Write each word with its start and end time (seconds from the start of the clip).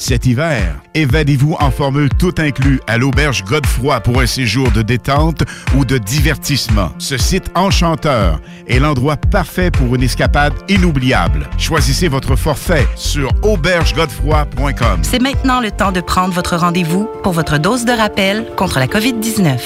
Cet 0.00 0.24
hiver, 0.24 0.80
évadez-vous 0.94 1.56
en 1.60 1.70
formule 1.70 2.08
tout 2.08 2.32
inclus 2.38 2.80
à 2.86 2.96
l'auberge 2.96 3.44
Godefroy 3.44 4.00
pour 4.00 4.18
un 4.18 4.26
séjour 4.26 4.70
de 4.70 4.80
détente 4.80 5.42
ou 5.76 5.84
de 5.84 5.98
divertissement. 5.98 6.88
Ce 6.96 7.18
site 7.18 7.50
enchanteur 7.54 8.40
est 8.66 8.78
l'endroit 8.78 9.18
parfait 9.18 9.70
pour 9.70 9.94
une 9.94 10.02
escapade 10.02 10.54
inoubliable. 10.70 11.50
Choisissez 11.58 12.08
votre 12.08 12.34
forfait 12.34 12.88
sur 12.96 13.30
aubergegodefroy.com. 13.42 15.00
C'est 15.02 15.20
maintenant 15.20 15.60
le 15.60 15.70
temps 15.70 15.92
de 15.92 16.00
prendre 16.00 16.32
votre 16.32 16.56
rendez-vous 16.56 17.06
pour 17.22 17.34
votre 17.34 17.58
dose 17.58 17.84
de 17.84 17.92
rappel 17.92 18.46
contre 18.56 18.78
la 18.78 18.86
COVID-19. 18.86 19.58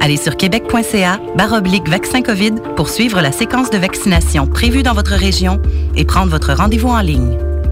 Allez 0.00 0.16
sur 0.16 0.38
québec.ca 0.38 1.20
baroblique 1.36 1.86
vaccin 1.86 2.22
COVID 2.22 2.54
pour 2.76 2.88
suivre 2.88 3.20
la 3.20 3.30
séquence 3.30 3.68
de 3.68 3.76
vaccination 3.76 4.46
prévue 4.46 4.82
dans 4.82 4.94
votre 4.94 5.14
région 5.14 5.60
et 5.96 6.06
prendre 6.06 6.30
votre 6.30 6.54
rendez-vous 6.54 6.88
en 6.88 7.00
ligne. 7.00 7.36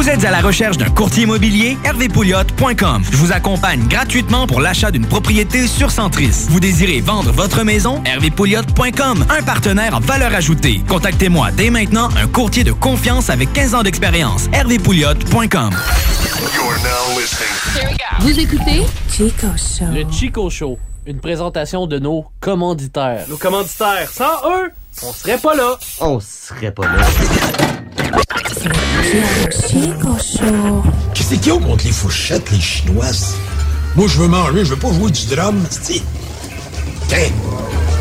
vous 0.00 0.08
êtes 0.08 0.24
à 0.24 0.30
la 0.30 0.40
recherche 0.40 0.78
d'un 0.78 0.88
courtier 0.88 1.24
immobilier? 1.24 1.76
hervépouliot.com. 1.84 3.02
Je 3.04 3.16
vous 3.18 3.32
accompagne 3.32 3.86
gratuitement 3.86 4.46
pour 4.46 4.62
l'achat 4.62 4.90
d'une 4.90 5.04
propriété 5.04 5.66
sur 5.66 5.90
Centris. 5.90 6.46
Vous 6.48 6.58
désirez 6.58 7.02
vendre 7.02 7.32
votre 7.32 7.64
maison? 7.64 8.02
hervépouliot.com. 8.06 9.26
Un 9.28 9.42
partenaire 9.42 9.94
en 9.94 10.00
valeur 10.00 10.34
ajoutée. 10.34 10.80
Contactez-moi 10.88 11.50
dès 11.52 11.68
maintenant 11.68 12.08
un 12.16 12.26
courtier 12.28 12.64
de 12.64 12.72
confiance 12.72 13.28
avec 13.28 13.52
15 13.52 13.74
ans 13.74 13.82
d'expérience. 13.82 14.48
hervépouliot.com. 14.54 15.70
Vous 18.20 18.40
écoutez 18.40 18.86
Chico 19.10 19.48
Show. 19.54 19.84
Le 19.92 20.10
Chico 20.10 20.48
Show, 20.48 20.78
une 21.04 21.20
présentation 21.20 21.86
de 21.86 21.98
nos 21.98 22.24
commanditaires. 22.40 23.26
Nos 23.28 23.36
commanditaires, 23.36 24.08
sans 24.10 24.48
eux, 24.48 24.70
on 25.02 25.12
serait 25.12 25.38
pas 25.38 25.54
là. 25.54 25.78
On 26.00 26.20
serait 26.20 26.70
pas 26.70 26.84
là. 26.84 27.06
Chico 29.68 30.16
Show. 30.18 30.82
Qu'est-ce 31.14 31.34
qu'ils 31.34 31.52
ont 31.52 31.60
contre 31.60 31.84
les 31.84 31.92
fourchettes, 31.92 32.50
les 32.50 32.60
chinoises? 32.60 33.34
Moi, 33.96 34.06
je 34.08 34.18
veux 34.18 34.28
manger, 34.28 34.64
je 34.64 34.70
veux 34.70 34.78
pas 34.78 34.92
jouer 34.92 35.10
du 35.10 35.26
drum, 35.26 35.64
c'ti. 35.70 36.02
Tiens, 37.08 37.28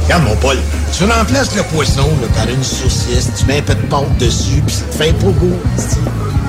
regarde 0.03 0.23
mon 0.23 0.35
Paul. 0.37 0.57
Tu 0.97 1.05
remplaces 1.05 1.55
le 1.55 1.63
poisson 1.63 2.07
là, 2.21 2.27
par 2.35 2.49
une 2.49 2.63
saucisse, 2.63 3.29
tu 3.37 3.45
mets 3.45 3.59
un 3.59 3.61
peu 3.61 3.75
de 3.75 3.81
pâte 3.87 4.17
dessus, 4.17 4.61
puis 4.65 4.75
ça 4.75 4.85
te 4.85 4.95
fait 4.95 5.09
un 5.09 5.13
pogo, 5.13 5.51
c'ti. 5.77 5.99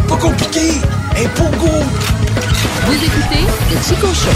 Pas 0.09 0.17
compliqué, 0.17 0.73
un 1.17 1.29
pogo. 1.29 1.73
Vous 2.87 2.95
écoutez 2.95 3.45
le 3.71 3.81
Chico 3.83 4.09
Show. 4.09 4.31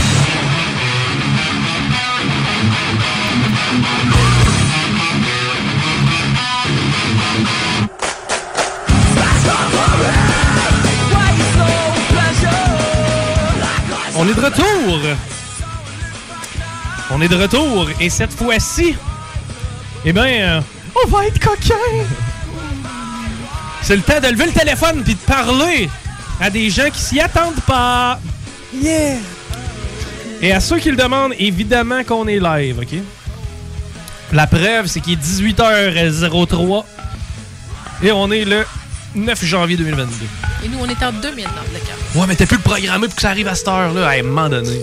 On 14.25 14.29
est 14.31 14.35
de 14.35 14.41
retour. 14.41 15.01
On 17.11 17.21
est 17.21 17.29
de 17.29 17.37
retour. 17.37 17.91
Et 18.01 18.09
cette 18.09 18.33
fois-ci, 18.33 18.97
eh 20.03 20.13
bien, 20.15 20.25
euh, 20.25 20.61
on 20.97 21.09
va 21.09 21.27
être 21.27 21.39
coquin. 21.39 21.75
C'est 23.83 23.97
le 23.97 24.01
temps 24.03 24.21
de 24.23 24.29
lever 24.29 24.47
le 24.47 24.53
téléphone 24.53 25.03
puis 25.05 25.13
de 25.13 25.21
parler 25.21 25.91
à 26.41 26.49
des 26.49 26.71
gens 26.71 26.89
qui 26.91 27.03
s'y 27.03 27.21
attendent 27.21 27.61
pas. 27.67 28.19
Yeah! 28.73 29.19
Et 30.41 30.53
à 30.53 30.61
ceux 30.61 30.79
qui 30.79 30.91
le 30.91 30.97
demandent, 30.97 31.35
évidemment 31.39 32.03
qu'on 32.03 32.27
est 32.27 32.41
live, 32.41 32.79
OK? 32.79 32.99
La 34.33 34.47
preuve, 34.47 34.87
c'est 34.87 35.01
qu'il 35.01 35.19
est 35.19 35.23
18h03 35.23 36.85
et 38.03 38.11
on 38.11 38.31
est 38.31 38.47
le 38.47 38.65
9 39.15 39.45
janvier 39.45 39.77
2022. 39.77 40.27
Et 40.65 40.69
nous, 40.69 40.79
on 40.81 40.87
est 40.87 41.03
en 41.03 41.13
2000 41.13 41.45
dans 41.45 41.51
le 41.73 41.79
cas. 41.79 42.19
Ouais, 42.19 42.27
mais 42.27 42.35
t'es 42.35 42.47
plus 42.47 42.57
le 42.57 42.63
programmé 42.63 43.07
pour 43.07 43.15
que 43.15 43.23
ça 43.23 43.31
arrive 43.31 43.49
à 43.49 43.55
cette 43.55 43.69
heure-là, 43.69 44.09
à 44.09 44.13
un 44.13 44.23
moment 44.23 44.49
donné. 44.49 44.81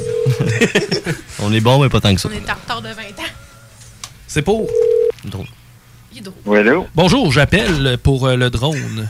On 1.40 1.52
est 1.52 1.60
bon, 1.60 1.82
mais 1.82 1.90
pas 1.90 2.00
tant 2.00 2.14
que 2.14 2.22
ça. 2.22 2.30
On 2.32 2.32
est 2.32 2.50
en 2.50 2.54
retard 2.54 2.82
de 2.82 2.90
20 2.90 3.02
ans. 3.02 3.32
C'est 4.28 4.42
pour. 4.42 4.70
Drôle. 5.26 5.48
Il 6.14 6.20
est 6.20 6.22
drôle. 6.22 6.36
Oui, 6.46 6.60
allô? 6.60 6.88
Bonjour, 6.96 7.32
j'appelle 7.32 7.98
pour 7.98 8.28
euh, 8.28 8.36
le 8.36 8.50
drone. 8.50 9.10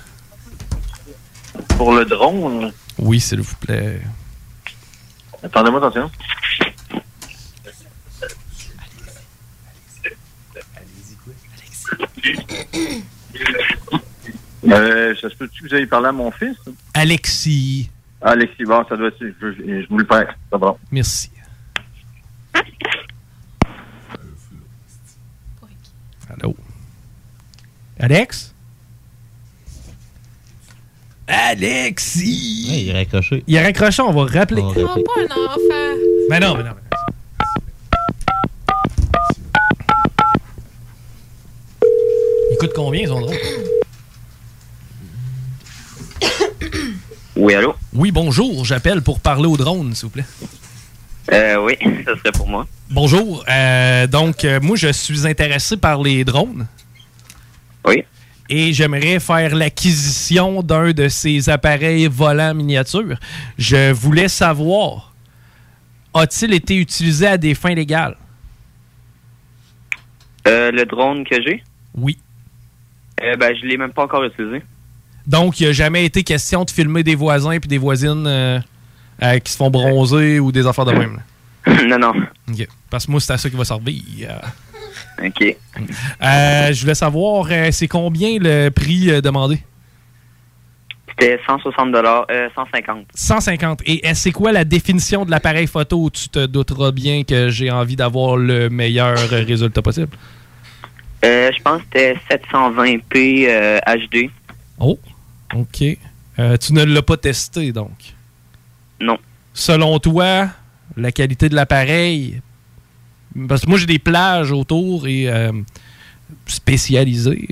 Pour 1.78 1.94
le 1.94 2.06
drone? 2.06 2.74
Oui, 2.98 3.20
s'il 3.20 3.42
vous 3.42 3.56
plaît. 3.56 4.02
Attendez-moi, 5.44 5.86
attention. 5.86 6.10
Euh, 14.72 15.16
ça 15.22 15.30
se 15.30 15.36
peut-tu 15.36 15.64
que 15.64 15.68
vous 15.70 15.76
ayez 15.76 15.86
parlé 15.88 16.08
à 16.08 16.12
mon 16.12 16.32
fils? 16.32 16.58
Alexis. 16.94 17.90
Alexis, 18.22 18.64
bon, 18.66 18.84
ça 18.88 18.96
doit 18.98 19.08
être... 19.08 19.18
Je, 19.20 19.52
je 19.82 19.88
vous 19.90 19.98
le 19.98 20.06
prête. 20.06 20.30
C'est 20.52 20.58
bon. 20.60 20.78
Merci. 20.92 21.30
Allô? 26.30 26.56
Alex? 28.00 28.54
Alexis! 31.28 32.84
il 32.84 32.90
est 32.90 32.94
raccroché. 32.94 33.44
Il 33.48 33.58
a 33.58 33.62
raccroché, 33.64 34.02
on 34.02 34.12
va 34.14 34.26
rappeler. 34.26 34.62
On 34.62 34.70
Oh, 34.70 34.74
pas 34.76 35.22
un 35.22 35.46
enfant. 35.46 35.98
Mais 36.30 36.40
non, 36.40 36.58
mais 36.58 36.64
non. 36.64 36.70
mais 36.70 36.72
non. 36.72 36.76
Il 42.52 42.58
coûte 42.60 42.72
combien, 42.76 43.08
son 43.08 43.22
drone? 43.22 43.36
Oui, 47.42 47.56
allô? 47.56 47.74
Oui, 47.96 48.12
bonjour. 48.12 48.66
J'appelle 48.66 49.02
pour 49.02 49.20
parler 49.20 49.48
au 49.48 49.58
drone, 49.58 49.96
s'il 49.96 50.06
vous 50.06 50.12
plaît. 50.12 50.26
Euh, 51.34 51.58
oui, 51.66 51.76
ça 52.06 52.16
serait 52.16 52.32
pour 52.32 52.48
moi. 52.48 52.68
Bonjour. 52.92 53.44
Euh, 53.50 54.06
donc, 54.06 54.46
euh, 54.46 54.60
moi, 54.62 54.76
je 54.76 54.92
suis 54.92 55.26
intéressé 55.26 55.76
par 55.76 56.04
les 56.04 56.24
drones. 56.24 56.68
Oui. 57.84 58.04
Et 58.48 58.74
j'aimerais 58.74 59.20
faire 59.20 59.56
l'acquisition 59.56 60.62
d'un 60.62 60.92
de 60.92 61.08
ces 61.08 61.50
appareils 61.50 62.06
volants 62.06 62.54
miniatures. 62.54 63.18
Je 63.58 63.92
voulais 63.92 64.28
savoir, 64.28 65.16
a-t-il 66.14 66.54
été 66.54 66.76
utilisé 66.76 67.26
à 67.26 67.38
des 67.40 67.56
fins 67.56 67.74
légales? 67.74 68.18
Euh, 70.48 70.70
le 70.70 70.86
drone 70.86 71.24
que 71.24 71.42
j'ai? 71.42 71.64
Oui. 71.96 72.20
Euh, 73.24 73.36
ben, 73.36 73.56
je 73.56 73.66
l'ai 73.66 73.78
même 73.78 73.94
pas 73.94 74.04
encore 74.04 74.24
utilisé. 74.26 74.62
Donc, 75.28 75.60
il 75.60 75.68
n'a 75.68 75.74
jamais 75.74 76.06
été 76.06 76.24
question 76.24 76.64
de 76.64 76.70
filmer 76.70 77.04
des 77.04 77.16
voisins 77.16 77.60
puis 77.60 77.68
des 77.68 77.78
voisines 77.78 78.26
euh, 78.28 78.60
euh, 79.22 79.40
qui 79.40 79.52
se 79.52 79.58
font 79.58 79.70
bronzer 79.70 80.40
ou 80.40 80.52
des 80.52 80.66
affaires 80.66 80.86
de 80.86 80.94
même. 80.94 81.20
là. 81.66 81.84
non, 81.88 82.00
non. 82.00 82.14
OK. 82.50 82.68
Parce 82.90 83.06
que 83.06 83.12
moi, 83.12 83.20
c'est 83.20 83.34
à 83.34 83.38
ça 83.38 83.50
qui 83.50 83.56
va 83.56 83.66
servir. 83.66 84.02
OK. 85.24 85.42
Euh, 85.44 86.74
je 86.74 86.82
voulais 86.82 86.96
savoir, 86.96 87.48
c'est 87.72 87.88
combien 87.88 88.38
le 88.40 88.70
prix 88.70 89.22
demandé? 89.22 89.62
C'était 91.22 91.40
160 91.46 91.96
euh, 91.96 92.50
150. 92.56 93.06
150. 93.14 93.82
Et 93.86 94.02
c'est 94.14 94.32
quoi 94.32 94.52
la 94.52 94.64
définition 94.64 95.26
de 95.26 95.32
l'appareil 95.32 95.68
photo? 95.68 96.10
Tu 96.10 96.30
te 96.30 96.46
douteras 96.46 96.92
bien 96.92 97.24
que 97.24 97.50
j'ai 97.50 97.70
envie 97.70 97.96
d'avoir 97.96 98.38
le 98.38 98.70
meilleur 98.70 99.18
résultat 99.30 99.82
possible? 99.82 100.10
Euh, 101.24 101.52
je 101.56 101.62
pense 101.62 101.82
que 101.82 101.86
c'était 101.94 102.18
720p 102.32 103.46
euh, 103.48 103.80
HD. 103.86 104.30
Oh, 104.80 104.98
OK. 105.54 105.84
Euh, 106.40 106.58
tu 106.58 106.74
ne 106.74 106.84
l'as 106.84 107.02
pas 107.02 107.18
testé, 107.18 107.72
donc? 107.72 107.92
Non. 109.00 109.18
Selon 109.54 110.00
toi, 110.00 110.50
la 110.96 111.12
qualité 111.12 111.50
de 111.50 111.56
l'appareil... 111.56 112.42
Parce 113.48 113.62
que 113.62 113.70
moi, 113.70 113.80
j'ai 113.80 113.86
des 113.86 114.00
plages 114.00 114.52
autour 114.52 115.08
et 115.08 115.30
euh, 115.30 115.54
spécialisées. 116.46 117.48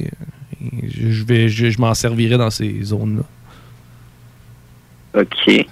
Et 0.62 0.90
Je, 0.90 1.24
vais, 1.24 1.48
je, 1.48 1.70
je 1.70 1.80
m'en 1.80 1.94
servirai 1.94 2.38
dans 2.38 2.50
ces 2.50 2.84
zones-là. 2.84 3.24
OK. 5.22 5.66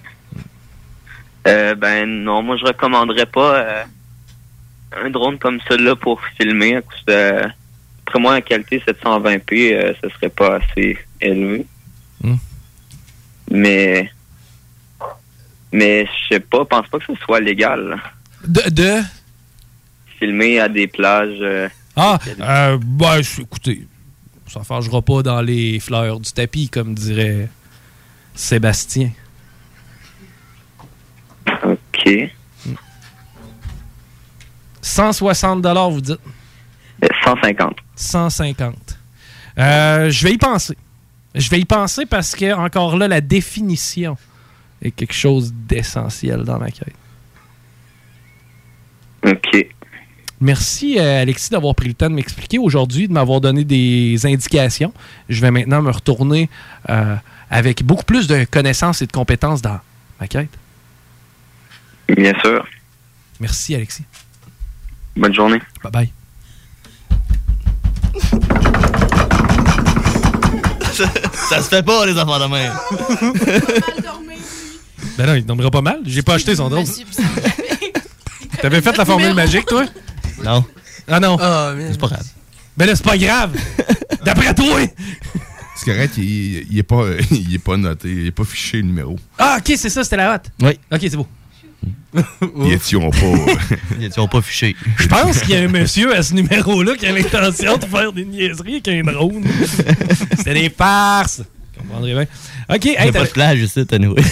Euh, 1.48 1.76
ben 1.76 2.06
non, 2.06 2.42
moi 2.42 2.58
je 2.58 2.66
recommanderais 2.66 3.26
pas 3.26 3.56
euh, 3.56 3.84
un 4.92 5.10
drone 5.10 5.38
comme 5.38 5.60
celui-là 5.70 5.96
pour 5.96 6.22
filmer. 6.38 6.76
Après 6.76 8.20
moi, 8.20 8.34
la 8.34 8.42
qualité 8.42 8.82
720p, 8.86 9.74
euh, 9.74 9.94
ce 10.04 10.10
serait 10.10 10.30
pas 10.30 10.58
assez 10.58 10.98
élevé. 11.22 11.66
Hmm. 12.24 12.36
Mais 13.52 14.12
mais 15.72 16.06
je 16.06 16.36
sais 16.36 16.40
pas, 16.40 16.60
je 16.60 16.64
pense 16.66 16.88
pas 16.88 17.00
que 17.00 17.06
ce 17.06 17.16
soit 17.24 17.40
légal. 17.40 17.98
De, 18.46 18.70
de? 18.70 19.02
Filmer 20.20 20.60
à 20.60 20.70
des 20.70 20.88
plages. 20.88 21.38
euh, 21.42 21.70
Ah, 21.96 22.18
euh, 22.40 22.78
ben, 22.82 23.22
je- 23.22 23.42
écoutez, 23.42 23.88
ça 24.48 24.60
ne 24.62 24.66
pas 25.02 25.22
dans 25.24 25.42
les 25.42 25.80
fleurs 25.80 26.20
du 26.20 26.32
tapis, 26.32 26.70
comme 26.70 26.94
dirait 26.96 27.50
Sébastien. 28.34 29.12
OK. 31.64 32.30
160 34.82 35.62
vous 35.92 36.02
dites? 36.02 36.20
150. 37.24 37.78
150. 37.96 38.76
Euh, 39.60 40.10
je 40.10 40.24
vais 40.28 40.34
y 40.34 40.38
penser. 40.38 40.78
Je 41.38 41.50
vais 41.50 41.60
y 41.60 41.66
penser 41.66 42.06
parce 42.06 42.36
que, 42.36 42.54
encore 42.54 42.98
là, 42.98 43.08
la 43.08 43.22
définition 43.22 44.18
est 44.82 44.92
quelque 44.92 45.14
chose 45.14 45.54
d'essentiel 45.54 46.44
dans 46.44 46.60
ma 46.60 46.72
quête. 46.72 46.94
OK. 49.26 49.68
Merci, 50.40 51.00
euh, 51.00 51.22
Alexis, 51.22 51.50
d'avoir 51.50 51.74
pris 51.74 51.88
le 51.88 51.96
temps 51.96 52.10
de 52.10 52.16
m'expliquer 52.16 52.60
aujourd'hui, 52.60 53.08
de 53.08 53.14
m'avoir 53.14 53.42
donné 53.42 53.64
des 53.64 54.24
indications. 54.26 54.94
Je 55.30 55.42
vais 55.42 55.50
maintenant 55.50 55.82
me 55.82 55.90
retourner 55.90 56.50
euh, 56.90 57.16
avec 57.50 57.84
beaucoup 57.84 58.04
plus 58.04 58.28
de 58.28 58.46
connaissances 58.46 59.02
et 59.02 59.08
de 59.08 59.12
compétences 59.12 59.62
dans 59.64 59.80
ma 60.20 60.28
quête. 60.28 60.52
Bien 62.16 62.34
sûr. 62.40 62.66
Merci, 63.40 63.74
Alexis. 63.76 64.06
Bonne 65.16 65.34
journée. 65.34 65.62
Bye 65.84 65.92
bye. 65.92 66.12
Ça 71.50 71.62
se 71.62 71.70
fait 71.70 71.84
pas, 71.84 72.06
les 72.06 72.18
enfants 72.20 72.40
de 72.40 72.46
main. 72.46 72.72
Ben 75.18 75.26
non, 75.26 75.36
il 75.36 75.46
dormira 75.46 75.72
pas 75.72 75.82
mal. 75.82 76.00
J'ai 76.06 76.22
pas 76.22 76.36
acheté 76.36 76.56
son 76.56 76.70
drone. 76.70 76.86
T'avais 78.62 78.82
fait 78.82 78.96
la 78.98 79.06
formule 79.06 79.34
magique, 79.34 79.66
toi? 79.66 79.86
Non. 80.44 80.64
Ah 81.08 81.20
non. 81.20 81.38
c'est 81.92 82.00
pas 82.00 82.08
grave. 82.08 82.26
Ben 82.76 82.86
là, 82.86 82.96
c'est 82.96 83.06
pas 83.06 83.18
grave. 83.18 83.56
D'après 84.24 84.54
toi. 84.54 84.80
C'est 85.76 85.86
correct, 85.92 86.14
il, 86.18 86.68
il 86.72 86.80
est 86.80 86.84
pas, 86.84 87.04
il 87.32 87.54
est 87.54 87.60
pas 87.60 87.78
noté, 87.78 88.10
il 88.10 88.28
est 88.28 88.32
pas 88.32 88.44
fiché 88.44 88.78
le 88.78 88.84
numéro. 88.84 89.16
Ah, 89.38 89.58
ok, 89.60 89.74
c'est 89.78 89.90
ça, 89.90 90.04
c'était 90.04 90.18
la 90.18 90.34
hotte. 90.36 90.46
Oui. 90.62 90.80
Ok, 90.92 91.00
c'est 91.02 91.16
beau. 91.16 91.28
Ils 92.66 92.74
étions 92.74 93.10
pas. 93.10 93.18
Ils 94.00 94.06
étions 94.06 94.28
pas 94.28 94.42
fichés? 94.42 94.76
Je 94.98 95.08
pense 95.08 95.42
qu'il 95.42 95.56
y 95.56 95.58
a 95.58 95.62
un 95.62 95.68
monsieur 95.68 96.16
à 96.16 96.24
ce 96.24 96.34
numéro-là 96.34 96.96
qui 96.96 97.06
a 97.06 97.12
l'intention 97.12 97.78
de 97.78 97.86
faire 97.86 98.12
des 98.12 98.26
niaiseries 98.26 98.82
avec 98.86 98.88
un 98.88 99.12
drone. 99.12 99.46
C'était 100.38 100.54
des 100.54 100.70
farces. 100.70 101.44
Vous 101.88 101.94
comprendrez 101.94 102.14
bien. 102.14 102.26
OK, 102.76 102.86
Il 102.86 102.92
y 102.92 102.96
hey, 102.96 102.98
a 102.98 103.06
pas 103.06 103.20
t'as- 103.20 103.26
de 103.26 103.30
plage 103.32 103.60
ici, 103.60 103.86
t'as 103.86 103.98
nous. 104.00 104.14
ben, 104.14 104.24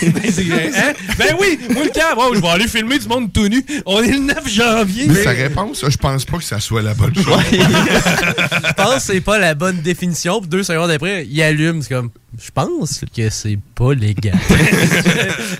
hein? 0.76 0.94
Ben 1.18 1.36
oui, 1.40 1.58
moi 1.72 1.84
le 1.86 1.90
cas, 1.90 2.14
wow, 2.16 2.36
je 2.36 2.42
vais 2.42 2.48
aller 2.50 2.68
filmer 2.68 3.00
du 3.00 3.08
monde 3.08 3.32
tout 3.32 3.48
nu. 3.48 3.66
On 3.86 4.04
est 4.04 4.12
le 4.12 4.20
9 4.20 4.48
janvier. 4.50 5.06
Mais 5.08 5.24
sa 5.24 5.32
réponse, 5.32 5.84
je 5.88 5.98
pense 5.98 6.26
pas 6.26 6.38
que 6.38 6.44
ça 6.44 6.60
soit 6.60 6.82
la 6.82 6.94
bonne 6.94 7.16
chose. 7.16 7.26
Je 7.52 8.74
pense 8.74 8.96
que 8.96 9.02
c'est 9.14 9.22
pas 9.22 9.38
la 9.40 9.54
bonne 9.56 9.78
définition. 9.82 10.42
Puis 10.42 10.50
deux 10.50 10.64
secondes 10.64 10.92
après, 10.92 11.26
il 11.26 11.42
allume. 11.42 11.82
C'est 11.82 11.94
comme, 11.94 12.10
je 12.38 12.52
pense 12.54 13.02
que 13.16 13.30
c'est 13.30 13.58
pas 13.74 13.94
légal. 13.94 14.38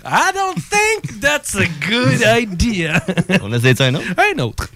I 0.06 0.32
don't 0.34 0.56
think 0.56 1.22
that's 1.22 1.56
a 1.56 1.66
good 1.90 2.22
idea. 2.42 3.02
On 3.42 3.54
essaie 3.54 3.82
un 3.82 3.96
autre? 3.96 4.06
Un 4.18 4.40
autre. 4.44 4.70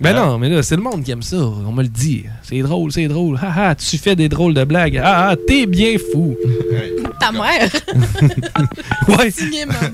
Ben 0.00 0.14
non, 0.14 0.38
mais 0.38 0.48
là, 0.48 0.62
c'est 0.62 0.76
le 0.76 0.82
monde 0.82 1.04
qui 1.04 1.10
aime 1.10 1.22
ça. 1.22 1.36
On 1.36 1.72
me 1.72 1.82
le 1.82 1.88
dit. 1.88 2.24
C'est 2.42 2.60
drôle, 2.60 2.90
c'est 2.90 3.06
drôle. 3.06 3.38
Ah 3.42 3.52
ah, 3.70 3.74
tu 3.74 3.98
fais 3.98 4.16
des 4.16 4.30
drôles 4.30 4.54
de 4.54 4.64
blagues. 4.64 4.96
Ah 5.02 5.28
ah, 5.30 5.36
t'es 5.46 5.66
bien 5.66 5.96
fou. 6.12 6.36
Ta 7.20 7.30
mère. 7.32 7.68
Ouais. 9.08 9.30
Signé 9.30 9.66
maman. 9.66 9.78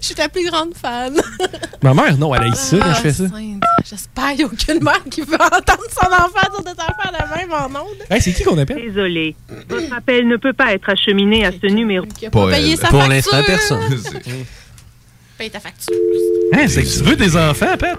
Je 0.00 0.06
suis 0.06 0.14
ta 0.14 0.28
plus 0.28 0.48
grande 0.50 0.74
fan. 0.74 1.14
Ma 1.82 1.94
mère, 1.94 2.16
non, 2.18 2.34
elle 2.34 2.42
a 2.44 2.46
ici 2.48 2.76
quand 2.78 2.86
Ah, 2.90 2.94
je 2.94 3.00
fais 3.00 3.12
ça. 3.12 3.28
sainte. 3.28 3.62
J'espère 3.88 4.28
qu'il 4.30 4.36
n'y 4.38 4.42
a 4.44 4.46
aucune 4.46 4.82
mère 4.82 5.02
qui 5.10 5.20
veut 5.22 5.34
entendre 5.34 5.82
son 5.90 6.06
enfant 6.06 6.62
dire 6.62 6.74
des 6.74 6.80
affaires 6.80 7.12
de 7.12 7.38
même 7.38 7.52
en 7.52 7.66
ondes. 7.80 7.96
Hey, 8.10 8.20
c'est 8.20 8.32
qui 8.32 8.42
qu'on 8.44 8.58
appelle? 8.58 8.82
Désolé. 8.82 9.34
Votre 9.68 9.92
appel 9.94 10.26
ne 10.28 10.36
peut 10.36 10.52
pas 10.52 10.72
être 10.74 10.88
acheminé 10.88 11.44
à 11.46 11.50
ce 11.52 11.66
numéro. 11.66 12.06
Qui 12.06 12.26
a 12.26 12.30
pas 12.30 12.48
payé 12.50 12.76
sa 12.76 12.88
Pour 12.88 13.00
facture. 13.02 13.14
l'instant, 13.14 13.42
personne. 13.46 14.00
Paye 15.38 15.50
ta 15.50 15.60
facture. 15.60 15.94
Hein, 16.54 16.66
c'est 16.68 16.82
que 16.82 16.88
tu 16.98 17.04
veux 17.04 17.16
des 17.16 17.36
enfants, 17.36 17.76
Pat? 17.78 17.98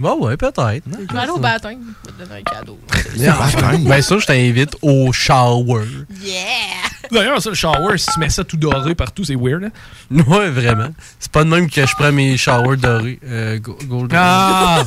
Bon, 0.00 0.24
ouais, 0.26 0.36
peut-être. 0.36 0.82
Je 0.84 1.12
vais 1.14 1.18
aller 1.20 1.30
au 1.30 1.38
baptême. 1.38 1.78
Je 2.04 2.10
vais 2.10 2.16
te 2.16 2.28
donner 2.28 2.40
un 2.40 2.42
cadeau. 2.42 2.78
Bien 3.78 4.02
sûr, 4.02 4.18
je 4.18 4.26
t'invite 4.26 4.76
au 4.82 5.12
shower. 5.12 5.84
Yeah! 6.20 6.34
D'ailleurs, 7.12 7.40
ça, 7.40 7.50
le 7.50 7.54
shower, 7.54 7.96
si 7.98 8.10
tu 8.12 8.18
mets 8.18 8.30
ça 8.30 8.42
tout 8.42 8.56
doré 8.56 8.96
partout, 8.96 9.22
c'est 9.22 9.36
weird. 9.36 9.64
Hein? 9.64 10.22
Ouais, 10.26 10.50
vraiment. 10.50 10.88
C'est 11.20 11.30
pas 11.30 11.44
de 11.44 11.50
même 11.50 11.70
que 11.70 11.86
je 11.86 11.94
prends 11.94 12.10
mes 12.10 12.36
showers 12.36 12.78
dorés. 12.78 13.20
Euh, 13.24 13.58
go- 13.60 13.78
golden. 13.86 14.18
Ah! 14.20 14.84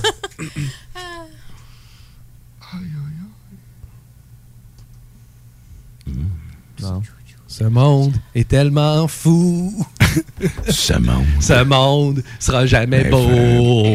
Ce 7.58 7.64
monde 7.64 8.12
est 8.36 8.50
tellement 8.50 9.08
fou. 9.08 9.74
Ce 10.68 10.92
monde. 10.92 11.24
Ce 11.40 11.64
monde 11.64 12.22
sera 12.38 12.66
jamais 12.66 13.06
beau. 13.06 13.86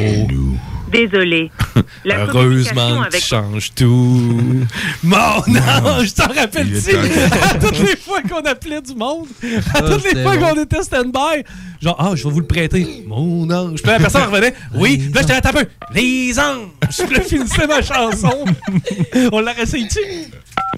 Désolé. 0.91 1.51
La 2.07 2.25
Heureusement 2.25 3.03
que 3.03 3.09
avec 3.09 3.21
tu 3.21 3.27
changes 3.27 3.75
tout. 3.75 4.65
Mon 5.03 5.17
ange, 5.19 6.15
t'en 6.15 6.33
rappelles-tu? 6.33 6.97
À 6.97 7.59
toutes 7.59 7.81
les 7.81 7.97
fois 7.97 8.23
qu'on 8.23 8.41
appelait 8.47 8.81
du 8.81 8.95
monde, 8.95 9.29
à 9.75 9.83
toutes 9.83 10.05
les 10.05 10.23
fois 10.23 10.39
bon. 10.39 10.55
qu'on 10.55 10.63
était 10.63 10.83
stand-by, 10.83 11.45
genre, 11.83 11.97
ah, 11.99 12.13
je 12.15 12.25
vais 12.25 12.31
vous 12.31 12.41
le 12.41 12.47
prêter. 12.47 13.05
Mon 13.07 13.51
ange. 13.51 13.83
Puis 13.83 13.93
la 13.93 13.99
personne 13.99 14.23
revenait, 14.23 14.55
oui, 14.75 15.11
là, 15.15 15.21
j'étais 15.21 15.47
un 15.47 15.53
peu, 15.53 15.67
les 15.93 16.41
anges. 16.41 16.71
Je 16.89 17.21
finissais 17.21 17.67
ma 17.67 17.83
chanson. 17.83 18.47
On 19.33 19.41
l'a 19.41 19.53
réessayé-tu? 19.53 20.01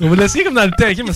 On 0.00 0.08
va 0.08 0.16
l'essayer 0.16 0.42
comme 0.42 0.54
dans 0.54 0.64
le 0.64 0.72
temps, 0.72 0.90
ok, 0.90 1.06
mais 1.06 1.12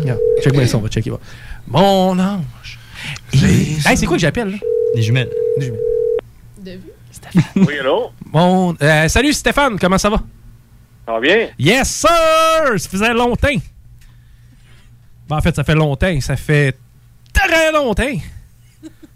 Regarde, 0.00 0.20
Check 0.42 0.52
bien 0.52 0.66
ça, 0.66 0.78
on 0.78 0.80
va 0.80 0.88
checker. 0.88 1.10
va. 1.10 1.18
Mon 1.66 2.18
ange. 2.18 2.78
Hey, 3.32 3.96
c'est 3.96 4.06
quoi 4.06 4.16
que 4.16 4.20
j'appelle, 4.20 4.50
là? 4.52 4.56
Les 4.94 5.02
jumelles. 5.02 5.30
Des 5.58 5.66
jumelles. 5.66 5.80
De 6.62 6.70
vue? 6.72 6.80
Oui, 7.56 7.78
allô? 7.78 8.10
Mon, 8.32 8.74
euh, 8.80 9.08
salut 9.08 9.32
Stéphane, 9.32 9.78
comment 9.78 9.98
ça 9.98 10.08
va? 10.10 10.16
Ça 11.06 11.12
va 11.12 11.20
bien? 11.20 11.48
Yes, 11.58 11.88
sir! 11.90 12.78
Ça 12.78 12.88
faisait 12.88 13.12
longtemps. 13.12 13.48
Ben, 15.28 15.36
en 15.36 15.40
fait, 15.40 15.54
ça 15.54 15.62
fait 15.64 15.74
longtemps. 15.74 16.20
Ça 16.20 16.36
fait 16.36 16.76
très 17.32 17.72
longtemps. 17.72 18.12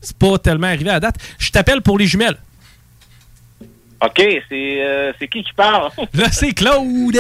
C'est 0.01 0.17
pas 0.17 0.39
tellement 0.39 0.67
arrivé 0.67 0.91
à 0.91 1.01
date. 1.01 1.17
Je 1.39 1.51
t'appelle 1.51 1.81
pour 1.83 1.99
les 1.99 2.07
jumelles. 2.07 2.37
OK, 4.03 4.19
c'est 4.49 4.83
euh, 4.83 5.13
c'est 5.19 5.29
qui 5.29 5.43
qui 5.43 5.53
parle? 5.53 5.91
Là, 6.15 6.31
c'est 6.31 6.53
Claude. 6.53 7.19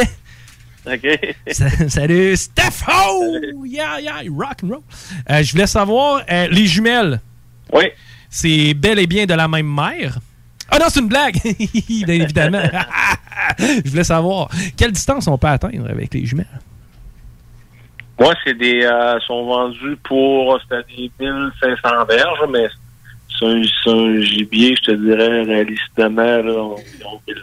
OK. 0.86 1.18
Sa- 1.50 1.88
Salut, 1.88 2.36
Steph! 2.36 2.84
Oh! 2.88 3.38
Yeah, 3.64 4.00
yeah, 4.00 4.20
rock 4.30 4.58
and 4.62 4.68
roll. 4.68 4.82
Euh, 5.30 5.42
je 5.42 5.52
voulais 5.52 5.66
savoir, 5.66 6.22
euh, 6.30 6.46
les 6.50 6.66
jumelles. 6.66 7.20
Oui. 7.72 7.84
C'est 8.28 8.74
bel 8.74 8.98
et 8.98 9.06
bien 9.06 9.24
de 9.26 9.34
la 9.34 9.48
même 9.48 9.72
mère? 9.72 10.18
Ah 10.70 10.78
non, 10.78 10.86
c'est 10.88 11.00
une 11.00 11.08
blague! 11.08 11.36
bien 11.42 12.14
évidemment. 12.22 12.62
je 13.58 13.88
voulais 13.90 14.04
savoir, 14.04 14.48
quelle 14.76 14.92
distance 14.92 15.26
on 15.28 15.38
peut 15.38 15.46
atteindre 15.46 15.88
avec 15.88 16.12
les 16.12 16.26
jumelles? 16.26 16.46
Moi, 18.18 18.32
c'est 18.44 18.54
des, 18.56 18.82
euh, 18.84 19.18
sont 19.26 19.44
vendus 19.44 19.96
pour, 20.04 20.58
c'était 20.62 20.84
des 20.96 21.10
1500 21.18 22.04
verges, 22.06 22.38
mais 22.50 22.66
c'est 23.38 23.46
un, 23.46 23.62
un 23.92 24.20
gibier, 24.20 24.76
je 24.76 24.82
te 24.82 24.90
dirais, 24.92 25.42
réalistement, 25.42 26.12
là, 26.42 26.74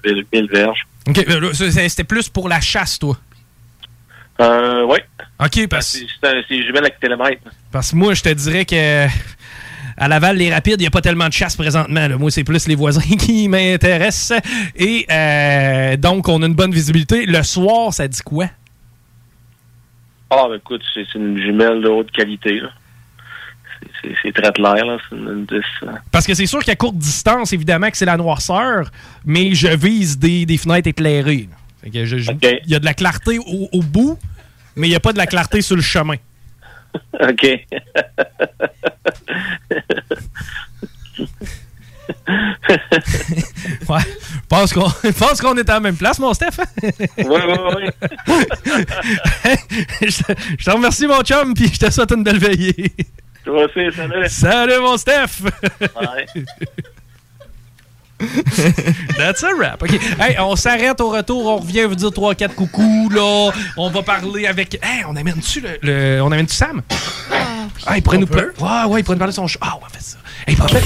1000, 0.05 0.25
1000 0.33 0.48
verges. 0.50 0.81
Ok, 1.07 1.25
euh, 1.27 1.51
c'était 1.53 2.03
plus 2.03 2.29
pour 2.29 2.48
la 2.50 2.62
chasse, 2.62 3.00
toi? 3.00 3.17
Euh, 4.39 4.86
oui. 4.88 4.98
Ok, 5.39 5.67
parce, 5.67 6.00
C'est 6.48 6.63
jumelle 6.63 6.83
avec 6.83 7.00
télémètre. 7.00 7.41
parce 7.71 7.91
que 7.91 7.95
moi, 7.95 8.13
je 8.13 8.24
te 8.24 8.29
dirais 8.29 8.65
que 8.65 9.07
à 9.98 10.07
Laval, 10.07 10.38
les 10.38 10.51
rapides, 10.51 10.75
il 10.79 10.83
n'y 10.83 10.88
a 10.88 10.91
pas 10.91 11.01
tellement 11.01 11.27
de 11.27 11.33
chasse 11.33 11.55
présentement. 11.55 12.07
là. 12.07 12.17
Moi, 12.17 12.31
c'est 12.31 12.43
plus 12.43 12.67
les 12.67 12.75
voisins 12.75 13.01
qui 13.19 13.48
m'intéressent. 13.48 14.39
Et 14.75 15.05
euh, 15.12 15.98
donc, 15.98 16.27
on 16.27 16.41
a 16.41 16.45
une 16.48 16.55
bonne 16.55 16.71
visibilité. 16.71 17.25
Le 17.25 17.43
soir, 17.43 17.93
ça 17.93 18.07
dit 18.07 18.21
quoi? 18.21 18.45
Ah, 20.29 20.45
ben 20.50 20.55
écoute, 20.55 20.81
c'est 20.93 21.05
c'est 21.12 21.19
une 21.19 21.38
jumelle 21.38 21.81
de 21.81 21.89
haute 21.89 22.10
qualité, 22.12 22.60
là. 22.62 22.69
C'est- 24.24 24.32
très 24.34 24.52
clair, 24.54 24.86
là. 24.86 24.98
C'est 25.10 25.16
une, 25.16 25.28
une 25.28 25.46
10, 25.46 25.56
euh, 25.84 25.92
Parce 26.12 26.26
que 26.26 26.34
c'est 26.34 26.46
sûr 26.46 26.64
qu'à 26.64 26.76
courte 26.76 26.98
distance, 26.98 27.54
évidemment, 27.54 27.90
que 27.92 27.98
c'est 27.98 28.06
la 28.06 28.18
noirceur, 28.18 28.90
mais 29.26 29.54
je 29.54 29.68
vise 29.68 30.18
des, 30.18 30.46
des 30.46 30.58
fenêtres 30.58 30.88
éclairées. 30.88 31.50
Il 31.86 31.96
y 31.96 32.76
a 32.76 32.80
de 32.80 32.86
la 32.86 32.94
clarté 32.94 33.38
au, 33.40 33.70
au 33.72 33.82
bout, 33.82 34.18
mais 34.76 34.88
il 34.88 34.92
n'y 34.92 34.96
a 34.96 35.00
pas 35.00 35.14
de 35.14 35.18
la 35.18 35.28
clarté 35.28 35.62
sur 35.62 35.76
le 35.76 35.82
chemin. 35.82 36.16
OK. 37.20 37.48
Ouais. 43.90 44.00
Je 44.00 44.40
pense 44.48 44.74
qu'on 44.74 44.88
je 45.04 45.12
pense 45.18 45.42
qu'on 45.42 45.56
est 45.58 45.70
à 45.70 45.74
la 45.76 45.80
même 45.80 45.96
place, 45.96 46.20
mon 46.20 46.34
Steph. 46.34 46.58
Oui, 46.84 46.92
oui, 47.18 47.90
je, 50.02 50.24
te- 50.24 50.34
je 50.58 50.66
te 50.66 50.72
remercie, 50.72 51.08
mon 51.08 51.22
chum, 51.22 51.54
puis 51.54 51.70
je 51.74 51.80
te 51.80 51.90
souhaite 51.90 52.12
une 52.12 52.24
belle 52.24 52.38
veillée. 52.40 52.94
Toi 53.43 53.65
aussi, 53.65 53.95
salut. 53.95 54.27
Salut, 54.29 54.79
mon 54.81 54.98
Steph. 54.98 55.41
Ouais. 55.81 56.25
That's 59.17 59.43
a 59.43 59.50
wrap. 59.57 59.81
OK. 59.81 59.93
Hey, 60.19 60.36
on 60.39 60.55
s'arrête 60.55 61.01
au 61.01 61.10
retour. 61.10 61.43
On 61.48 61.57
revient 61.57 61.86
vous 61.86 61.95
dire 61.95 62.10
3-4 62.10 62.53
coucou, 62.53 63.10
là. 63.12 63.51
On 63.77 63.89
va 63.89 64.03
parler 64.03 64.45
avec... 64.45 64.75
Hey, 64.83 65.03
on 65.07 65.15
amène-tu 65.15 65.62
le, 65.62 65.79
le- 65.81 66.21
On 66.21 66.31
amène-tu 66.31 66.53
Sam? 66.53 66.81
Ah, 67.88 67.98
il 67.98 68.03
pourrait 68.03 68.19
nous 68.19 68.27
parler... 68.27 68.50
Ouais, 68.60 68.83
ouais, 68.91 69.00
il 69.00 69.03
pourrait 69.03 69.15
nous 69.15 69.19
parler 69.19 69.31
de 69.31 69.36
son... 69.36 69.48
ch- 69.48 69.57
Ah, 69.60 69.74
on 69.77 69.83
va 69.83 69.89
faire 69.89 70.01
ça. 70.03 70.17
Hey, 70.45 70.55
parfait. 70.55 70.81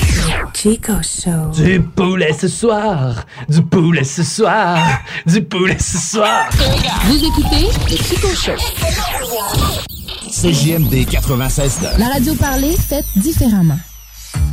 Chico 0.53 0.93
Show. 1.03 1.51
Du 1.61 1.81
poulet 1.81 2.31
ce 2.33 2.47
soir, 2.47 3.25
du 3.49 3.61
poulet 3.63 4.03
ce 4.05 4.23
soir, 4.23 4.77
du 5.25 5.41
poulet 5.43 5.77
ce 5.79 5.97
soir. 5.97 6.47
Vous 7.03 7.17
écoutez 7.25 7.67
le 7.89 7.97
Chico 7.97 8.29
Show. 8.33 9.94
CJMD 10.41 11.05
96 11.09 11.79
La 11.97 12.07
radio 12.09 12.35
parlée, 12.35 12.75
faite 12.75 13.05
différemment. 13.15 13.79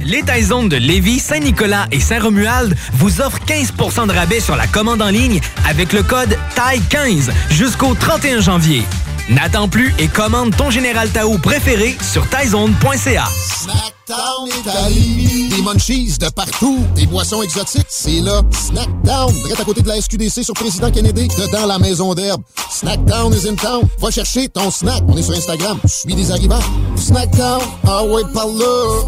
Les 0.00 0.22
Taizones 0.22 0.68
de 0.68 0.76
Lévis, 0.76 1.18
Saint-Nicolas 1.18 1.86
et 1.90 1.98
Saint-Romuald 1.98 2.76
vous 2.92 3.20
offrent 3.20 3.40
15% 3.44 4.06
de 4.06 4.12
rabais 4.12 4.38
sur 4.38 4.54
la 4.54 4.68
commande 4.68 5.02
en 5.02 5.08
ligne 5.08 5.40
avec 5.68 5.92
le 5.92 6.04
code 6.04 6.38
TAI15 6.54 7.30
jusqu'au 7.50 7.94
31 7.94 8.40
janvier. 8.40 8.84
N'attends 9.28 9.68
plus 9.68 9.94
et 9.98 10.08
commande 10.08 10.54
ton 10.56 10.70
Général 10.70 11.08
Tao 11.10 11.38
préféré 11.38 11.96
sur 12.12 12.28
taizone.ca. 12.28 13.24
Snackdown 13.46 14.48
Italie. 14.60 15.48
Des 15.48 15.62
munchies 15.62 16.18
de 16.18 16.28
partout. 16.30 16.78
Des 16.94 17.06
boissons 17.06 17.42
exotiques. 17.42 17.86
C'est 17.88 18.20
là. 18.20 18.42
Snackdown. 18.50 19.32
Direct 19.32 19.60
à 19.60 19.64
côté 19.64 19.82
de 19.82 19.88
la 19.88 20.00
SQDC 20.00 20.42
sur 20.42 20.54
Président 20.54 20.90
Kennedy. 20.90 21.28
Dedans 21.28 21.66
la 21.66 21.78
maison 21.78 22.14
d'herbe. 22.14 22.42
Snackdown 22.70 23.32
is 23.32 23.48
in 23.48 23.54
town. 23.54 23.82
Va 24.00 24.10
chercher 24.10 24.48
ton 24.48 24.70
snack. 24.70 25.02
On 25.06 25.16
est 25.16 25.22
sur 25.22 25.34
Instagram. 25.34 25.78
Suis 25.86 26.14
des 26.14 26.30
arrivants. 26.32 26.60
Snackdown. 26.96 27.60
Ah 27.86 28.02
ouais, 28.04 28.22
par 28.34 28.46
là. 28.48 29.02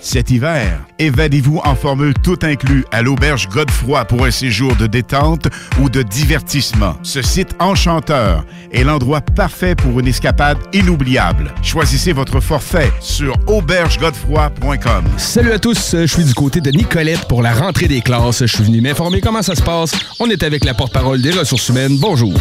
Cet 0.00 0.30
hiver, 0.30 0.80
évadez-vous 0.98 1.60
en 1.64 1.74
formule 1.74 2.14
tout 2.22 2.38
inclus 2.42 2.84
à 2.92 3.02
l'auberge 3.02 3.48
Godefroy 3.48 4.04
pour 4.04 4.24
un 4.24 4.30
séjour 4.30 4.76
de 4.76 4.86
détente 4.86 5.48
ou 5.80 5.90
de 5.90 6.02
divertissement. 6.02 6.94
Ce 7.02 7.20
site 7.20 7.54
enchanteur 7.58 8.44
est 8.72 8.84
l'endroit 8.84 9.20
parfait 9.20 9.74
pour 9.74 9.98
une 9.98 10.06
escapade 10.06 10.58
inoubliable. 10.72 11.52
Choisissez 11.62 12.12
votre 12.12 12.40
forfait 12.40 12.92
sur 13.00 13.34
aubergegodefroy.com. 13.48 15.04
Salut 15.16 15.52
à 15.52 15.58
tous, 15.58 15.96
je 15.98 16.06
suis 16.06 16.24
du 16.24 16.34
côté 16.34 16.60
de 16.60 16.70
Nicolette 16.70 17.26
pour 17.28 17.42
la 17.42 17.52
rentrée 17.52 17.88
des 17.88 18.00
classes. 18.00 18.40
Je 18.40 18.46
suis 18.46 18.64
venu 18.64 18.80
m'informer 18.80 19.20
comment 19.20 19.42
ça 19.42 19.54
se 19.54 19.62
passe. 19.62 19.92
On 20.20 20.30
est 20.30 20.42
avec 20.42 20.64
la 20.64 20.74
porte-parole 20.74 21.20
des 21.20 21.32
ressources 21.32 21.68
humaines. 21.68 21.98
Bonjour. 21.98 22.34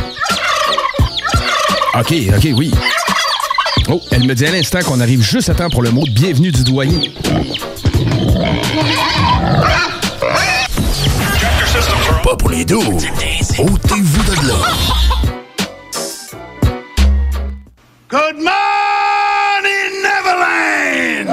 OK, 1.95 2.13
OK, 2.35 2.47
oui. 2.55 2.71
Oh, 3.89 4.01
elle 4.11 4.25
me 4.25 4.35
dit 4.35 4.45
à 4.45 4.51
l'instant 4.51 4.79
qu'on 4.81 4.99
arrive 4.99 5.21
juste 5.21 5.49
à 5.49 5.53
temps 5.55 5.69
pour 5.69 5.81
le 5.81 5.91
mot 5.91 6.03
de 6.03 6.11
bienvenue 6.11 6.51
du 6.51 6.61
doyen. 6.65 6.99
Pas 12.21 12.35
pour 12.35 12.49
les 12.49 12.65
dos. 12.65 12.81
Ôtez-vous 12.81 14.23
de 14.23 14.47
là. 14.47 14.55
Good 18.09 18.35
morning, 18.35 19.91
Neverland! 20.03 21.29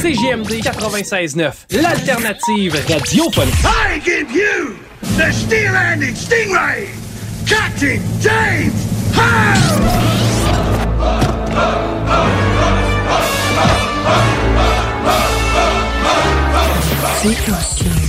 CGMD 0.00 0.62
96.9, 0.62 1.52
l'alternative 1.80 2.74
radiophonique. 2.88 3.54
I 3.64 3.98
give 4.04 4.30
you 4.30 4.76
the 5.16 5.32
steel-handed 5.32 6.16
stingray, 6.16 6.88
Captain 7.46 8.00
James 8.20 8.89
Chico 17.22 17.54
Show. 17.76 17.99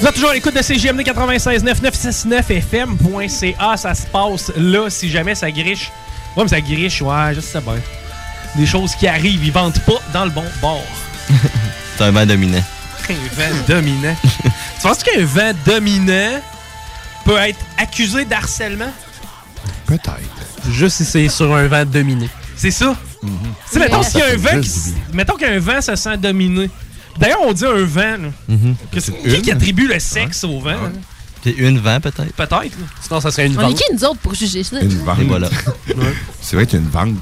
Vous 0.00 0.06
êtes 0.06 0.14
toujours 0.14 0.30
à 0.30 0.34
l'écoute 0.34 0.54
de 0.54 0.62
CGMD 0.62 1.00
96.9 1.00 1.80
969fm.ca. 1.80 3.76
Ça 3.76 3.94
se 3.94 4.06
passe 4.06 4.52
là 4.56 4.90
si 4.90 5.08
jamais 5.08 5.34
ça 5.34 5.50
griche. 5.50 5.90
Ouais, 6.36 6.42
mais 6.42 6.48
ça 6.48 6.60
griche, 6.60 7.00
ouais, 7.00 7.34
je 7.34 7.40
sais 7.40 7.60
bien. 7.60 7.80
Des 8.56 8.66
choses 8.66 8.94
qui 8.94 9.08
arrivent, 9.08 9.42
ils 9.42 9.52
vendent 9.52 9.78
pas 9.80 10.00
dans 10.12 10.24
le 10.24 10.30
bon 10.30 10.44
bord. 10.60 10.84
C'est 11.96 12.04
un 12.04 12.10
vent 12.10 12.26
dominant. 12.26 12.62
Un 13.08 13.14
vent 13.34 13.56
dominant. 13.66 14.14
tu 14.22 14.82
penses 14.82 15.02
qu'un 15.02 15.24
vent 15.24 15.52
dominant 15.64 16.40
peut 17.24 17.38
être 17.38 17.58
accusé 17.78 18.26
d'harcèlement? 18.26 18.92
Peut-être. 19.86 20.18
Juste 20.70 20.96
si 20.96 21.04
c'est 21.04 21.28
sur 21.28 21.54
un 21.54 21.68
vent 21.68 21.84
dominé. 21.86 22.28
C'est 22.56 22.70
ça? 22.70 22.96
Tu 23.22 23.28
sais, 23.70 23.78
mettons 23.78 24.02
s'il 24.02 24.18
y 24.18 24.22
a 24.22 24.26
un 24.26 24.36
vent 24.36 24.60
qui, 24.60 24.70
mettons 25.12 25.36
qu'un 25.36 25.58
vent 25.58 25.80
se 25.80 25.96
sent 25.96 26.16
dominé. 26.18 26.68
D'ailleurs, 27.18 27.40
on 27.42 27.52
dit 27.52 27.64
un 27.64 27.84
vent. 27.84 28.00
là. 28.00 28.28
C'est- 28.98 29.12
qui, 29.22 29.42
qui 29.42 29.50
attribue 29.52 29.86
le 29.88 29.98
sexe 29.98 30.44
au 30.44 30.60
vent? 30.60 30.76
C'est 31.42 31.52
une 31.52 31.78
vent, 31.78 32.00
peut-être? 32.00 32.32
Peut-être. 32.34 32.76
Sinon, 33.00 33.20
ça 33.20 33.30
serait 33.30 33.46
une 33.46 33.56
On 33.58 33.68
est 33.70 33.74
qui 33.74 33.84
nous 33.92 34.04
autres 34.04 34.18
pour 34.18 34.34
juger 34.34 34.62
ça? 34.64 34.80
Une 34.80 34.88
vente. 34.88 35.20
Et 35.20 35.24
voilà. 35.24 35.48
C'est 36.40 36.56
vrai 36.56 36.66
qu'il 36.66 36.78
y 36.78 36.82
a 36.82 36.84
une 36.84 36.90
vente. 36.90 37.16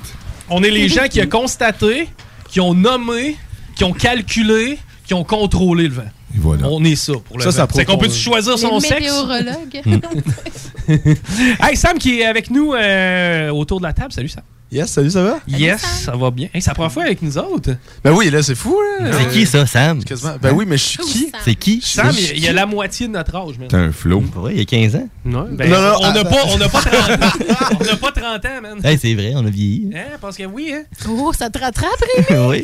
On 0.48 0.62
est 0.62 0.70
les 0.70 0.88
gens 0.88 1.06
qui 1.10 1.20
ont 1.20 1.26
constaté, 1.28 2.08
qui 2.48 2.60
ont 2.60 2.74
nommé, 2.74 3.36
qui 3.76 3.84
ont 3.84 3.92
calculé, 3.92 4.78
qui 5.06 5.14
ont 5.14 5.24
contrôlé 5.24 5.88
le 5.88 5.94
vent. 5.94 6.02
Et 6.34 6.38
voilà. 6.38 6.66
On 6.68 6.82
est 6.84 6.96
ça 6.96 7.12
pour 7.24 7.36
le 7.38 7.44
Ça, 7.44 7.50
vent. 7.50 7.56
ça 7.56 7.66
prouve 7.66 7.80
C'est 7.80 7.84
qu'on 7.86 7.98
peut 7.98 8.10
choisir 8.10 8.58
son 8.58 8.78
Les 8.78 8.88
sexe. 8.88 9.12
hey, 11.62 11.76
Sam 11.76 11.98
qui 11.98 12.20
est 12.20 12.26
avec 12.26 12.50
nous 12.50 12.72
euh, 12.74 13.50
autour 13.50 13.78
de 13.78 13.84
la 13.86 13.92
table. 13.92 14.12
Salut 14.12 14.28
Sam. 14.28 14.42
Yes, 14.74 14.90
salut, 14.90 15.10
ça 15.10 15.22
va? 15.22 15.38
Yes, 15.46 15.80
ça 16.04 16.16
va 16.16 16.32
bien. 16.32 16.48
Hey, 16.52 16.60
c'est 16.60 16.70
la 16.70 16.74
première 16.74 16.90
fois 16.90 17.04
avec 17.04 17.22
nous 17.22 17.38
autres. 17.38 17.76
Ben 18.02 18.10
oui, 18.10 18.28
là, 18.28 18.42
c'est 18.42 18.56
fou, 18.56 18.76
là. 18.98 19.12
C'est 19.16 19.28
qui 19.28 19.46
ça, 19.46 19.64
Sam? 19.66 20.02
Quasiment. 20.02 20.34
Ben 20.42 20.50
oui, 20.52 20.64
mais 20.66 20.76
je 20.76 20.82
suis 20.82 20.98
qui? 20.98 21.32
C'est 21.44 21.54
qui? 21.54 21.80
Sam, 21.80 22.10
il 22.18 22.38
il 22.38 22.48
a 22.48 22.52
la 22.52 22.66
moitié 22.66 23.06
de 23.06 23.12
notre 23.12 23.36
âge. 23.36 23.54
T'as 23.68 23.78
un 23.78 23.92
flow. 23.92 24.24
Ouais, 24.34 24.54
il 24.54 24.58
y 24.58 24.62
a 24.62 24.64
15 24.64 24.96
ans? 24.96 25.08
Non, 25.24 25.46
ben, 25.48 25.70
Non, 25.70 25.80
non, 25.80 25.94
on 26.00 26.12
n'a 26.12 26.20
attends. 26.20 26.28
pas, 26.28 26.42
on 26.48 26.58
n'a 26.58 26.68
pas 26.68 26.80
30 26.80 27.10
ans. 27.22 27.76
on 27.80 27.84
n'a 27.84 27.96
pas 27.96 28.10
30 28.10 28.44
ans, 28.46 28.60
man. 28.62 28.80
Hey, 28.82 28.98
c'est 29.00 29.14
vrai, 29.14 29.32
on 29.36 29.46
a 29.46 29.50
vieilli. 29.50 29.90
Hein, 29.94 30.16
parce 30.20 30.36
que 30.36 30.42
oui, 30.42 30.72
hein. 30.74 30.82
Oh, 31.08 31.30
ça 31.38 31.50
te 31.50 31.58
rattrape, 31.60 31.90
Rémi? 32.28 32.40
oui. 32.48 32.62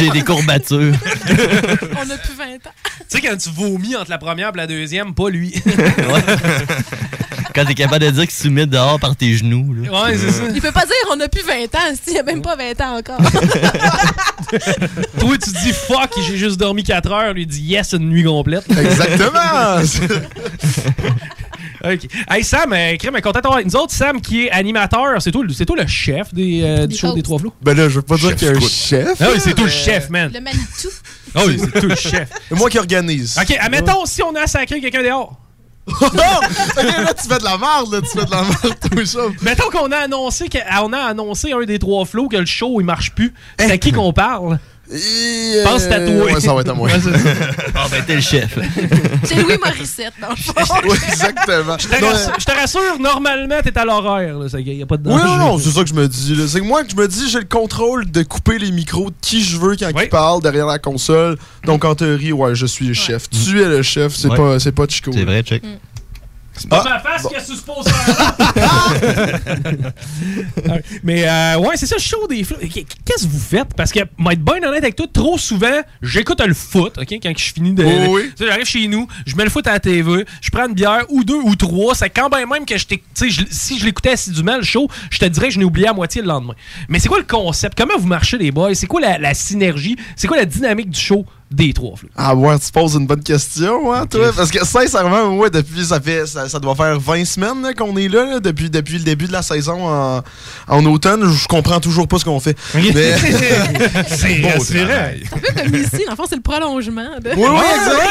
J'ai 0.00 0.10
des 0.10 0.22
courbatures. 0.22 0.92
On 1.28 2.10
a 2.10 2.16
plus 2.18 2.34
20 2.36 2.44
ans. 2.44 2.72
Tu 2.98 3.04
sais, 3.08 3.20
quand 3.20 3.36
tu 3.36 3.48
vomis 3.50 3.94
entre 3.94 4.10
la 4.10 4.18
première 4.18 4.48
et 4.48 4.56
la 4.56 4.66
deuxième, 4.66 5.14
pas 5.14 5.30
lui. 5.30 5.54
Quand 7.54 7.64
t'es 7.64 7.74
capable 7.74 8.04
de 8.04 8.10
dire 8.10 8.26
que 8.26 8.32
tu 8.32 8.50
mets 8.50 8.66
dehors 8.66 8.98
par 8.98 9.14
tes 9.16 9.34
genoux. 9.34 9.74
Là. 9.74 9.90
ouais, 10.04 10.16
c'est 10.18 10.30
ça. 10.30 10.42
Il 10.54 10.60
peut 10.60 10.72
pas 10.72 10.84
dire 10.86 10.94
on 11.10 11.20
a 11.20 11.28
plus 11.28 11.42
20 11.42 11.54
ans, 11.74 11.94
s'il 12.02 12.14
y 12.14 12.18
a 12.18 12.22
même 12.22 12.42
pas 12.42 12.56
20 12.56 12.80
ans 12.80 12.98
encore. 12.98 13.18
Toi, 15.18 15.36
tu 15.38 15.50
dis 15.62 15.72
fuck, 15.72 16.10
j'ai 16.26 16.36
juste 16.36 16.58
dormi 16.58 16.82
4 16.82 17.10
heures. 17.12 17.32
Lui 17.34 17.46
dit 17.46 17.62
yes, 17.62 17.92
une 17.92 18.08
nuit 18.10 18.24
complète. 18.24 18.64
Exactement. 18.70 19.80
ok. 21.84 22.00
Hey, 22.30 22.44
Sam, 22.44 22.72
euh, 22.72 22.96
crème, 22.96 23.14
content 23.20 23.40
d'avoir 23.40 23.54
avec 23.54 23.66
nous 23.66 23.76
autres. 23.76 23.92
Sam, 23.92 24.20
qui 24.20 24.46
est 24.46 24.50
animateur, 24.50 25.20
c'est 25.20 25.30
toi, 25.32 25.44
c'est 25.54 25.66
toi 25.66 25.76
le 25.76 25.86
chef 25.86 26.32
des, 26.34 26.60
euh, 26.62 26.86
du 26.86 26.96
show 26.96 27.12
des 27.14 27.22
Trois 27.22 27.38
Flots? 27.38 27.52
Ben 27.62 27.76
là, 27.76 27.88
je 27.88 27.96
veux 27.96 28.02
pas 28.02 28.16
dire 28.16 28.34
qu'il 28.36 28.48
y 28.48 28.50
a 28.50 28.54
un 28.56 28.60
chef. 28.60 29.08
Ah 29.20 29.26
oui, 29.32 29.40
c'est 29.42 29.54
toi 29.54 29.64
le 29.66 29.70
mais- 29.70 29.76
chef, 29.76 30.10
man. 30.10 30.30
Le 30.32 30.40
Manitou. 30.40 30.88
Ah 31.34 31.42
oui, 31.46 31.58
c'est 31.58 31.70
toi 31.80 31.88
le 31.88 31.94
chef. 31.96 32.28
C'est 32.48 32.54
moi 32.56 32.68
qui 32.70 32.78
organise. 32.78 33.38
Ok, 33.40 33.56
admettons, 33.60 34.04
si 34.06 34.22
on 34.22 34.34
a 34.34 34.46
sacré 34.46 34.80
quelqu'un 34.80 35.02
dehors. 35.02 35.38
Non! 35.86 35.96
Ok, 36.76 36.84
là, 36.84 37.14
tu 37.14 37.28
fais 37.28 37.38
de 37.38 37.44
la 37.44 37.58
merde, 37.58 37.92
là. 37.92 38.00
Tu 38.00 38.18
fais 38.18 38.24
de 38.24 38.30
la 38.30 38.42
merde, 38.42 38.76
toi, 38.90 39.06
ça. 39.06 39.18
Mettons 39.42 39.70
qu'on 39.70 39.90
a 39.90 39.96
annoncé 39.96 40.48
que- 40.48 40.58
on 40.82 40.92
a 40.92 40.98
annoncé 40.98 41.52
un 41.52 41.64
des 41.64 41.78
trois 41.78 42.04
flots 42.04 42.28
que 42.28 42.36
le 42.36 42.46
show 42.46 42.80
il 42.80 42.84
marche 42.84 43.12
plus. 43.12 43.34
C'est 43.58 43.70
à 43.70 43.78
qui 43.78 43.92
qu'on 43.92 44.12
parle? 44.12 44.58
Et, 44.94 45.62
Pense 45.64 45.84
à 45.84 46.00
toi. 46.00 46.24
Ouais, 46.26 46.40
ça 46.40 46.52
va 46.54 46.60
être 46.60 46.68
à 46.70 46.74
moi. 46.74 46.88
Ouais, 46.88 47.00
c'est 47.02 47.12
ça. 47.18 47.34
Ah, 47.74 47.86
ben, 47.90 48.02
t'es 48.06 48.14
le 48.16 48.20
chef. 48.20 48.58
C'est 49.24 49.36
Louis 49.42 49.56
Morissette, 49.64 50.12
dans 50.20 50.28
le 50.30 50.36
fond. 50.36 50.52
Exactement. 51.08 51.76
Je 51.78 51.88
te 51.88 52.00
Non, 52.00 52.08
rassure, 52.08 52.32
je 52.38 52.44
te 52.44 52.52
rassure, 52.52 52.98
normalement, 53.00 53.56
t'es 53.62 53.76
à 53.76 53.84
l'horaire. 53.84 54.36
Il 54.58 54.76
n'y 54.76 54.82
a 54.82 54.86
pas 54.86 54.96
de 54.98 55.08
Oui, 55.08 55.14
danger. 55.14 55.24
non, 55.24 55.36
non, 55.38 55.58
c'est 55.58 55.70
ça 55.70 55.82
que 55.82 55.88
je 55.88 55.94
me 55.94 56.06
dis. 56.06 56.36
C'est 56.48 56.60
que 56.60 56.64
moi, 56.64 56.84
que 56.84 56.90
je 56.90 56.96
me 56.96 57.08
dis, 57.08 57.28
j'ai 57.30 57.38
le 57.40 57.44
contrôle 57.46 58.10
de 58.10 58.22
couper 58.22 58.58
les 58.58 58.70
micros 58.70 59.10
de 59.10 59.14
qui 59.20 59.42
je 59.42 59.56
veux 59.56 59.76
quand 59.76 59.88
il 60.00 60.08
parle 60.08 60.42
derrière 60.42 60.66
la 60.66 60.78
console. 60.78 61.38
Donc, 61.64 61.84
en 61.84 61.94
théorie, 61.94 62.32
ouais, 62.32 62.54
je 62.54 62.66
suis 62.66 62.86
le 62.86 62.94
chef. 62.94 63.28
Tu 63.30 63.60
es 63.62 63.66
le 63.68 63.82
chef, 63.82 64.14
c'est 64.14 64.28
Ouais. 64.28 64.36
pas, 64.36 64.60
c'est 64.60 64.72
pas 64.72 64.84
Chico. 64.88 65.10
C'est 65.12 65.24
vrai, 65.24 65.42
check. 65.42 65.62
C'est 66.54 66.68
pas 66.68 66.84
Ah, 66.86 66.90
ma 66.90 66.98
face 67.00 67.22
bon. 67.22 67.28
qui 67.30 67.36
a 67.36 67.40
poser. 67.64 67.90
Mais 71.02 71.26
euh, 71.28 71.56
ouais, 71.58 71.76
c'est 71.76 71.86
ça, 71.86 71.96
le 71.96 72.00
show 72.02 72.26
des 72.28 72.44
flots. 72.44 72.56
Qu'est-ce 72.60 73.24
que 73.24 73.28
vous 73.30 73.38
faites? 73.38 73.74
Parce 73.74 73.90
que, 73.92 74.00
moi, 74.18 74.32
être 74.34 74.44
bien 74.44 74.56
honnête 74.62 74.82
avec 74.82 74.96
toi, 74.96 75.06
trop 75.12 75.38
souvent, 75.38 75.80
j'écoute 76.02 76.40
le 76.46 76.54
foot, 76.54 76.98
OK? 76.98 77.08
Quand 77.22 77.32
je 77.36 77.52
finis 77.52 77.72
de. 77.72 77.84
Oh 77.84 78.14
oui. 78.16 78.30
J'arrive 78.38 78.64
chez 78.66 78.86
nous, 78.88 79.06
je 79.26 79.34
mets 79.36 79.44
le 79.44 79.50
foot 79.50 79.66
à 79.66 79.72
la 79.72 79.80
TV, 79.80 80.24
je 80.40 80.50
prends 80.50 80.68
une 80.68 80.74
bière 80.74 81.04
ou 81.08 81.24
deux 81.24 81.40
ou 81.42 81.56
trois. 81.56 81.94
C'est 81.94 82.10
quand 82.10 82.28
même 82.28 82.48
même 82.48 82.66
que 82.66 82.76
je 82.76 82.86
je- 83.28 83.42
si 83.50 83.78
je 83.78 83.84
l'écoutais 83.86 84.10
assidûment, 84.10 84.56
le 84.56 84.62
show, 84.62 84.88
je 85.10 85.18
te 85.18 85.24
dirais 85.24 85.48
que 85.48 85.54
je 85.54 85.58
n'ai 85.58 85.64
oublié 85.64 85.88
à 85.88 85.92
moitié 85.92 86.20
le 86.22 86.28
lendemain. 86.28 86.54
Mais 86.88 86.98
c'est 86.98 87.08
quoi 87.08 87.18
le 87.18 87.24
concept? 87.24 87.76
Comment 87.78 87.96
vous 87.98 88.06
marchez, 88.06 88.38
les 88.38 88.50
boys? 88.50 88.74
C'est 88.74 88.86
quoi 88.86 89.00
la, 89.00 89.18
la 89.18 89.34
synergie? 89.34 89.96
C'est 90.16 90.26
quoi 90.28 90.36
la 90.36 90.44
dynamique 90.44 90.90
du 90.90 91.00
show? 91.00 91.24
Des 91.52 91.72
trois 91.72 91.96
flots? 91.96 92.08
Ah 92.16 92.34
ouais, 92.34 92.58
tu 92.58 92.70
poses 92.72 92.94
une 92.94 93.06
bonne 93.06 93.22
question, 93.22 93.92
hein, 93.92 94.06
toi. 94.06 94.32
Parce 94.34 94.50
que 94.50 94.64
sincèrement, 94.64 95.36
ouais, 95.36 95.50
depuis 95.50 95.84
ça 95.84 96.00
fait 96.00 96.26
ça, 96.26 96.48
ça 96.48 96.58
doit 96.58 96.74
faire 96.74 96.98
20 96.98 97.24
semaines 97.24 97.72
qu'on 97.76 97.96
est 97.96 98.08
là, 98.08 98.24
là, 98.24 98.40
depuis, 98.40 98.70
depuis 98.70 98.94
le 98.98 99.04
début 99.04 99.26
de 99.26 99.32
la 99.32 99.42
saison 99.42 99.86
en, 99.88 100.22
en 100.68 100.84
automne. 100.86 101.30
Je 101.30 101.46
comprends 101.48 101.80
toujours 101.80 102.08
pas 102.08 102.18
ce 102.18 102.24
qu'on 102.24 102.40
fait. 102.40 102.56
Mais- 102.74 102.92
c'est 104.08 104.40
Bon 104.40 104.48
c'est 104.60 104.84
vrai. 104.84 105.20
Un 105.32 105.38
peu 105.38 105.62
comme 105.62 105.74
ici, 105.74 106.04
le 106.08 106.16
fond, 106.16 106.24
c'est 106.28 106.36
le 106.36 106.42
prolongement. 106.42 107.02
De... 107.22 107.30
Oui, 107.36 107.46
oui, 107.48 107.60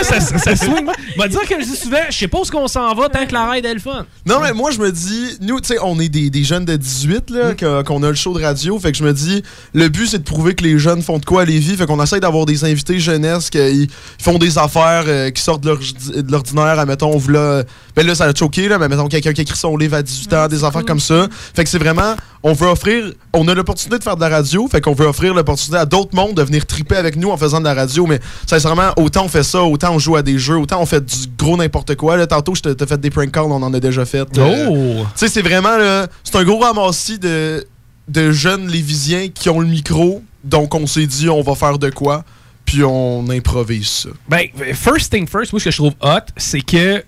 exactement. 0.01 0.39
Ça, 0.39 0.55
swing. 0.55 0.86
Moi, 1.17 1.27
dire 1.27 1.41
que 1.48 1.55
je 1.62 1.65
dis 1.65 1.75
souvent, 1.75 1.98
je 2.10 2.17
sais 2.17 2.27
pas 2.27 2.39
où 2.39 2.43
qu'on 2.51 2.67
s'en 2.67 2.93
va 2.95 3.10
tant 3.10 3.25
que 3.25 3.33
la 3.33 3.50
ride 3.50 3.65
est 3.65 3.74
le 3.74 3.79
fun. 3.79 4.05
Non, 4.25 4.39
mais 4.41 4.53
moi, 4.53 4.71
je 4.71 4.79
me 4.79 4.91
dis, 4.91 5.38
nous, 5.41 5.60
tu 5.60 5.69
sais, 5.69 5.77
on 5.81 6.00
est 6.00 6.10
des, 6.10 6.29
des 6.29 6.43
jeunes 6.43 6.65
de 6.65 6.75
18, 6.75 7.29
là, 7.29 7.53
que- 7.53 7.81
qu'on 7.83 8.03
a 8.03 8.10
le 8.10 8.15
show 8.15 8.38
de 8.38 8.43
radio. 8.43 8.77
Fait 8.79 8.91
que 8.91 8.98
je 8.98 9.03
me 9.03 9.13
dis, 9.13 9.43
le 9.74 9.89
but, 9.89 10.07
c'est 10.07 10.19
de 10.19 10.24
prouver 10.24 10.53
que 10.55 10.63
les 10.63 10.77
jeunes 10.79 11.01
font 11.01 11.17
de 11.19 11.25
quoi 11.25 11.41
à 11.43 11.45
Lévis. 11.45 11.75
Fait 11.75 11.86
qu'on 11.86 12.01
essaie 12.01 12.19
d'avoir 12.19 12.45
des 12.45 12.63
invités 12.63 13.00
jeunesse 13.31 13.50
qui 13.50 13.88
font 14.19 14.38
des 14.38 14.57
affaires 14.57 15.03
euh, 15.07 15.29
qui 15.31 15.41
sortent 15.41 15.61
de 15.63 15.69
l'ordi- 15.69 16.23
de 16.23 16.31
l'ordinaire. 16.31 16.79
Admettons, 16.79 17.19
là, 17.29 17.63
ben 17.95 18.05
là, 18.05 18.15
ça 18.15 18.25
a 18.25 18.33
choqué, 18.35 18.67
là, 18.67 18.77
mais 18.77 18.88
mettons, 18.88 19.07
quelqu'un 19.07 19.33
qui 19.33 19.41
écrit 19.41 19.57
son 19.57 19.75
livre 19.77 19.95
à 19.95 20.01
18 20.03 20.33
ans, 20.33 20.47
des 20.47 20.63
affaires 20.63 20.85
comme 20.85 21.00
ça. 21.00 21.27
Fait 21.53 21.63
que 21.63 21.69
c'est 21.69 21.77
vraiment, 21.79 22.15
on 22.43 22.53
veut 22.53 22.67
offrir, 22.67 23.11
on 23.33 23.47
a 23.47 23.53
l'opportunité 23.53 23.97
de 24.00 24.03
faire 24.03 24.15
de 24.15 24.21
la 24.21 24.29
radio. 24.29 24.67
Fait 24.69 24.81
qu'on 24.81 24.93
veut 24.93 25.05
offrir 25.07 25.33
l'opportunité 25.33 25.77
à 25.77 25.85
d'autres 25.85 26.15
mondes 26.15 26.35
de 26.35 26.43
venir 26.43 26.65
triper 26.65 26.95
avec 26.95 27.15
nous 27.15 27.29
en 27.29 27.38
faisant 27.38 27.59
de 27.59 27.65
la 27.65 27.73
radio. 27.73 28.05
Mais 28.07 28.19
sincèrement, 28.47 28.91
autant 28.97 29.25
on 29.25 29.29
fait 29.29 29.43
ça, 29.43 29.61
autant 29.63 29.93
on 29.93 30.00
joue 30.00 30.15
à 30.15 30.21
des 30.21 30.38
jeux, 30.38 30.57
autant 30.57 30.81
on 30.81 30.85
fait 30.85 31.03
du 31.05 31.15
gros 31.38 31.57
n'importe 31.57 31.95
quoi. 31.95 32.17
Là, 32.17 32.27
tantôt, 32.27 32.55
je 32.55 32.61
t'ai 32.61 32.85
fait 32.85 33.00
des 33.00 33.09
prank 33.09 33.31
calls, 33.31 33.43
on 33.45 33.61
en 33.61 33.73
a 33.73 33.79
déjà 33.79 34.05
fait. 34.05 34.27
Euh, 34.38 34.65
Oh! 34.69 35.03
tu 35.03 35.05
sais, 35.15 35.27
c'est 35.27 35.41
vraiment, 35.41 35.77
c'est 36.23 36.35
un 36.35 36.43
gros 36.43 36.60
ramassis 36.60 37.19
de, 37.19 37.65
de 38.08 38.32
jeunes 38.32 38.67
Lévisiens 38.67 39.27
qui 39.34 39.49
ont 39.49 39.60
le 39.60 39.67
micro. 39.67 40.21
Donc, 40.43 40.73
on 40.73 40.88
s'est 40.88 41.06
dit, 41.06 41.29
on 41.29 41.41
va 41.43 41.53
faire 41.56 41.77
de 41.77 41.89
quoi. 41.91 42.23
Puis, 42.65 42.84
on 42.84 43.30
improvise 43.30 43.88
ça. 43.88 44.10
Ben, 44.30 44.47
first 44.74 45.12
thing 45.12 45.28
first, 45.28 45.52
moi, 45.52 45.60
ce 45.60 45.65
que 45.65 45.71
je 45.71 45.78
trouve 45.78 45.93
hot, 46.02 46.32
c'est 46.38 46.62
que 46.62 47.04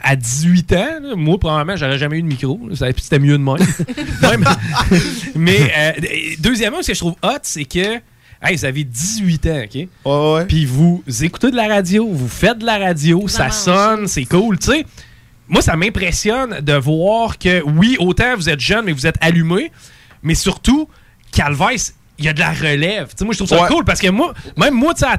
à 0.00 0.16
18 0.16 0.72
ans, 0.72 1.00
là, 1.02 1.16
moi, 1.16 1.38
probablement, 1.38 1.76
j'aurais 1.76 1.98
jamais 1.98 2.18
eu 2.18 2.22
de 2.22 2.26
micro. 2.26 2.60
C'était 2.74 3.18
mieux 3.18 3.38
de 3.38 3.42
moi. 3.42 3.58
Mais, 5.34 5.72
euh, 5.76 5.92
deuxièmement, 6.40 6.82
ce 6.82 6.88
que 6.88 6.94
je 6.94 7.00
trouve 7.00 7.16
hot, 7.22 7.38
c'est 7.42 7.64
que 7.64 8.00
Hey, 8.46 8.56
vous 8.56 8.64
avez 8.66 8.84
18 8.84 9.46
ans, 9.46 9.62
OK? 9.64 9.88
Puis 10.48 10.66
vous 10.66 11.02
écoutez 11.22 11.50
de 11.50 11.56
la 11.56 11.66
radio, 11.66 12.06
vous 12.06 12.28
faites 12.28 12.58
de 12.58 12.66
la 12.66 12.76
radio, 12.76 13.26
ça 13.26 13.50
sonne, 13.50 14.06
c'est 14.06 14.26
cool, 14.26 14.58
tu 14.58 14.70
sais. 14.70 14.86
Moi, 15.48 15.62
ça 15.62 15.76
m'impressionne 15.76 16.60
de 16.60 16.74
voir 16.74 17.38
que, 17.38 17.62
oui, 17.62 17.96
autant 17.98 18.36
vous 18.36 18.50
êtes 18.50 18.60
jeune, 18.60 18.84
mais 18.84 18.92
vous 18.92 19.06
êtes 19.06 19.16
allumé, 19.22 19.72
mais 20.22 20.34
surtout, 20.34 20.90
Calvès, 21.32 21.94
il 22.18 22.24
y 22.24 22.28
a 22.28 22.32
de 22.32 22.40
la 22.40 22.52
relève. 22.52 23.08
Tu 23.08 23.14
sais, 23.18 23.24
moi, 23.24 23.32
je 23.32 23.38
trouve 23.38 23.48
ça 23.48 23.62
Ouais. 23.62 23.68
cool 23.68 23.84
parce 23.84 24.00
que 24.00 24.08
moi, 24.08 24.32
même 24.56 24.74
moi, 24.74 24.94
tu 24.94 25.00
sais, 25.00 25.06
à 25.06 25.18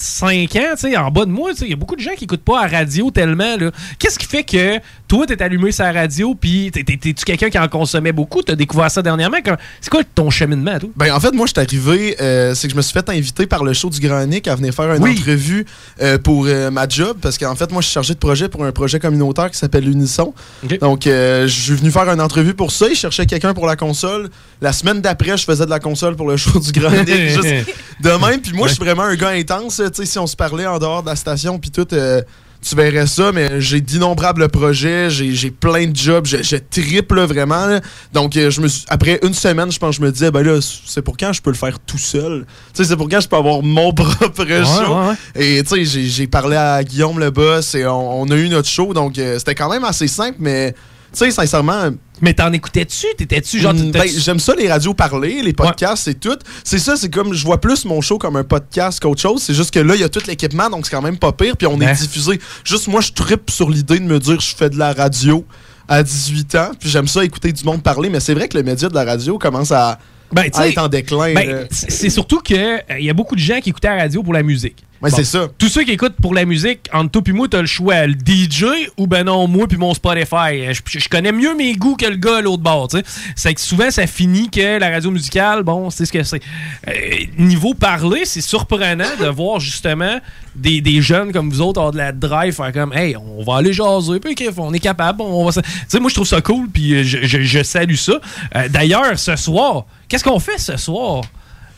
35 0.00 0.56
ans, 0.56 0.60
tu 0.72 0.90
sais, 0.90 0.96
en 0.96 1.10
bas 1.10 1.24
de 1.26 1.30
moi, 1.30 1.50
il 1.60 1.68
y 1.68 1.72
a 1.72 1.76
beaucoup 1.76 1.94
de 1.96 2.00
gens 2.00 2.12
qui 2.16 2.24
écoutent 2.24 2.44
pas 2.44 2.62
à 2.64 2.66
radio 2.66 3.10
tellement. 3.10 3.56
Qu'est-ce 3.98 4.18
qui 4.18 4.26
fait 4.26 4.44
que 4.44 4.78
toi, 5.06 5.26
t'es 5.26 5.40
allumé 5.42 5.72
sur 5.72 5.84
la 5.84 5.92
radio, 5.92 6.34
puis 6.34 6.70
t'es- 6.72 6.82
t'es- 6.84 6.96
t'es-tu 6.96 7.24
quelqu'un 7.24 7.50
qui 7.50 7.58
en 7.58 7.68
consommait 7.68 8.12
beaucoup? 8.12 8.42
T'as 8.42 8.54
découvert 8.54 8.90
ça 8.90 9.02
dernièrement? 9.02 9.36
C'est 9.80 9.90
quoi 9.90 10.02
ton 10.14 10.30
cheminement, 10.30 10.78
toi? 10.78 10.88
Ben, 10.96 11.12
en 11.14 11.20
fait, 11.20 11.32
moi, 11.32 11.46
je 11.46 11.52
suis 11.52 11.60
arrivé, 11.60 12.16
euh, 12.20 12.54
c'est 12.54 12.68
que 12.68 12.72
je 12.72 12.76
me 12.76 12.82
suis 12.82 12.92
fait 12.92 13.08
inviter 13.10 13.46
par 13.46 13.62
le 13.64 13.72
show 13.74 13.90
du 13.90 14.00
Grand 14.00 14.24
Nick 14.26 14.48
à 14.48 14.54
venir 14.54 14.72
faire 14.72 14.94
une 14.94 15.02
Oui. 15.02 15.16
entrevue 15.18 15.66
euh, 16.00 16.16
pour 16.18 16.46
euh, 16.46 16.70
ma 16.70 16.88
job. 16.88 17.18
Parce 17.20 17.36
qu'en 17.36 17.54
fait, 17.54 17.70
moi, 17.70 17.82
je 17.82 17.86
suis 17.86 17.94
chargé 17.94 18.14
de 18.14 18.18
projet 18.18 18.48
pour 18.48 18.64
un 18.64 18.72
projet 18.72 18.98
communautaire 18.98 19.50
qui 19.50 19.58
s'appelle 19.58 19.86
Unisson. 19.88 20.32
Donc, 20.80 21.06
euh, 21.06 21.46
je 21.46 21.60
suis 21.60 21.74
venu 21.74 21.90
faire 21.90 22.08
une 22.08 22.20
entrevue 22.20 22.54
pour 22.54 22.70
ça. 22.72 22.86
Ils 22.88 22.96
cherchaient 22.96 23.26
quelqu'un 23.26 23.52
pour 23.52 23.66
la 23.66 23.76
console. 23.76 24.30
La 24.62 24.72
semaine 24.72 25.00
d'après, 25.00 25.36
je 25.36 25.44
faisais 25.44 25.64
de 25.64 25.70
la 25.70 25.80
console 25.80 26.16
pour 26.16 26.28
le 26.28 26.36
show 26.36 26.58
du 26.58 26.72
Grand 26.72 26.90
Nick. 26.90 27.06
juste 27.28 27.66
de 28.00 28.10
même. 28.26 28.40
Puis 28.40 28.52
moi, 28.52 28.68
je 28.68 28.74
suis 28.74 28.84
vraiment 28.84 29.02
un 29.04 29.14
gars 29.16 29.30
intense. 29.30 29.80
Si 29.94 30.18
on 30.18 30.26
se 30.26 30.36
parlait 30.36 30.66
en 30.66 30.78
dehors 30.78 31.02
de 31.02 31.08
la 31.08 31.16
station, 31.16 31.58
puis 31.58 31.70
tout. 31.70 31.86
euh, 31.92 32.22
tu 32.62 32.74
verrais 32.76 33.06
ça, 33.06 33.32
mais 33.32 33.58
j'ai 33.58 33.80
d'innombrables 33.80 34.46
projets, 34.50 35.08
j'ai 35.08 35.50
plein 35.50 35.86
de 35.86 35.96
jobs, 35.96 36.26
je, 36.26 36.42
je 36.42 36.56
triple 36.56 37.18
vraiment. 37.22 37.64
là. 37.64 37.80
Donc, 38.12 38.36
euh, 38.36 38.50
je 38.50 38.60
me 38.60 38.68
suis- 38.68 38.84
après 38.90 39.18
une 39.22 39.32
semaine, 39.32 39.72
je 39.72 39.78
pense, 39.78 39.96
je 39.96 40.02
me 40.02 40.12
disais, 40.12 40.30
ben 40.30 40.42
là, 40.42 40.58
c'est 40.60 41.00
pour 41.00 41.16
quand 41.16 41.32
je 41.32 41.40
peux 41.40 41.48
le 41.48 41.56
faire 41.56 41.78
tout 41.80 41.96
seul? 41.96 42.44
Tu 42.74 42.82
sais, 42.82 42.84
c'est 42.90 42.96
pour 42.96 43.08
quand 43.08 43.20
je 43.20 43.28
peux 43.28 43.36
avoir 43.36 43.62
mon 43.62 43.92
propre 43.94 44.44
show? 44.44 45.08
ouais, 45.08 45.14
Et 45.58 45.62
tu 45.62 45.70
sais, 45.70 45.84
j'ai- 45.86 46.06
j'ai 46.08 46.26
parlé 46.26 46.56
à 46.56 46.84
Guillaume 46.84 47.18
le 47.18 47.30
boss 47.30 47.74
et 47.74 47.86
on, 47.86 48.20
on 48.20 48.30
a 48.30 48.36
eu 48.36 48.50
notre 48.50 48.68
show, 48.68 48.92
donc 48.92 49.18
euh, 49.18 49.38
c'était 49.38 49.54
quand 49.54 49.70
même 49.70 49.84
assez 49.84 50.06
simple, 50.06 50.36
mais 50.38 50.72
tu 51.14 51.18
sais, 51.18 51.30
sincèrement. 51.30 51.92
Mais 52.20 52.34
t'en 52.34 52.52
écoutais-tu? 52.52 53.06
T'étais-tu 53.16 53.58
genre. 53.60 53.74
Mm, 53.74 53.90
ben, 53.92 54.04
J'aime 54.06 54.38
ça, 54.38 54.54
les 54.54 54.68
radios 54.70 54.94
parler, 54.94 55.40
les 55.42 55.52
podcasts, 55.52 56.04
c'est 56.04 56.18
tout. 56.20 56.36
C'est 56.64 56.78
ça, 56.78 56.96
c'est 56.96 57.08
comme 57.08 57.32
je 57.32 57.44
vois 57.44 57.60
plus 57.60 57.84
mon 57.84 58.00
show 58.00 58.18
comme 58.18 58.36
un 58.36 58.44
podcast 58.44 59.00
qu'autre 59.00 59.20
chose. 59.20 59.42
C'est 59.42 59.54
juste 59.54 59.72
que 59.72 59.80
là, 59.80 59.94
il 59.94 60.00
y 60.00 60.04
a 60.04 60.08
tout 60.08 60.20
l'équipement, 60.26 60.68
donc 60.68 60.84
c'est 60.86 60.90
quand 60.90 61.02
même 61.02 61.16
pas 61.18 61.32
pire. 61.32 61.56
Puis 61.56 61.66
on 61.66 61.78
Ouais. 61.78 61.86
est 61.90 62.00
diffusé. 62.00 62.38
Juste 62.64 62.88
moi, 62.88 63.00
je 63.00 63.12
trippe 63.12 63.50
sur 63.50 63.70
l'idée 63.70 63.98
de 63.98 64.04
me 64.04 64.18
dire 64.18 64.38
je 64.40 64.54
fais 64.54 64.68
de 64.70 64.78
la 64.78 64.92
radio 64.92 65.44
à 65.88 66.02
18 66.02 66.54
ans. 66.56 66.70
Puis 66.78 66.88
j'aime 66.90 67.08
ça 67.08 67.24
écouter 67.24 67.52
du 67.52 67.64
monde 67.64 67.82
parler. 67.82 68.10
Mais 68.10 68.20
c'est 68.20 68.34
vrai 68.34 68.48
que 68.48 68.56
le 68.56 68.62
média 68.64 68.88
de 68.88 68.94
la 68.94 69.04
radio 69.04 69.38
commence 69.38 69.72
à, 69.72 69.98
Ben, 70.32 70.44
à 70.54 70.68
être 70.68 70.78
en 70.78 70.88
déclin. 70.88 71.32
ben, 71.34 71.50
là. 71.50 71.60
c'est 71.70 72.10
surtout 72.10 72.40
que 72.40 72.54
euh, 72.54 73.00
y 73.00 73.10
a 73.10 73.14
beaucoup 73.14 73.34
de 73.34 73.40
gens 73.40 73.60
qui 73.60 73.70
écoutaient 73.70 73.88
la 73.88 74.02
radio 74.02 74.22
pour 74.22 74.32
la 74.34 74.42
musique. 74.42 74.84
Ouais, 75.02 75.08
c'est 75.10 75.24
ça. 75.24 75.48
Tous 75.56 75.68
ceux 75.68 75.84
qui 75.84 75.92
écoutent 75.92 76.16
pour 76.20 76.34
la 76.34 76.44
musique, 76.44 76.80
entre 76.92 77.10
toi 77.12 77.22
puis 77.22 77.32
moi, 77.32 77.48
t'as 77.48 77.60
le 77.62 77.66
choix. 77.66 78.06
Le 78.06 78.12
DJ 78.12 78.64
ou 78.98 79.06
ben 79.06 79.24
non, 79.24 79.46
moi 79.48 79.66
puis 79.66 79.78
mon 79.78 79.94
Spotify. 79.94 80.66
Euh, 80.66 80.74
Je, 80.74 80.98
je 80.98 81.08
connais 81.08 81.32
mieux 81.32 81.54
mes 81.54 81.72
goûts 81.74 81.96
que 81.96 82.04
le 82.04 82.16
gars 82.16 82.36
à 82.36 82.40
l'autre 82.42 82.62
bord, 82.62 82.88
tu 82.88 82.98
sais. 82.98 83.04
C'est 83.34 83.54
que 83.54 83.60
souvent, 83.62 83.90
ça 83.90 84.06
finit 84.06 84.50
que 84.50 84.78
la 84.78 84.90
radio 84.90 85.10
musicale, 85.10 85.62
bon, 85.62 85.88
c'est 85.88 86.04
ce 86.04 86.12
que 86.12 86.22
c'est. 86.22 86.42
Euh, 86.88 86.92
niveau 87.38 87.72
parler, 87.72 88.26
c'est 88.26 88.42
surprenant 88.42 89.08
de 89.18 89.26
voir 89.26 89.58
justement 89.58 90.20
des, 90.54 90.82
des 90.82 91.00
jeunes 91.00 91.32
comme 91.32 91.48
vous 91.48 91.62
autres 91.62 91.78
avoir 91.80 91.92
de 91.92 91.98
la 91.98 92.12
drive, 92.12 92.52
faire 92.52 92.72
comme, 92.72 92.92
hey, 92.92 93.16
on 93.16 93.42
va 93.42 93.56
aller 93.58 93.72
jaser, 93.72 94.20
puis 94.20 94.32
OK, 94.32 94.52
on 94.58 94.74
est 94.74 94.80
capable, 94.80 95.22
on 95.22 95.44
va... 95.48 95.62
Tu 95.62 95.68
sais, 95.88 95.98
moi, 96.00 96.10
je 96.10 96.14
trouve 96.14 96.26
ça 96.26 96.42
cool, 96.42 96.68
puis 96.68 96.94
euh, 96.94 97.02
je, 97.04 97.18
je- 97.22 97.40
je 97.42 97.62
salue 97.62 97.94
ça. 97.94 98.20
Euh, 98.56 98.68
D'ailleurs, 98.68 99.18
ce 99.18 99.34
soir, 99.36 99.86
qu'est-ce 100.08 100.24
qu'on 100.24 100.40
fait 100.40 100.58
ce 100.58 100.76
soir? 100.76 101.22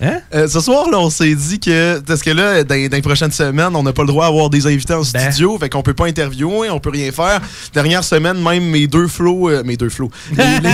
Hein? 0.01 0.19
Euh, 0.35 0.49
ce 0.49 0.61
soir, 0.61 0.89
là, 0.91 0.99
on 0.99 1.11
s'est 1.11 1.35
dit 1.35 1.61
que. 1.61 2.01
Parce 2.01 2.23
que 2.23 2.31
là, 2.31 2.65
dans, 2.65 2.75
dans 2.89 2.97
les 2.97 3.03
prochaines 3.03 3.31
semaines, 3.31 3.75
on 3.77 3.83
n'a 3.83 3.93
pas 3.93 4.03
le 4.03 4.09
droit 4.09 4.27
d'avoir 4.27 4.51
des 4.51 4.67
invités 4.67 4.95
en 4.95 5.03
Ben. 5.03 5.31
studio. 5.33 5.57
Fait 5.59 5.69
qu'on 5.69 5.83
peut 5.83 5.95
pas 5.95 6.07
interviewer, 6.07 6.71
on 6.71 6.81
peut 6.81 6.91
rien 6.91 7.13
faire. 7.13 7.41
Dernière 7.73 8.03
semaine, 8.03 8.41
même 8.43 8.65
mes 8.65 8.87
deux 8.87 9.07
flots. 9.09 9.49
euh, 9.51 9.63
mes 9.65 9.77
deux 9.77 9.89
flots. 9.91 10.11
Les, 10.37 10.45
les 10.45 10.61
deux, 10.61 10.69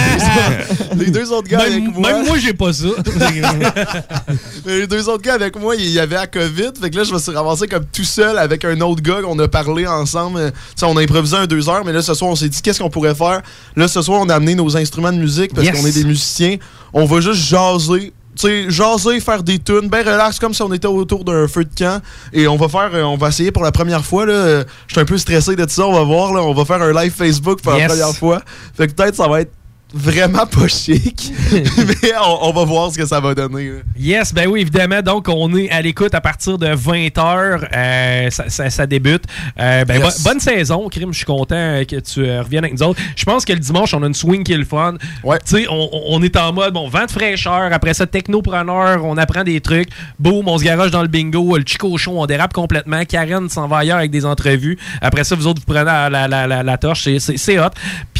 les 1.04 1.10
deux 1.10 1.32
autres 1.32 1.48
gars 1.48 1.58
Même- 1.58 1.72
avec 1.84 1.94
moi. 1.96 2.12
même 2.12 2.26
moi, 2.26 2.38
j'ai 2.38 2.54
pas 2.54 2.72
ça. 2.72 2.86
les 4.66 4.86
deux 4.86 5.08
autres 5.08 5.22
gars 5.22 5.34
avec 5.34 5.58
moi, 5.58 5.74
il 5.76 5.88
y 5.90 5.98
avait 5.98 6.16
la 6.16 6.26
COVID. 6.26 6.70
Fait 6.80 6.90
que 6.90 6.96
là, 6.96 7.04
je 7.04 7.12
me 7.12 7.18
suis 7.18 7.32
ramassé 7.32 7.66
comme 7.66 7.84
tout 7.92 8.04
seul 8.04 8.38
avec 8.38 8.64
un 8.64 8.80
autre 8.80 9.02
gars 9.02 9.20
qu'on 9.22 9.38
a 9.38 9.48
parlé 9.48 9.86
ensemble. 9.86 10.38
Euh, 10.38 10.50
on 10.82 10.96
a 10.96 11.02
improvisé 11.02 11.36
un 11.36 11.46
deux 11.46 11.68
heures, 11.68 11.84
mais 11.84 11.92
là, 11.92 12.02
ce 12.02 12.14
soir, 12.14 12.30
on 12.30 12.36
s'est 12.36 12.48
dit 12.48 12.62
qu'est-ce 12.62 12.78
qu'on 12.80 12.90
pourrait 12.90 13.14
faire? 13.14 13.42
Là, 13.76 13.88
ce 13.88 14.00
soir, 14.02 14.20
on 14.22 14.28
a 14.28 14.34
amené 14.34 14.54
nos 14.54 14.76
instruments 14.76 15.12
de 15.12 15.18
musique 15.18 15.54
parce 15.54 15.66
Yes. 15.66 15.76
qu'on 15.78 15.86
est 15.86 15.92
des 15.92 16.04
musiciens. 16.04 16.56
On 16.94 17.04
va 17.04 17.20
juste 17.20 17.42
jaser 17.46 18.12
sais, 18.40 18.70
jaser, 18.70 19.20
faire 19.20 19.42
des 19.42 19.58
tunes, 19.58 19.88
ben 19.88 20.06
relax, 20.06 20.38
comme 20.38 20.54
si 20.54 20.62
on 20.62 20.72
était 20.72 20.86
autour 20.88 21.24
d'un 21.24 21.46
feu 21.48 21.64
de 21.64 21.70
camp. 21.76 22.00
Et 22.32 22.46
on 22.48 22.56
va 22.56 22.68
faire, 22.68 22.90
euh, 22.94 23.02
on 23.02 23.16
va 23.16 23.28
essayer 23.28 23.50
pour 23.52 23.62
la 23.62 23.72
première 23.72 24.04
fois, 24.04 24.26
là. 24.26 24.60
Je 24.86 24.92
suis 24.92 25.00
un 25.00 25.04
peu 25.04 25.18
stressé 25.18 25.56
de 25.56 25.64
tout 25.64 25.70
ça, 25.70 25.86
on 25.86 25.92
va 25.92 26.02
voir, 26.04 26.32
là. 26.32 26.42
On 26.42 26.54
va 26.54 26.64
faire 26.64 26.80
un 26.82 26.92
live 26.92 27.12
Facebook 27.12 27.60
pour 27.62 27.72
Yes. 27.74 27.82
la 27.82 27.88
première 27.88 28.14
fois. 28.16 28.42
Fait 28.76 28.86
que 28.86 28.92
peut-être 28.92 29.16
ça 29.16 29.26
va 29.28 29.40
être 29.40 29.52
vraiment 29.94 30.46
pas 30.46 30.68
chic. 30.68 31.32
mais 31.52 32.12
on, 32.24 32.48
on 32.48 32.52
va 32.52 32.64
voir 32.64 32.92
ce 32.92 32.98
que 32.98 33.06
ça 33.06 33.20
va 33.20 33.34
donner. 33.34 33.68
là. 33.70 33.76
Yes, 33.98 34.34
ben 34.34 34.46
oui, 34.48 34.60
évidemment. 34.60 35.00
Donc, 35.02 35.28
on 35.28 35.54
est 35.56 35.70
à 35.70 35.80
l'écoute 35.82 36.14
à 36.14 36.20
partir 36.20 36.58
de 36.58 36.66
20h. 36.66 38.30
ça, 38.30 38.48
ça- 38.48 38.70
ça 38.70 38.86
débute. 38.86 39.24
Euh, 39.58 39.84
ben, 39.84 40.00
Yes. 40.02 40.22
bo- 40.22 40.30
bonne 40.30 40.40
saison, 40.40 40.88
Crime. 40.88 41.12
Je 41.12 41.18
suis 41.18 41.24
content 41.26 41.54
euh, 41.56 41.84
que 41.84 41.96
tu 42.00 42.20
euh, 42.24 42.42
reviennes 42.42 42.64
avec 42.64 42.78
nous 42.78 42.82
autres. 42.86 43.00
Je 43.16 43.24
pense 43.24 43.44
que 43.44 43.52
le 43.52 43.58
dimanche, 43.58 43.94
on 43.94 44.02
a 44.02 44.06
une 44.06 44.14
swing 44.14 44.44
qui 44.44 44.52
est 44.52 44.58
le 44.58 44.64
fun. 44.64 44.94
Tu 44.98 45.28
sais, 45.44 45.66
on, 45.70 45.88
on- 46.08 46.22
est 46.22 46.36
en 46.36 46.52
mode, 46.52 46.74
bon, 46.74 46.88
vent 46.88 47.06
de 47.06 47.10
fraîcheur. 47.10 47.72
Après 47.72 47.94
ça, 47.94 48.06
technopreneur, 48.06 49.04
on 49.04 49.16
apprend 49.16 49.44
des 49.44 49.60
trucs. 49.60 49.88
Boum, 50.18 50.48
on 50.48 50.58
se 50.58 50.64
garage 50.64 50.90
dans 50.90 51.02
le 51.02 51.08
bingo. 51.08 51.56
Le 51.56 51.64
Chico 51.66 51.96
Show, 51.96 52.12
on 52.20 52.26
dérape 52.26 52.52
complètement. 52.52 53.04
Karen 53.04 53.48
s'en 53.48 53.68
va 53.68 53.78
ailleurs 53.78 53.98
avec 53.98 54.10
des 54.10 54.24
entrevues. 54.26 54.76
Après 55.00 55.24
ça, 55.24 55.34
vous 55.34 55.46
autres, 55.46 55.60
vous 55.60 55.72
prenez 55.72 55.84
la, 55.84 56.10
la, 56.10 56.28
la, 56.28 56.62
la- 56.62 56.78
torche. 56.78 57.08
C'est 57.18 57.58
hot. 57.58 57.70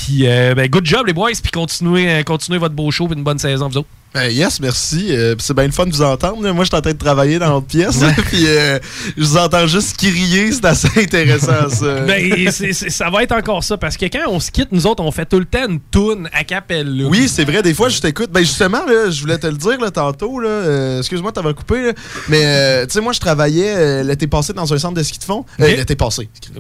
Puis, 0.09 0.27
euh, 0.27 0.55
ben, 0.55 0.67
good 0.71 0.87
job, 0.87 1.07
les 1.07 1.13
boys. 1.13 1.33
Puis, 1.43 1.53
continuez, 1.53 2.09
euh, 2.09 2.23
continuez 2.23 2.59
votre 2.59 2.75
beau 2.75 2.91
show. 2.91 3.07
Puis, 3.07 3.17
une 3.19 3.25
bonne 3.25 3.39
saison, 3.39 3.69
vous 3.69 3.77
autres. 3.77 3.89
Ben, 4.15 4.31
yes, 4.31 4.59
merci. 4.61 5.09
Euh, 5.11 5.35
c'est 5.39 5.55
bien 5.55 5.67
le 5.67 5.71
fun 5.73 5.85
de 5.87 5.93
vous 5.93 6.03
entendre. 6.03 6.43
là. 6.43 6.53
Moi, 6.55 6.65
je 6.65 6.69
suis 6.71 6.77
en 6.77 6.81
train 6.81 6.93
de 6.93 6.99
travailler 6.99 7.39
dans 7.39 7.51
l'autre 7.51 7.67
pièce. 7.67 7.99
Puis 8.31 8.45
euh, 8.47 8.79
je 9.17 9.23
vous 9.23 9.37
entends 9.37 9.67
juste 9.67 9.97
crier. 9.99 10.51
C'est 10.51 10.65
assez 10.65 10.89
intéressant, 10.97 11.69
ça. 11.69 12.01
Ben, 12.07 12.51
ça 12.51 13.11
va 13.11 13.23
être 13.23 13.33
encore 13.33 13.63
ça 13.63 13.77
parce 13.77 13.97
que 13.97 14.07
quand 14.07 14.29
on 14.29 14.41
se 14.41 14.51
quitte, 14.51 14.73
nous 14.73 14.87
autres, 14.87 15.03
on 15.03 15.11
fait 15.13 15.27
tout 15.27 15.39
le 15.39 15.45
temps 15.45 15.69
une 15.69 15.79
toune 15.79 16.29
à 16.33 16.43
capelle. 16.43 17.07
Oui, 17.09 17.29
c'est 17.29 17.45
vrai. 17.45 17.63
Des 17.63 17.75
fois, 17.75 17.91
je 17.91 18.01
t'écoute. 18.01 18.31
Ben, 18.33 18.41
justement, 18.41 18.85
là, 18.87 19.11
je 19.11 19.21
voulais 19.21 19.39
te 19.39 19.47
le 19.47 19.57
dire 19.57 19.79
là, 19.81 19.91
tantôt. 19.91 20.41
Euh, 20.43 20.99
excuse-moi, 21.01 21.31
t'avais 21.33 21.53
coupé. 21.55 21.93
mais, 22.29 22.43
euh, 22.45 22.87
tu 22.87 22.95
sais, 22.95 23.01
moi, 23.01 23.13
je 23.13 23.21
travaillais 23.21 24.03
l'été 24.05 24.27
passé 24.27 24.53
dans 24.55 24.73
un 24.73 24.79
centre 24.79 24.95
de 24.95 25.03
ski 25.03 25.19
de 25.19 25.25
fond. 25.25 25.45
Euh, 25.61 25.65
Ok. 25.69 25.77
L'été 25.77 25.97
passé. 25.97 26.29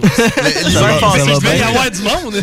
L'hiver 0.67 0.99
passé. 1.01 1.21
je 1.35 1.41
vais 1.47 1.59
y 1.59 1.63
avoir 1.63 1.91
du 1.91 2.03
monde. 2.03 2.35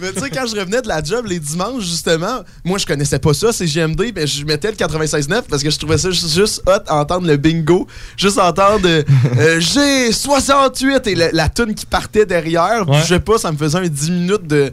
mais 0.00 0.12
tu 0.12 0.20
sais, 0.20 0.30
quand 0.30 0.46
je 0.46 0.56
revenais 0.58 0.80
de 0.82 0.88
la 0.88 1.02
job 1.02 1.26
les 1.26 1.38
dimanches, 1.38 1.84
justement, 1.84 2.40
moi, 2.64 2.78
je 2.78 2.86
connaissais 2.86 3.18
pas 3.18 3.34
ça, 3.34 3.52
c'est 3.58 3.66
GMD, 3.66 4.12
mais 4.14 4.26
je 4.26 4.44
mettais 4.44 4.68
le 4.70 4.76
96.9 4.76 5.42
parce 5.48 5.62
que 5.62 5.70
je 5.70 5.78
trouvais 5.78 5.98
ça 5.98 6.10
juste, 6.10 6.34
juste 6.34 6.62
hot 6.66 6.90
entendre 6.90 7.26
le 7.26 7.36
bingo, 7.36 7.86
juste 8.16 8.38
entendre 8.38 8.86
euh, 8.86 9.02
euh, 9.38 9.60
J'ai 9.60 10.12
68 10.12 11.06
et 11.06 11.14
la, 11.14 11.30
la 11.32 11.48
tune 11.48 11.74
qui 11.74 11.86
partait 11.86 12.26
derrière. 12.26 12.84
puis 12.84 12.94
Ouais. 12.94 13.00
Je 13.02 13.06
sais 13.06 13.20
pas, 13.20 13.38
ça 13.38 13.52
me 13.52 13.56
faisait 13.56 13.78
un 13.78 13.86
10 13.88 14.10
minutes 14.10 14.46
de. 14.46 14.72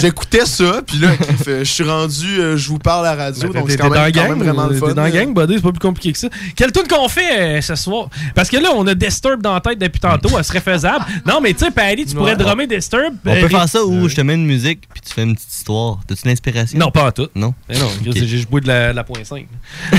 J'écoutais 0.00 0.46
ça, 0.46 0.80
puis 0.86 0.98
là, 0.98 1.08
euh, 1.48 1.58
je 1.60 1.64
suis 1.64 1.84
rendu, 1.84 2.40
euh, 2.40 2.56
je 2.56 2.68
vous 2.68 2.78
parle 2.78 3.06
à 3.06 3.14
la 3.14 3.24
radio, 3.24 3.48
donc 3.52 3.70
c'est 3.70 3.76
quand 3.76 3.90
même, 3.90 4.12
quand 4.12 4.20
gang, 4.20 4.28
même 4.30 4.42
vraiment 4.42 4.66
le 4.66 4.74
t'es 4.74 4.80
fun. 4.86 4.94
dans 4.94 5.02
la 5.02 5.08
là. 5.10 5.24
gang, 5.24 5.34
buddy, 5.34 5.54
c'est 5.56 5.62
pas 5.62 5.70
plus 5.70 5.78
compliqué 5.80 6.12
que 6.12 6.18
ça. 6.18 6.28
Quelle 6.56 6.72
tune 6.72 6.86
qu'on 6.88 7.08
fait 7.08 7.58
euh, 7.58 7.60
ce 7.60 7.74
soir? 7.74 8.08
Parce 8.34 8.48
que 8.48 8.56
là, 8.56 8.70
on 8.74 8.86
a 8.86 8.94
Disturb 8.94 9.42
dans 9.42 9.54
la 9.54 9.60
tête 9.60 9.78
depuis 9.78 10.00
tantôt, 10.00 10.30
elle 10.38 10.44
serait 10.44 10.60
faisable. 10.60 11.04
Non, 11.26 11.40
mais 11.42 11.52
tu 11.54 11.64
sais, 11.64 11.70
Patty, 11.70 12.06
tu 12.06 12.14
pourrais 12.14 12.32
Ouais. 12.32 12.36
drummer 12.36 12.66
Disturb. 12.66 13.14
On 13.26 13.30
euh, 13.30 13.40
peut 13.40 13.48
faire 13.48 13.68
ça 13.68 13.84
où 13.84 14.08
je 14.08 14.14
te 14.14 14.20
mets 14.20 14.34
une 14.34 14.46
musique 14.46 14.80
puis 14.92 15.00
tu 15.06 15.12
fais 15.12 15.22
une 15.22 15.34
petite 15.34 15.52
histoire. 15.52 15.98
T'as-tu 16.06 16.26
l'inspiration? 16.26 16.78
Non, 16.78 16.90
pas 16.90 17.06
en 17.06 17.12
tout. 17.12 17.28
Non? 17.34 17.52
Mais 17.68 17.78
non, 17.78 17.88
Ok. 18.10 18.16
j'ai 18.16 18.38
joué 18.38 18.60
de 18.60 18.68
la, 18.68 18.92
la 18.92 19.04
point 19.04 19.22
5. 19.24 19.46
Euh, 19.92 19.98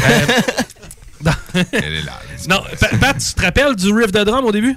non. 1.24 1.32
non, 2.50 2.64
Pa- 2.80 2.98
Pat, 3.00 3.18
tu 3.18 3.34
te 3.34 3.42
rappelles 3.42 3.76
du 3.76 3.92
riff 3.94 4.12
de 4.12 4.24
drum 4.24 4.46
au 4.46 4.52
début? 4.52 4.76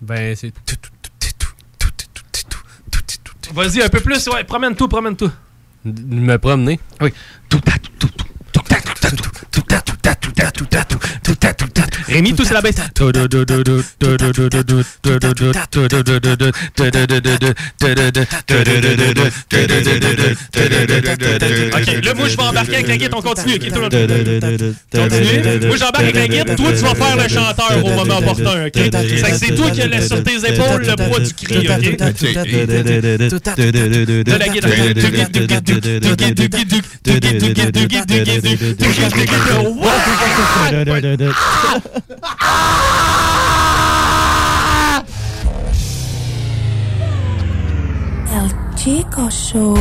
Ben, 0.00 0.34
c'est. 0.36 0.52
Vas-y, 3.52 3.82
un 3.82 3.88
peu 3.88 4.00
plus, 4.00 4.26
ouais, 4.28 4.44
promène-toi, 4.44 4.88
promène-toi. 4.88 5.32
Me 5.84 6.36
promener. 6.36 6.78
Oui. 7.00 7.12
Rémi, 12.08 12.34
tout 12.34 12.44
c'est 12.44 12.54
la 12.54 12.60
baisse. 12.60 12.76
Ok, 21.72 22.04
là, 22.04 22.14
moi, 22.14 22.28
je 22.28 22.36
vais 22.36 22.42
embarquer 22.42 22.74
avec 22.74 22.88
la 22.88 22.96
guitare, 22.96 23.18
on 23.18 23.22
continue. 23.22 23.58
tout. 23.58 23.80
Continue. 24.92 25.66
Moi, 25.66 25.76
j'embarque 25.76 26.00
avec 26.00 26.14
la 26.16 26.28
guitare, 26.28 26.56
toi, 26.56 26.72
tu 26.72 26.82
vas 26.82 26.94
faire 26.94 27.16
le 27.16 27.28
chanteur 27.28 27.84
au 27.84 27.90
moment 27.90 28.18
opportun? 28.18 28.68
C'est 29.38 29.54
toi 29.54 29.70
qui 29.70 29.82
as 29.82 30.02
sur 30.06 30.22
tes 30.22 30.36
épaules 30.36 30.86
le 30.86 30.96
poids 30.96 31.20
du 31.20 31.34
cri, 31.34 31.66
El 48.32 48.74
Chico 48.76 49.30
Show. 49.30 49.76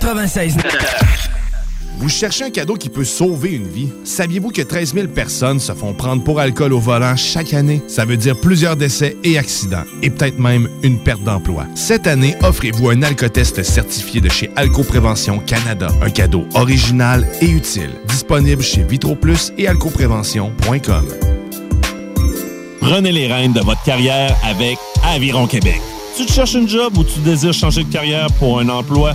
96. 0.00 0.56
Vous 1.98 2.08
cherchez 2.08 2.44
un 2.44 2.50
cadeau 2.50 2.76
qui 2.76 2.88
peut 2.88 3.04
sauver 3.04 3.50
une 3.50 3.68
vie? 3.68 3.90
Saviez-vous 4.04 4.48
que 4.48 4.62
13 4.62 4.94
000 4.94 5.08
personnes 5.08 5.60
se 5.60 5.72
font 5.72 5.92
prendre 5.92 6.24
pour 6.24 6.40
alcool 6.40 6.72
au 6.72 6.80
volant 6.80 7.14
chaque 7.16 7.52
année? 7.52 7.82
Ça 7.86 8.06
veut 8.06 8.16
dire 8.16 8.40
plusieurs 8.40 8.76
décès 8.76 9.18
et 9.22 9.36
accidents, 9.36 9.84
et 10.02 10.08
peut-être 10.08 10.38
même 10.38 10.70
une 10.82 10.98
perte 10.98 11.22
d'emploi. 11.22 11.66
Cette 11.74 12.06
année, 12.06 12.34
offrez-vous 12.42 12.88
un 12.88 13.02
alcotest 13.02 13.62
certifié 13.62 14.22
de 14.22 14.30
chez 14.30 14.50
Alcoprévention 14.56 15.38
Canada. 15.40 15.88
Un 16.00 16.08
cadeau 16.08 16.46
original 16.54 17.28
et 17.42 17.50
utile. 17.50 17.90
Disponible 18.08 18.62
chez 18.62 18.82
VitroPlus 18.82 19.52
et 19.58 19.68
alcoprévention.com. 19.68 21.08
Prenez 22.80 23.12
les 23.12 23.26
rênes 23.26 23.52
de 23.52 23.60
votre 23.60 23.82
carrière 23.82 24.34
avec 24.42 24.78
Aviron 25.04 25.46
Québec. 25.46 25.82
Tu 26.16 26.24
te 26.24 26.32
cherches 26.32 26.54
une 26.54 26.68
job 26.68 26.96
ou 26.96 27.04
tu 27.04 27.20
désires 27.20 27.52
changer 27.52 27.84
de 27.84 27.92
carrière 27.92 28.32
pour 28.38 28.58
un 28.58 28.68
emploi? 28.70 29.14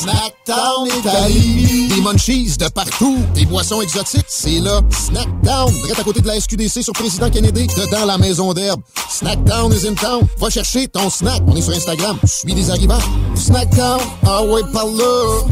Snackdown 0.00 0.86
Italie. 0.98 1.88
Des 1.88 2.00
munchies 2.00 2.56
de 2.56 2.68
partout. 2.68 3.18
Des 3.34 3.44
boissons 3.44 3.82
exotiques. 3.82 4.24
C'est 4.28 4.58
là. 4.60 4.80
Snackdown. 4.88 5.70
Direct 5.72 5.98
à 6.00 6.02
côté 6.04 6.20
de 6.22 6.26
la 6.26 6.40
SQDC 6.40 6.82
sur 6.82 6.94
Président 6.94 7.28
Kennedy. 7.28 7.66
Dedans 7.66 8.06
la 8.06 8.16
maison 8.16 8.54
d'herbe. 8.54 8.80
Snackdown 9.10 9.70
is 9.74 9.86
in 9.86 9.94
town. 9.94 10.22
Va 10.38 10.48
chercher 10.48 10.88
ton 10.88 11.10
snack. 11.10 11.42
On 11.46 11.54
est 11.54 11.60
sur 11.60 11.74
Instagram. 11.74 12.18
Suis 12.24 12.54
des 12.54 12.70
arrivants. 12.70 12.98
Snackdown. 13.34 14.00
Ah 14.26 14.42
ouais, 14.42 14.62
par 14.72 14.86
là. 14.86 15.44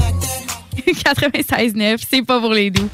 96.9, 0.87 1.99
c'est 2.11 2.23
pas 2.23 2.41
pour 2.41 2.55
les 2.55 2.71
doux. 2.71 2.89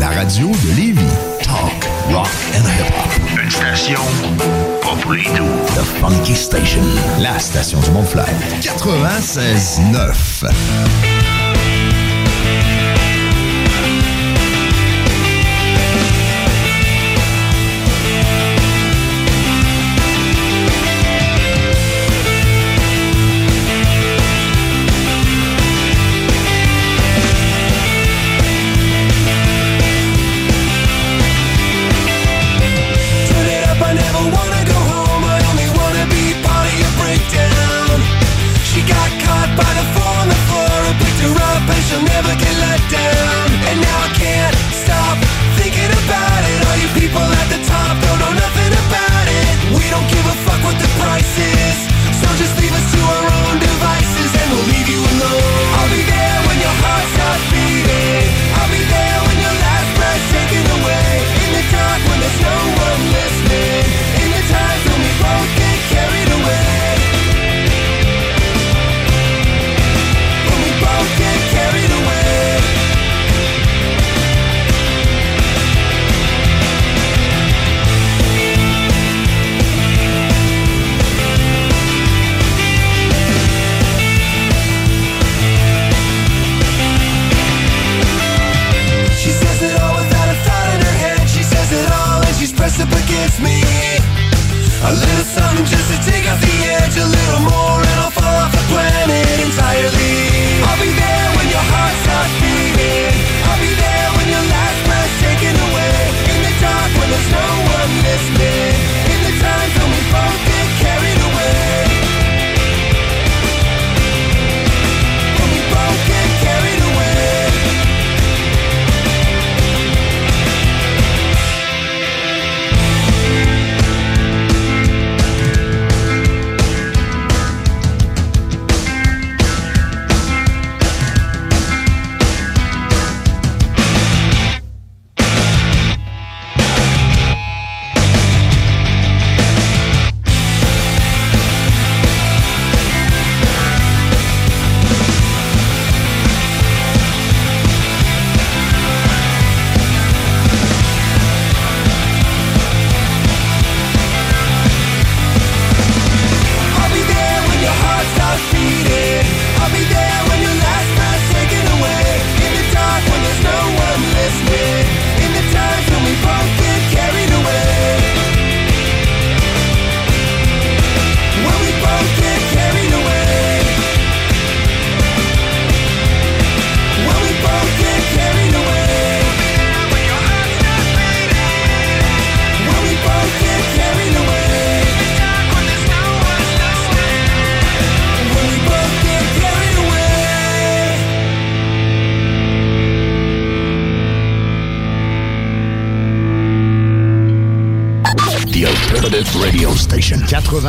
la 0.00 0.08
radio 0.08 0.48
de 0.48 0.76
Lévis. 0.76 0.98
Talk, 1.42 1.86
rock 2.10 2.26
and 2.56 2.66
hip-hop. 2.66 3.12
Une 3.40 3.50
station 3.50 4.00
pas 4.82 4.96
pour. 5.00 5.12
The 5.12 5.84
Funky 6.00 6.34
Station, 6.34 6.82
la 7.20 7.38
station 7.38 7.78
du 7.78 7.92
Mont-Flair. 7.92 8.26
96.9. 8.60 11.09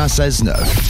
96.9. 0.08 0.81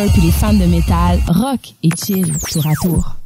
peur 0.00 0.12
que 0.14 0.20
les 0.20 0.30
fans 0.30 0.54
de 0.54 0.64
métal, 0.64 1.18
rock 1.28 1.74
et 1.82 1.90
chill 1.90 2.32
tour 2.50 2.66
à 2.66 2.74
tour. 2.74 3.19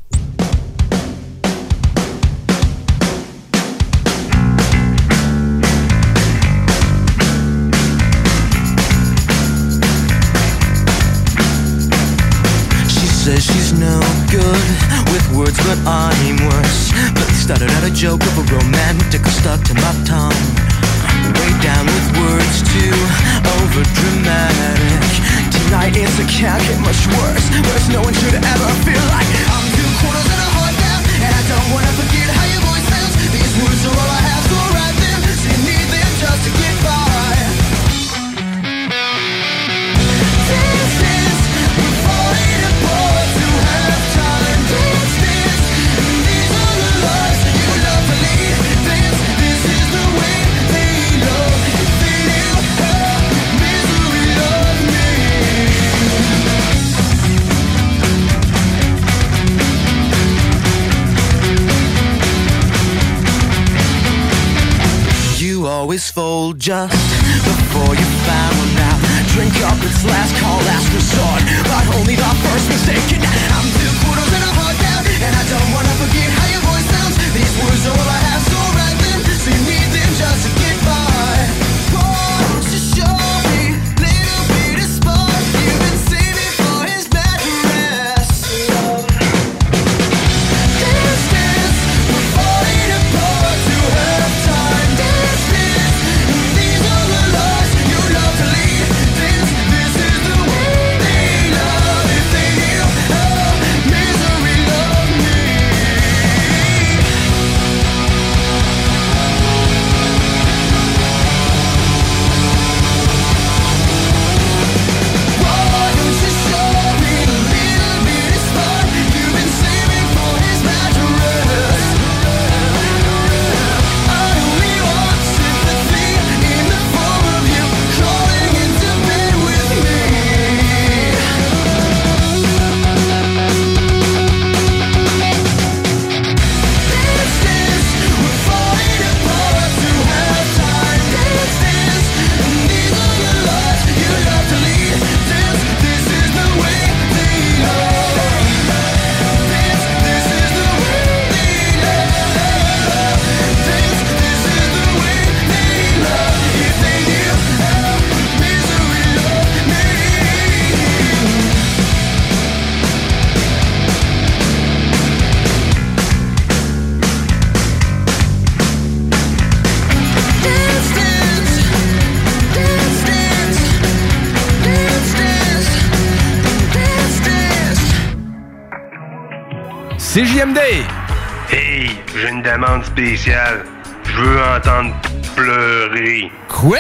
spécial. 182.95 183.65
Je 184.05 184.13
veux 184.13 184.41
entendre 184.41 184.95
pleurer. 185.35 186.31
Quoi? 186.49 186.79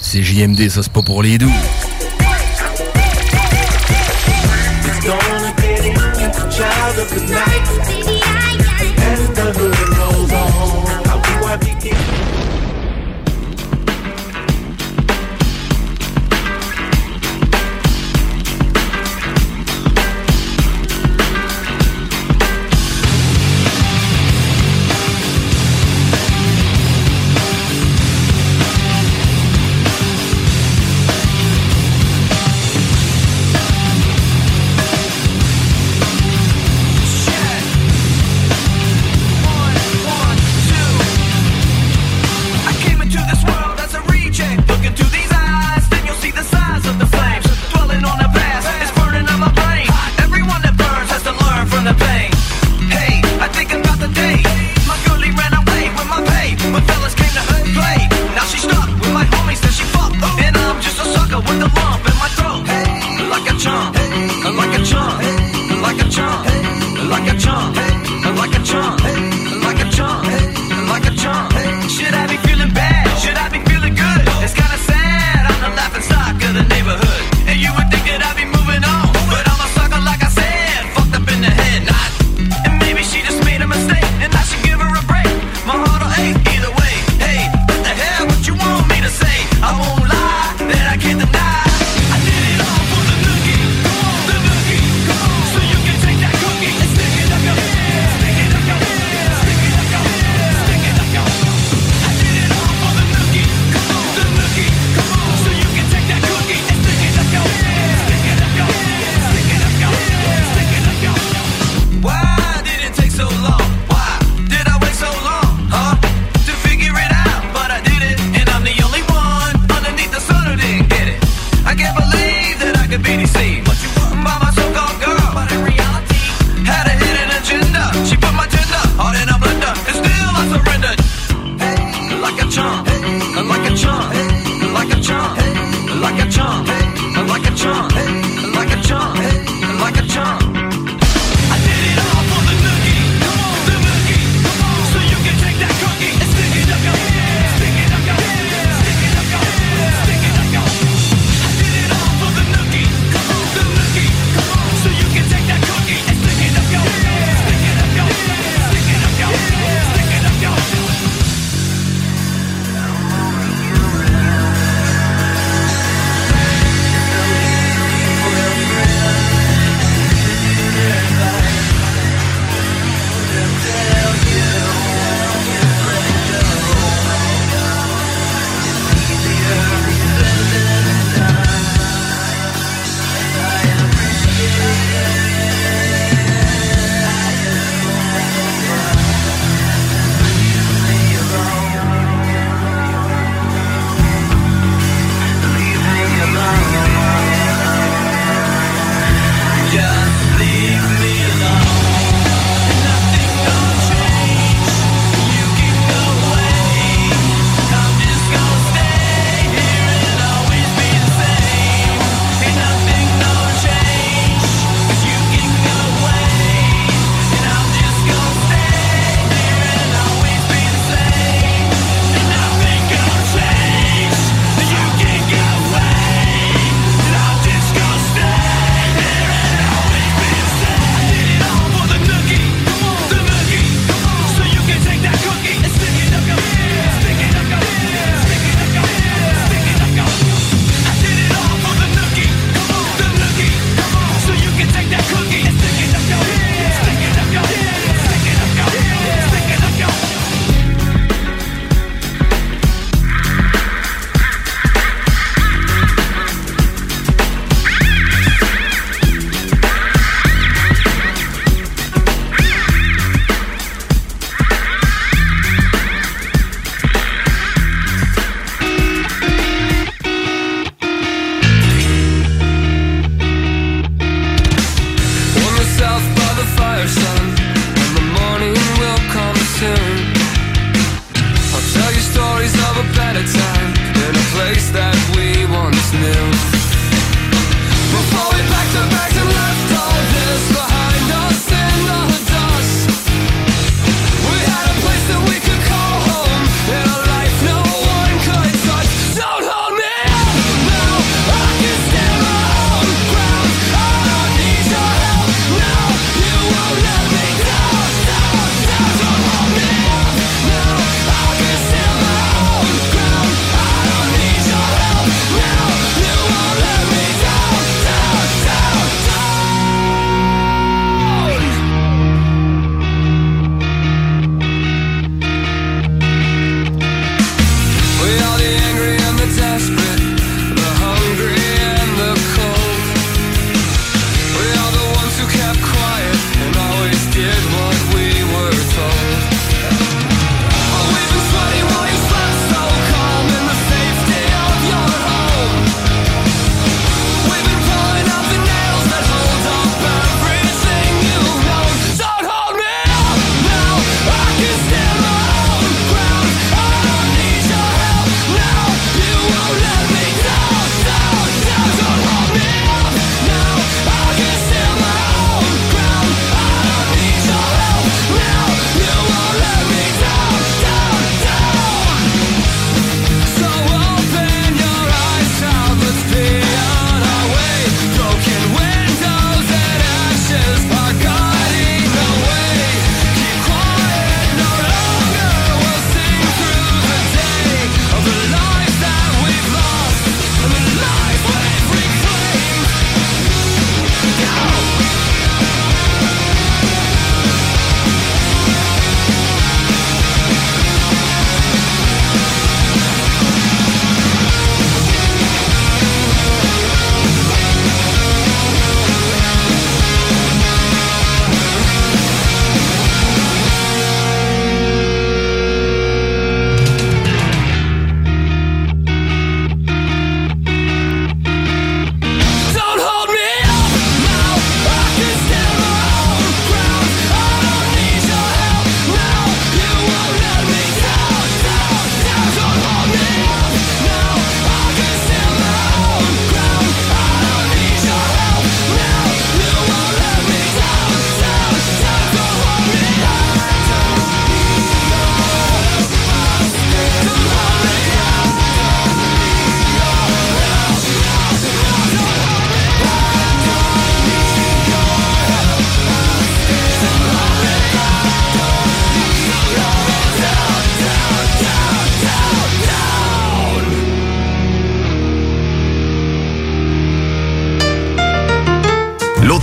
C'est 0.00 0.22
JMD, 0.22 0.68
ça 0.70 0.82
c'est 0.82 0.92
pas 0.92 1.02
pour 1.02 1.22
les 1.22 1.36
doux. 1.36 1.52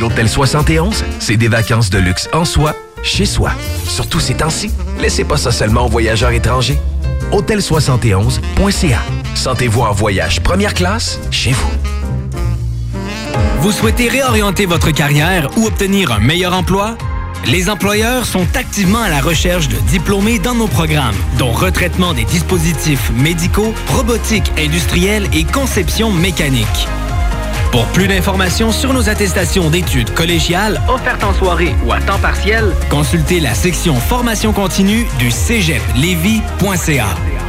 L'Hôtel 0.00 0.28
71, 0.28 1.04
c'est 1.20 1.36
des 1.36 1.48
vacances 1.48 1.88
de 1.88 1.98
luxe 1.98 2.28
en 2.32 2.44
soi, 2.44 2.74
chez 3.02 3.26
soi. 3.26 3.52
Surtout 3.86 4.18
ces 4.18 4.34
temps-ci, 4.34 4.72
laissez 5.00 5.24
pas 5.24 5.36
ça 5.36 5.52
seulement 5.52 5.86
aux 5.86 5.88
voyageurs 5.88 6.32
étrangers. 6.32 6.78
Hôtel71.ca. 7.32 8.98
Sentez-vous 9.34 9.82
en 9.82 9.92
voyage 9.92 10.40
première 10.40 10.74
classe 10.74 11.20
chez 11.30 11.52
vous. 11.52 11.70
Vous 13.60 13.72
souhaitez 13.72 14.08
réorienter 14.08 14.66
votre 14.66 14.90
carrière 14.90 15.48
ou 15.56 15.66
obtenir 15.66 16.12
un 16.12 16.18
meilleur 16.18 16.54
emploi? 16.54 16.96
Les 17.46 17.68
employeurs 17.68 18.24
sont 18.24 18.46
activement 18.56 19.00
à 19.00 19.10
la 19.10 19.20
recherche 19.20 19.68
de 19.68 19.76
diplômés 19.76 20.38
dans 20.38 20.54
nos 20.54 20.66
programmes, 20.66 21.14
dont 21.38 21.52
retraitement 21.52 22.14
des 22.14 22.24
dispositifs 22.24 23.10
médicaux, 23.10 23.74
robotique 23.88 24.50
industrielle 24.58 25.28
et 25.32 25.44
conception 25.44 26.10
mécanique. 26.10 26.88
Pour 27.74 27.86
plus 27.86 28.06
d'informations 28.06 28.70
sur 28.70 28.92
nos 28.92 29.08
attestations 29.08 29.68
d'études 29.68 30.14
collégiales 30.14 30.80
offertes 30.88 31.24
en 31.24 31.34
soirée 31.34 31.74
ou 31.84 31.90
à 31.90 32.00
temps 32.00 32.20
partiel, 32.20 32.72
consultez 32.88 33.40
la 33.40 33.52
section 33.52 33.96
formation 33.96 34.52
continue 34.52 35.08
du 35.18 35.32
cégeplevy.ca. 35.32 37.08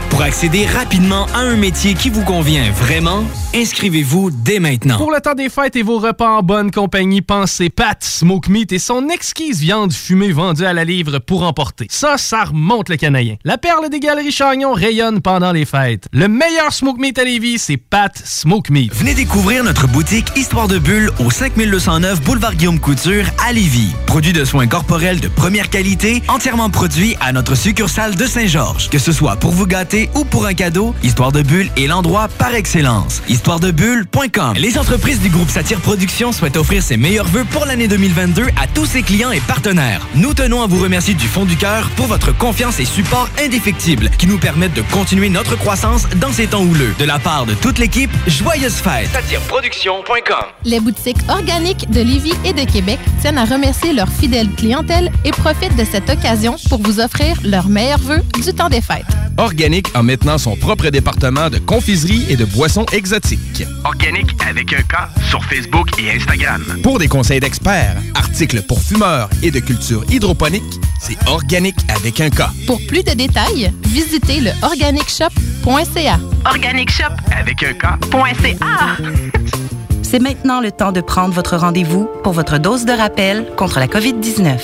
Pour 0.09 0.23
accéder 0.23 0.65
rapidement 0.65 1.27
à 1.35 1.41
un 1.41 1.57
métier 1.57 1.93
qui 1.93 2.09
vous 2.09 2.23
convient 2.23 2.71
vraiment, 2.71 3.23
inscrivez-vous 3.55 4.31
dès 4.31 4.59
maintenant. 4.59 4.97
Pour 4.97 5.11
le 5.11 5.21
temps 5.21 5.33
des 5.33 5.47
fêtes 5.49 5.77
et 5.77 5.81
vos 5.81 5.97
repas 5.97 6.29
en 6.29 6.43
bonne 6.43 6.71
compagnie, 6.71 7.21
pensez 7.21 7.69
Pat 7.69 8.03
Smoke 8.03 8.49
Meat 8.49 8.73
et 8.73 8.79
son 8.79 9.07
exquise 9.07 9.61
viande 9.61 9.93
fumée 9.93 10.33
vendue 10.33 10.65
à 10.65 10.73
la 10.73 10.83
livre 10.83 11.19
pour 11.19 11.43
emporter. 11.43 11.87
Ça, 11.89 12.17
ça 12.17 12.43
remonte 12.43 12.89
le 12.89 12.97
canadien. 12.97 13.37
La 13.45 13.57
perle 13.57 13.89
des 13.89 14.01
galeries 14.01 14.31
Chagnon 14.31 14.73
rayonne 14.73 15.21
pendant 15.21 15.53
les 15.53 15.63
fêtes. 15.63 16.07
Le 16.11 16.27
meilleur 16.27 16.73
Smoke 16.73 16.99
Meat 16.99 17.17
à 17.17 17.23
Lévis, 17.23 17.59
c'est 17.59 17.77
Pat 17.77 18.11
Smoke 18.25 18.71
Meat. 18.71 18.93
Venez 18.93 19.13
découvrir 19.13 19.63
notre 19.63 19.87
boutique 19.87 20.27
Histoire 20.35 20.67
de 20.67 20.77
Bulle 20.77 21.09
au 21.19 21.31
5209 21.31 22.21
Boulevard 22.23 22.55
Guillaume 22.55 22.79
Couture 22.79 23.25
à 23.47 23.53
Lévis. 23.53 23.95
Produit 24.05 24.33
de 24.33 24.43
soins 24.43 24.67
corporels 24.67 25.21
de 25.21 25.29
première 25.29 25.69
qualité, 25.69 26.21
entièrement 26.27 26.69
produit 26.69 27.15
à 27.21 27.31
notre 27.31 27.55
succursale 27.55 28.15
de 28.15 28.25
Saint-Georges. 28.25 28.89
Que 28.89 28.99
ce 28.99 29.13
soit 29.13 29.37
pour 29.37 29.51
vous 29.51 29.65
gâter 29.65 30.09
ou 30.13 30.25
pour 30.25 30.45
un 30.45 30.53
cadeau, 30.53 30.93
Histoire 31.03 31.31
de 31.31 31.41
Bulle 31.41 31.69
est 31.77 31.87
l'endroit 31.87 32.27
par 32.37 32.53
excellence. 32.53 33.21
Histoiredebulle.com 33.45 34.55
Les 34.57 34.75
entreprises 34.79 35.19
du 35.19 35.29
groupe 35.29 35.51
Satire 35.51 35.79
Productions 35.79 36.31
souhaitent 36.31 36.57
offrir 36.57 36.81
ses 36.81 36.97
meilleurs 36.97 37.27
vœux 37.27 37.45
pour 37.51 37.67
l'année 37.67 37.87
2022 37.87 38.47
à 38.59 38.65
tous 38.65 38.87
ses 38.87 39.03
clients 39.03 39.29
et 39.29 39.39
partenaires. 39.39 40.07
Nous 40.15 40.33
tenons 40.33 40.63
à 40.63 40.67
vous 40.67 40.81
remercier 40.81 41.13
du 41.13 41.27
fond 41.27 41.45
du 41.45 41.55
cœur 41.55 41.91
pour 41.91 42.07
votre 42.07 42.35
confiance 42.35 42.79
et 42.79 42.85
support 42.85 43.29
indéfectible 43.39 44.09
qui 44.17 44.25
nous 44.25 44.39
permettent 44.39 44.73
de 44.73 44.81
continuer 44.81 45.29
notre 45.29 45.55
croissance 45.57 46.09
dans 46.19 46.31
ces 46.31 46.47
temps 46.47 46.63
houleux. 46.63 46.95
De 46.97 47.05
la 47.05 47.19
part 47.19 47.45
de 47.45 47.53
toute 47.53 47.77
l'équipe, 47.77 48.09
joyeuses 48.25 48.77
fêtes. 48.77 49.09
Satireproduction.com 49.13 50.47
Les 50.63 50.79
boutiques 50.79 51.21
organiques 51.29 51.87
de 51.91 52.01
Lévis 52.01 52.33
et 52.45 52.53
de 52.53 52.63
Québec 52.63 52.97
tiennent 53.21 53.37
à 53.37 53.45
remercier 53.45 53.93
leur 53.93 54.09
fidèle 54.09 54.49
clientèle 54.57 55.11
et 55.23 55.29
profitent 55.29 55.75
de 55.75 55.85
cette 55.85 56.09
occasion 56.09 56.55
pour 56.67 56.81
vous 56.81 56.99
offrir 56.99 57.37
leurs 57.43 57.69
meilleurs 57.69 57.99
vœux 57.99 58.23
du 58.43 58.53
temps 58.55 58.69
des 58.69 58.81
fêtes. 58.81 59.05
Organique 59.37 59.87
a 59.93 60.01
maintenant 60.01 60.37
son 60.37 60.55
propre 60.55 60.89
département 60.89 61.49
de 61.49 61.57
confiserie 61.57 62.25
et 62.29 62.37
de 62.37 62.45
boissons 62.45 62.85
exotiques. 62.93 63.34
Organique 63.83 64.35
avec 64.47 64.73
un 64.73 64.81
K 64.81 65.09
sur 65.29 65.43
Facebook 65.45 65.89
et 65.99 66.11
Instagram. 66.11 66.63
Pour 66.83 66.99
des 66.99 67.07
conseils 67.07 67.39
d'experts, 67.39 67.97
articles 68.15 68.61
pour 68.63 68.81
fumeurs 68.81 69.29
et 69.43 69.51
de 69.51 69.59
culture 69.59 70.03
hydroponique, 70.09 70.63
c'est 70.99 71.17
Organique 71.27 71.79
avec 71.95 72.21
un 72.21 72.29
K. 72.29 72.43
Pour 72.67 72.79
plus 72.87 73.03
de 73.03 73.11
détails, 73.11 73.71
visitez 73.87 74.41
le 74.41 74.51
organicshop.ca. 74.61 76.19
Organic 76.45 76.91
Shop 76.91 77.03
avec 77.37 77.63
un 77.63 77.73
K.ca. 77.73 78.97
C'est 80.03 80.19
maintenant 80.19 80.61
le 80.61 80.71
temps 80.71 80.91
de 80.91 81.01
prendre 81.01 81.33
votre 81.33 81.57
rendez-vous 81.57 82.07
pour 82.23 82.31
votre 82.31 82.59
dose 82.59 82.85
de 82.85 82.91
rappel 82.91 83.47
contre 83.57 83.79
la 83.79 83.87
COVID-19. 83.87 84.59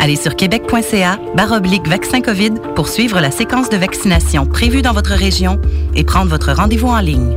Allez 0.00 0.16
sur 0.16 0.34
québec.ca 0.34 1.18
baroblique 1.36 1.86
vaccin 1.86 2.22
COVID 2.22 2.54
pour 2.74 2.88
suivre 2.88 3.20
la 3.20 3.30
séquence 3.30 3.68
de 3.68 3.76
vaccination 3.76 4.46
prévue 4.46 4.80
dans 4.80 4.94
votre 4.94 5.12
région 5.12 5.60
et 5.94 6.04
prendre 6.04 6.30
votre 6.30 6.52
rendez-vous 6.52 6.88
en 6.88 7.00
ligne. 7.00 7.36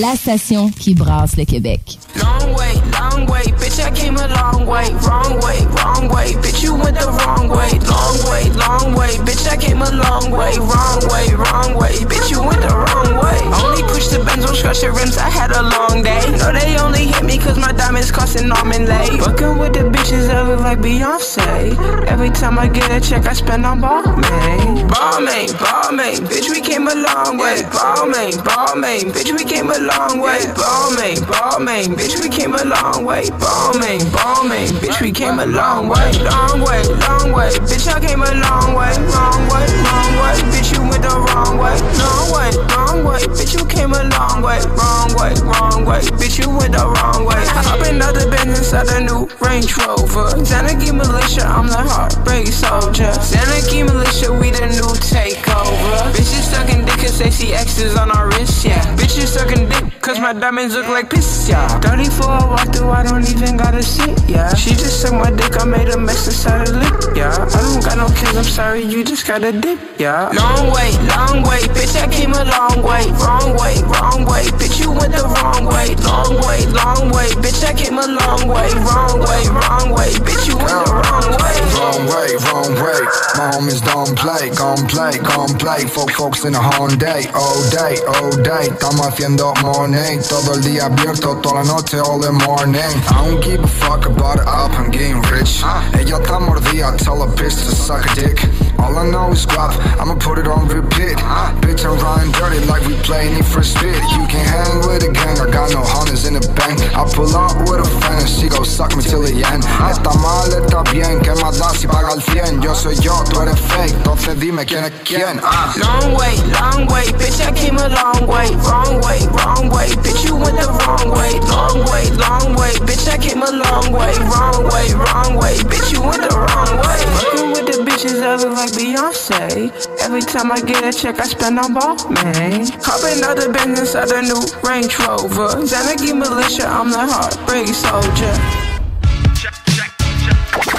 La 0.00 0.16
station 0.16 0.70
qui 0.70 0.94
brasse 0.94 1.36
le 1.36 1.44
Québec. 1.44 1.98
Long 2.16 2.54
way, 2.54 2.80
long 2.98 3.26
way, 3.26 3.42
bitch, 3.60 3.78
I 3.78 3.90
came 3.90 4.16
a 4.16 4.26
long 4.26 4.66
way. 4.66 4.88
Wrong 5.02 5.38
way, 5.44 5.66
wrong 5.76 6.08
way, 6.08 6.32
bitch, 6.40 6.62
you 6.62 6.74
went 6.74 6.98
the 6.98 7.08
wrong 7.12 7.48
way. 7.48 7.68
Long 7.84 8.16
way, 8.30 8.48
long 8.56 8.94
way, 8.94 9.18
bitch, 9.20 9.46
I 9.52 9.56
came 9.58 9.82
a 9.82 9.90
long 9.90 10.30
way. 10.30 10.56
Wrong 10.56 11.00
way, 11.12 11.34
wrong 11.34 11.76
way, 11.76 11.92
bitch, 12.08 12.30
you 12.30 12.40
went 12.40 12.62
the 12.62 12.72
wrong 12.72 13.20
way. 13.20 13.36
Only 13.60 13.82
push 13.82 14.08
the 14.08 14.24
Benz 14.24 14.46
on 14.46 14.54
scratch 14.54 14.80
the 14.80 14.92
rims, 14.92 15.18
I 15.18 15.28
had 15.28 15.50
a 15.50 15.62
long 15.62 16.02
day. 16.02 16.24
No, 16.38 16.52
they 16.52 16.78
only 16.78 17.12
hit 17.12 17.24
me 17.24 17.36
cause 17.36 17.58
my 17.58 17.72
diamonds 17.72 18.10
costing 18.10 18.50
arm 18.50 18.72
and 18.72 18.88
leg. 18.88 19.20
Fucking 19.20 19.58
with 19.58 19.74
the 19.74 19.84
bitches 19.92 20.26
that 20.28 20.48
look 20.48 20.60
like 20.60 20.78
Beyonce. 20.78 21.76
Every 22.08 22.30
time 22.30 22.58
I 22.58 22.68
get 22.68 22.90
a 22.90 22.98
check, 22.98 23.26
I 23.26 23.34
spend 23.34 23.66
on 23.66 23.82
Balmain. 23.82 24.88
Balmain, 24.88 25.48
Balmain, 25.60 26.18
bitch, 26.24 26.48
we 26.48 26.62
came 26.62 26.88
a 26.88 26.94
long 26.94 27.36
way. 27.36 27.60
Balmain, 27.68 28.32
Balmain, 28.40 29.12
bitch, 29.12 29.32
we 29.36 29.44
came 29.44 29.68
a 29.68 29.81
long 29.82 30.20
way. 30.20 30.38
Balmain, 30.54 31.18
Balmain, 31.26 31.94
bitch, 31.94 32.20
we 32.22 32.28
came 32.28 32.54
a 32.54 32.64
long 32.64 33.04
way. 33.04 33.24
Balmain, 33.42 34.00
Balmain, 34.14 34.68
bitch, 34.80 35.00
we 35.00 35.10
came 35.12 35.38
a 35.38 35.46
long 35.46 35.88
way. 35.88 36.12
Long 36.22 36.60
way, 36.62 36.82
long 37.06 37.32
way, 37.32 37.50
bitch, 37.66 37.88
I 37.88 37.98
came 38.00 38.22
a 38.22 38.32
long 38.32 38.74
way. 38.74 38.92
Wrong 39.12 39.42
way, 39.50 39.66
wrong 39.82 40.12
way, 40.22 40.36
bitch, 40.52 40.72
you 40.72 40.82
went 40.82 41.02
the 41.02 41.10
wrong 41.10 41.58
way. 41.58 41.76
Long 41.98 42.26
way, 42.32 42.50
long 42.74 43.04
way, 43.04 43.22
bitch, 43.34 43.54
you 43.58 43.64
came 43.66 43.92
a 43.92 44.04
long 44.04 44.42
way. 44.42 44.60
Wrong 44.78 45.10
way, 45.18 45.34
wrong 45.42 45.84
way, 45.84 46.00
bitch, 46.18 46.38
you 46.38 46.48
went 46.50 46.72
the 46.72 46.84
wrong 46.86 47.24
way. 47.24 47.42
Hop 47.66 47.86
in 47.86 48.00
other 48.00 48.30
business 48.30 48.72
at 48.72 48.88
a 48.88 49.00
new 49.00 49.28
Range 49.40 49.70
Rover. 49.78 50.30
Zanarchy 50.46 50.92
Militia, 50.94 51.46
I'm 51.46 51.66
the 51.66 51.82
heartbreak 51.82 52.46
soldier. 52.48 53.12
Zanarchy 53.18 53.84
Militia, 53.84 54.32
we 54.32 54.50
the 54.50 54.66
new 54.66 54.90
takeover. 55.02 56.12
Bitches 56.14 56.50
sucking 56.52 56.84
dick 56.84 56.98
cause 56.98 57.18
they 57.18 57.30
see 57.30 57.52
X's 57.52 57.96
on 57.96 58.10
our 58.10 58.28
wrist, 58.28 58.64
yeah. 58.64 58.82
Bitches 58.96 59.34
sucking 59.34 59.68
cause 60.00 60.18
my 60.18 60.32
diamonds 60.32 60.74
look 60.74 60.88
like 60.88 61.10
piss, 61.10 61.48
yeah. 61.48 61.66
34 61.80 62.26
I 62.26 62.44
walk 62.46 62.74
through, 62.74 62.90
I 62.90 63.02
don't 63.02 63.28
even 63.28 63.56
gotta 63.56 63.82
sit, 63.82 64.18
yeah. 64.28 64.54
She 64.54 64.70
just 64.70 65.00
sucked 65.00 65.14
my 65.14 65.30
dick, 65.30 65.60
I 65.60 65.64
made 65.64 65.88
a 65.88 65.98
mess 65.98 66.26
inside 66.26 66.68
her 66.68 66.74
lip, 66.74 67.16
yeah. 67.16 67.32
I 67.32 67.60
don't 67.62 67.84
got 67.84 67.96
no 67.98 68.08
kids, 68.14 68.36
I'm 68.36 68.44
sorry, 68.44 68.82
you 68.82 69.04
just 69.04 69.26
gotta 69.26 69.52
dip, 69.52 69.78
yeah. 69.98 70.30
Long 70.34 70.72
way, 70.72 70.92
long 71.14 71.42
way, 71.42 71.62
bitch, 71.76 71.96
I 71.96 72.08
came 72.10 72.32
a 72.32 72.44
long 72.44 72.82
way. 72.82 73.06
Wrong 73.22 73.56
way, 73.56 73.76
wrong 73.88 74.24
way, 74.24 74.44
bitch, 74.58 74.80
you 74.80 74.90
went 74.90 75.12
the 75.12 75.24
wrong 75.24 75.66
way. 75.66 75.94
Long 76.02 76.40
way, 76.46 76.66
long 76.72 77.10
way, 77.12 77.28
bitch, 77.42 77.64
I 77.64 77.72
came 77.72 77.98
a 77.98 78.06
long 78.06 78.48
way. 78.48 78.68
Wrong 78.82 79.20
way, 79.20 79.42
wrong 79.48 79.92
way, 79.92 80.10
bitch, 80.26 80.48
you 80.48 80.56
went 80.56 80.70
the 80.70 80.92
wrong 80.92 81.30
way. 81.40 81.56
Wrong 81.76 82.02
way, 82.08 82.28
wrong 82.46 82.72
way. 82.82 83.00
My 83.36 83.50
homies 83.52 83.80
don't 83.84 84.16
play, 84.16 84.50
gon' 84.50 84.86
play, 84.86 85.18
gon' 85.18 85.56
play. 85.58 85.86
Folk, 85.86 86.10
folks 86.12 86.44
in 86.44 86.54
a 86.54 86.58
Hyundai, 86.58 87.26
all 87.34 87.60
day, 87.70 87.96
all 88.06 88.30
day. 88.42 88.68
Estamos 88.68 89.06
haciendo 89.06 89.51
money, 89.62 90.18
todo 90.28 90.54
el 90.54 90.62
día 90.62 90.86
abierto, 90.86 91.36
toda 91.36 91.62
la 91.62 91.64
noche, 91.64 91.98
all 91.98 92.20
the 92.20 92.32
morning. 92.32 92.80
I 92.80 93.28
don't 93.28 93.40
give 93.42 93.62
a 93.62 93.66
fuck 93.66 94.06
about 94.06 94.36
it 94.36 94.46
up, 94.46 94.72
I'm 94.78 94.90
getting 94.90 95.20
rich. 95.30 95.62
Ella 95.92 96.18
está 96.18 96.38
mordida, 96.38 96.96
tell 96.96 97.22
a 97.22 97.26
bitch 97.26 97.64
to 97.64 97.74
suck 97.74 98.04
a 98.04 98.14
dick. 98.14 98.71
All 98.78 98.96
I 98.96 99.10
know 99.10 99.32
is 99.32 99.46
guap, 99.46 99.72
I'ma 100.00 100.14
put 100.16 100.38
it 100.38 100.46
on 100.46 100.68
repeat. 100.68 101.16
Bitch, 101.62 101.84
I'm 101.84 101.98
riding 101.98 102.32
dirty 102.32 102.60
like 102.66 102.86
we 102.86 102.94
play 103.02 103.32
Need 103.32 103.46
for 103.46 103.62
Speed. 103.62 104.00
You 104.16 104.24
can 104.26 104.44
hang 104.44 104.78
with 104.86 105.02
the 105.02 105.12
gang, 105.12 105.38
I 105.40 105.50
got 105.50 105.72
no 105.72 105.82
hunters 105.82 106.26
in 106.26 106.34
the 106.34 106.44
bank. 106.54 106.80
I 106.96 107.04
pull 107.12 107.34
up 107.36 107.56
with 107.68 107.80
a 107.80 107.88
friend 108.00 108.20
and 108.20 108.28
she 108.28 108.48
go 108.48 108.62
suck 108.62 108.96
me 108.96 109.02
till 109.02 109.22
the 109.22 109.32
end. 109.32 109.62
Está 109.62 110.12
mal, 110.20 110.50
está 110.52 110.82
bien, 110.92 111.20
que 111.20 111.32
más 111.42 111.58
da 111.58 111.70
si 111.70 111.86
paga 111.86 112.12
el 112.12 112.22
100? 112.22 112.62
Yo 112.62 112.74
soy 112.74 112.96
yo, 112.96 113.12
tú 113.30 113.40
eres 113.40 113.58
fake, 113.58 113.94
entonces 113.94 114.38
dime 114.38 114.64
quién 114.64 114.84
es 114.84 114.92
quién. 115.04 115.40
Ah. 115.42 115.72
Long 115.76 116.14
way, 116.14 116.36
long 116.52 116.86
way, 116.92 117.06
bitch, 117.18 117.40
I 117.40 117.52
came 117.52 117.78
a 117.78 117.88
long 117.88 118.26
way. 118.26 118.50
Wrong 118.66 119.00
way, 119.02 119.20
wrong 119.32 119.68
way, 119.70 119.88
bitch, 120.02 120.24
you 120.24 120.36
went 120.36 120.56
the 120.58 120.66
wrong 120.66 121.10
way. 121.10 121.32
Long 121.48 121.84
way, 121.90 122.10
long 122.16 122.56
way, 122.56 122.72
Bitch, 122.86 123.08
I 123.08 123.16
came 123.16 123.42
a 123.42 123.50
long 123.50 123.92
way, 123.92 124.12
wrong 124.26 124.64
way, 124.68 124.92
wrong 124.92 125.36
way. 125.38 125.54
Bitch, 125.70 125.92
you 125.92 126.02
went 126.02 126.20
the 126.20 126.34
wrong 126.34 126.74
way. 126.82 126.98
Fucking 127.14 127.50
with 127.54 127.66
the 127.70 127.78
bitches 127.86 128.18
that 128.18 128.42
look 128.42 128.52
like 128.62 128.72
Beyonce. 128.74 129.72
Every 130.02 130.20
time 130.20 130.52
I 130.52 130.60
get 130.60 130.84
a 130.84 130.92
check, 130.92 131.18
I 131.20 131.26
spend 131.26 131.58
on 131.58 131.74
ball, 131.74 131.96
man. 132.10 132.66
Hopping 132.86 133.22
out 133.24 133.36
the 133.36 133.50
business 133.50 133.94
of 133.94 134.08
the 134.08 134.22
new 134.22 134.38
Range 134.62 134.92
Rover. 135.00 135.48
Zanagi 135.66 136.14
Militia, 136.14 136.66
I'm 136.68 136.90
the 136.90 136.98
heartbreak 136.98 137.68
soldier. 137.68 138.32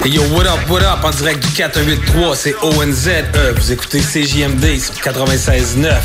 Hey 0.02 0.12
yo, 0.12 0.22
what 0.34 0.48
up, 0.48 0.60
what 0.70 0.84
up, 0.84 1.04
en 1.04 1.12
direct 1.12 1.44
du 1.46 1.52
483, 1.52 2.36
c'est 2.36 2.56
ONZ. 2.64 3.08
Euh, 3.36 3.54
vous 3.56 3.72
écoutez 3.72 4.00
CJMD 4.00 4.80
sur 4.80 4.96
96.9. 4.96 6.02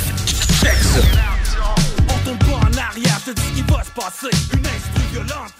Check 0.60 0.74
ça. 0.74 1.00
On 2.08 2.24
tourne 2.24 2.38
pas 2.38 2.66
en 2.66 2.88
arrière, 2.88 3.18
je 3.24 3.32
te 3.32 3.40
dis 3.40 3.46
ce 3.46 3.54
qui 3.54 3.62
va 3.62 3.84
se 3.84 3.90
passer. 3.90 4.36
Une 4.52 4.66
instru 4.66 5.02
violentée 5.12 5.57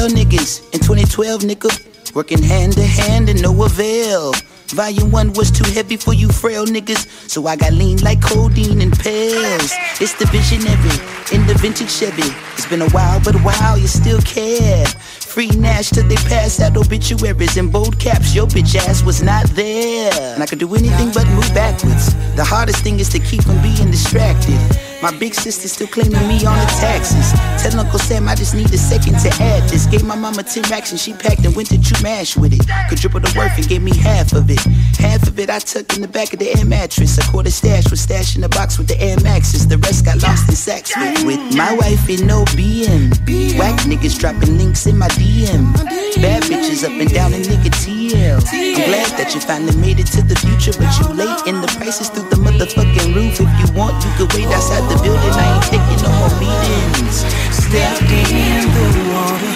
Tried 0.00 0.12
niggas 0.12 0.64
in 0.72 0.80
2012, 0.80 1.42
nigga. 1.42 2.14
Working 2.14 2.42
hand 2.42 2.72
to 2.72 2.82
hand 2.82 3.28
and 3.28 3.42
no 3.42 3.52
avail. 3.64 4.32
Volume 4.68 5.10
1 5.10 5.34
was 5.34 5.50
too 5.50 5.70
heavy 5.72 5.98
for 5.98 6.14
you 6.14 6.30
frail 6.30 6.64
niggas, 6.64 7.06
so 7.28 7.46
I 7.46 7.56
got 7.56 7.74
lean 7.74 7.98
like 7.98 8.22
codeine 8.22 8.80
and 8.80 8.98
pills. 8.98 9.72
It's 10.00 10.14
the 10.14 10.24
visionary 10.32 10.96
in 11.36 11.46
the 11.46 11.54
vintage 11.60 11.90
Chevy. 11.90 12.32
It's 12.54 12.66
been 12.66 12.80
a 12.80 12.88
while, 12.90 13.20
but 13.22 13.34
wow, 13.44 13.74
you 13.74 13.88
still 13.88 14.22
care. 14.22 14.86
Free 14.86 15.50
Nash 15.50 15.90
till 15.90 16.08
they 16.08 16.16
pass 16.16 16.60
out 16.60 16.78
obituaries 16.78 17.58
in 17.58 17.68
bold 17.70 17.98
caps. 17.98 18.34
Your 18.34 18.46
bitch 18.46 18.76
ass 18.76 19.02
was 19.02 19.22
not 19.22 19.50
there. 19.50 20.34
And 20.34 20.42
I 20.42 20.46
could 20.46 20.60
do 20.60 20.74
anything 20.74 21.10
but 21.12 21.26
move 21.28 21.52
backwards. 21.52 22.14
The 22.36 22.44
hardest 22.44 22.82
thing 22.82 23.00
is 23.00 23.10
to 23.10 23.18
keep 23.18 23.42
from 23.42 23.60
being 23.60 23.90
distracted. 23.90 24.58
My 25.02 25.16
big 25.16 25.34
sister 25.34 25.66
still 25.66 25.86
claiming 25.86 26.28
me 26.28 26.44
on 26.44 26.58
the 26.58 26.68
taxes. 26.78 27.32
Tell 27.62 27.80
Uncle 27.80 27.98
Sam 27.98 28.28
I 28.28 28.34
just 28.34 28.54
need 28.54 28.72
a 28.72 28.76
second 28.76 29.18
to 29.20 29.30
add 29.42 29.66
this. 29.70 29.86
Gave 29.86 30.04
my 30.04 30.14
mama 30.14 30.42
10 30.42 30.64
racks 30.64 30.90
and 30.90 31.00
she 31.00 31.14
packed 31.14 31.42
and 31.46 31.56
went 31.56 31.68
to 31.68 31.80
chew 31.80 31.96
mash 32.02 32.36
with 32.36 32.52
it. 32.52 32.60
Could 32.90 32.98
triple 32.98 33.20
the 33.20 33.32
worth 33.34 33.56
and 33.56 33.66
gave 33.66 33.80
me 33.80 33.96
half 33.96 34.34
of 34.34 34.50
it. 34.50 34.60
Half 35.00 35.26
of 35.26 35.38
it 35.38 35.48
I 35.48 35.58
tucked 35.58 35.96
in 35.96 36.02
the 36.02 36.08
back 36.08 36.34
of 36.34 36.38
the 36.38 36.54
air 36.54 36.66
mattress. 36.66 37.16
A 37.16 37.22
quarter 37.30 37.50
stash 37.50 37.90
was 37.90 38.02
stashed 38.02 38.36
in 38.36 38.42
the 38.42 38.50
box 38.50 38.76
with 38.76 38.88
the 38.88 39.00
Air 39.00 39.16
Maxes. 39.22 39.66
The 39.66 39.78
rest 39.78 40.04
got 40.04 40.22
lost 40.22 40.50
in 40.50 40.54
sacks 40.54 40.94
with, 40.96 41.24
with 41.24 41.56
my 41.56 41.74
wife 41.76 42.08
in 42.10 42.26
no 42.26 42.44
BM. 42.52 43.16
Whack 43.58 43.80
niggas 43.88 44.18
dropping 44.20 44.58
links 44.58 44.86
in 44.86 44.98
my 44.98 45.08
DM. 45.16 45.72
Bad 46.20 46.42
bitches 46.44 46.84
up 46.84 46.92
and 46.92 47.08
down 47.08 47.32
in 47.32 47.40
nigga 47.40 47.72
TL. 47.72 48.44
I'm 48.52 48.84
glad 48.84 49.16
that 49.16 49.32
you 49.34 49.40
finally 49.40 49.76
made 49.76 49.98
it 49.98 50.08
to 50.12 50.20
the 50.20 50.36
future, 50.36 50.76
but 50.76 50.92
you 51.00 51.08
late 51.16 51.40
in 51.46 51.62
the 51.62 51.68
prices 51.78 52.10
through 52.10 52.28
the 52.28 52.36
motherfucking 52.36 53.14
roof. 53.14 53.40
If 53.40 53.48
you 53.62 53.68
want, 53.72 54.04
you 54.04 54.10
could 54.18 54.32
wait 54.34 54.48
outside 54.52 54.89
the 54.90 55.02
building. 55.02 55.34
I 55.34 55.54
ain't 55.54 55.64
taking 55.70 56.00
no 56.02 56.10
more 56.18 56.34
meetings. 56.42 57.22
Stepped 57.54 58.10
in 58.10 58.66
the 58.74 58.86
water, 59.14 59.54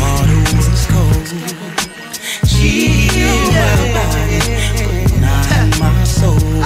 water 0.00 0.38
was 0.56 0.86
cold. 0.88 1.28
Chill 2.48 3.38
my 3.52 3.87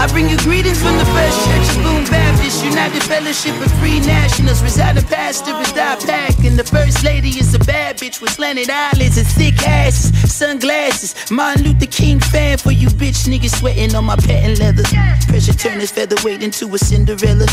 I 0.03 0.09
bring 0.09 0.29
you 0.29 0.37
greetings 0.39 0.83
from 0.83 0.99
the 0.99 1.05
First 1.15 1.39
Church 1.47 1.77
of 1.77 1.85
Boom 1.85 2.03
Baptist, 2.11 2.65
United 2.65 3.05
Fellowship 3.05 3.55
of 3.65 3.71
Free 3.79 4.01
Nationals. 4.01 4.61
Residing 4.61 5.05
pastor 5.05 5.55
is 5.61 5.71
Doc 5.71 6.01
Pack, 6.01 6.37
and 6.43 6.59
the 6.59 6.65
First 6.65 7.05
Lady 7.05 7.29
is 7.29 7.55
a 7.55 7.61
bad 7.61 7.99
bitch 7.99 8.21
with 8.21 8.31
slanted 8.33 8.69
eyelids 8.69 9.17
and 9.17 9.29
thick 9.29 9.55
asses, 9.63 10.11
sunglasses. 10.35 11.15
Martin 11.31 11.63
Luther 11.63 11.87
King 11.87 12.19
fan 12.19 12.59
for 12.59 12.73
you 12.73 12.89
bitch 12.89 13.31
niggas 13.31 13.55
sweating 13.61 13.95
on 13.95 14.05
my 14.05 14.17
patent 14.17 14.59
leather. 14.59 14.83
Pressure 15.29 15.55
turn 15.55 15.79
this 15.79 15.93
featherweight 15.93 16.43
into 16.43 16.67
a 16.75 16.79
Cinderella. 16.79 17.47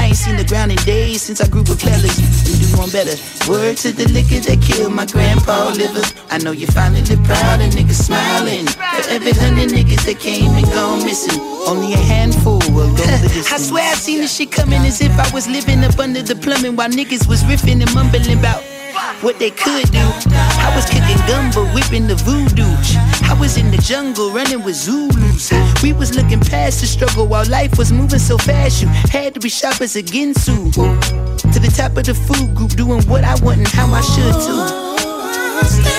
I 0.00 0.06
ain't 0.06 0.16
seen 0.16 0.38
the 0.38 0.44
ground 0.44 0.72
in 0.72 0.78
days 0.88 1.20
since 1.20 1.42
I 1.42 1.48
grew 1.48 1.64
with 1.68 1.80
Clellers. 1.80 2.16
You 2.48 2.64
do 2.64 2.78
one 2.80 2.88
better. 2.88 3.12
Word 3.44 3.76
to 3.84 3.92
the 3.92 4.08
liquor 4.08 4.40
that 4.48 4.62
killed 4.62 4.94
my 4.94 5.04
grandpa 5.04 5.68
liver. 5.76 6.00
I 6.30 6.38
know 6.38 6.52
you 6.52 6.66
finally 6.66 7.04
proud 7.28 7.60
and 7.60 7.70
niggas 7.74 8.08
smiling. 8.08 8.66
For 8.68 9.10
every 9.10 9.32
hundred 9.32 9.68
niggas 9.68 10.06
that 10.06 10.18
came 10.18 10.52
and 10.56 10.64
gone 10.72 11.04
missing, 11.04 11.38
only 11.68 11.89
a 11.92 11.96
handful 11.96 12.58
will 12.70 12.90
go 12.90 13.04
the 13.04 13.28
distance. 13.28 13.52
I 13.52 13.58
swear 13.58 13.84
I 13.90 13.94
seen 13.94 14.20
this 14.20 14.36
shit 14.36 14.50
coming 14.52 14.82
as 14.82 15.00
if 15.00 15.12
I 15.18 15.30
was 15.32 15.48
living 15.48 15.84
up 15.84 15.98
under 15.98 16.22
the 16.22 16.34
plumbing 16.34 16.76
while 16.76 16.90
niggas 16.90 17.28
was 17.28 17.42
riffing 17.44 17.82
and 17.82 17.94
mumbling 17.94 18.38
about 18.38 18.62
what 19.22 19.38
they 19.38 19.50
could 19.50 19.90
do. 19.90 20.06
I 20.32 20.72
was 20.74 20.86
kicking 20.86 21.20
gumbo, 21.26 21.64
whipping 21.74 22.06
the 22.06 22.16
voodoo. 22.16 22.68
I 23.28 23.36
was 23.38 23.56
in 23.56 23.70
the 23.70 23.78
jungle 23.78 24.30
running 24.30 24.62
with 24.64 24.76
Zulus. 24.76 25.52
We 25.82 25.92
was 25.92 26.14
looking 26.14 26.40
past 26.40 26.80
the 26.80 26.86
struggle 26.86 27.26
while 27.26 27.46
life 27.48 27.76
was 27.78 27.92
moving 27.92 28.18
so 28.18 28.38
fast. 28.38 28.82
You 28.82 28.88
had 28.88 29.34
to 29.34 29.40
be 29.40 29.48
sharp 29.48 29.80
as 29.80 29.96
a 29.96 30.02
Ginsu. 30.02 30.72
To 30.72 31.58
the 31.58 31.72
top 31.76 31.96
of 31.96 32.04
the 32.04 32.14
food 32.14 32.54
group, 32.54 32.70
doing 32.70 33.02
what 33.04 33.24
I 33.24 33.34
want 33.42 33.58
and 33.58 33.68
how 33.68 33.86
I 33.92 34.00
should 34.00 34.34
too. 34.46 35.89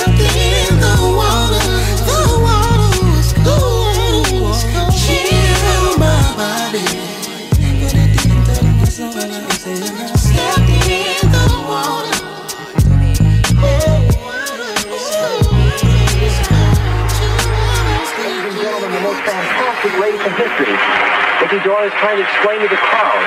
Dore 21.63 21.85
is 21.85 21.93
trying 21.99 22.17
to 22.17 22.23
explain 22.23 22.59
to 22.61 22.67
the 22.67 22.77
crowd 22.77 23.21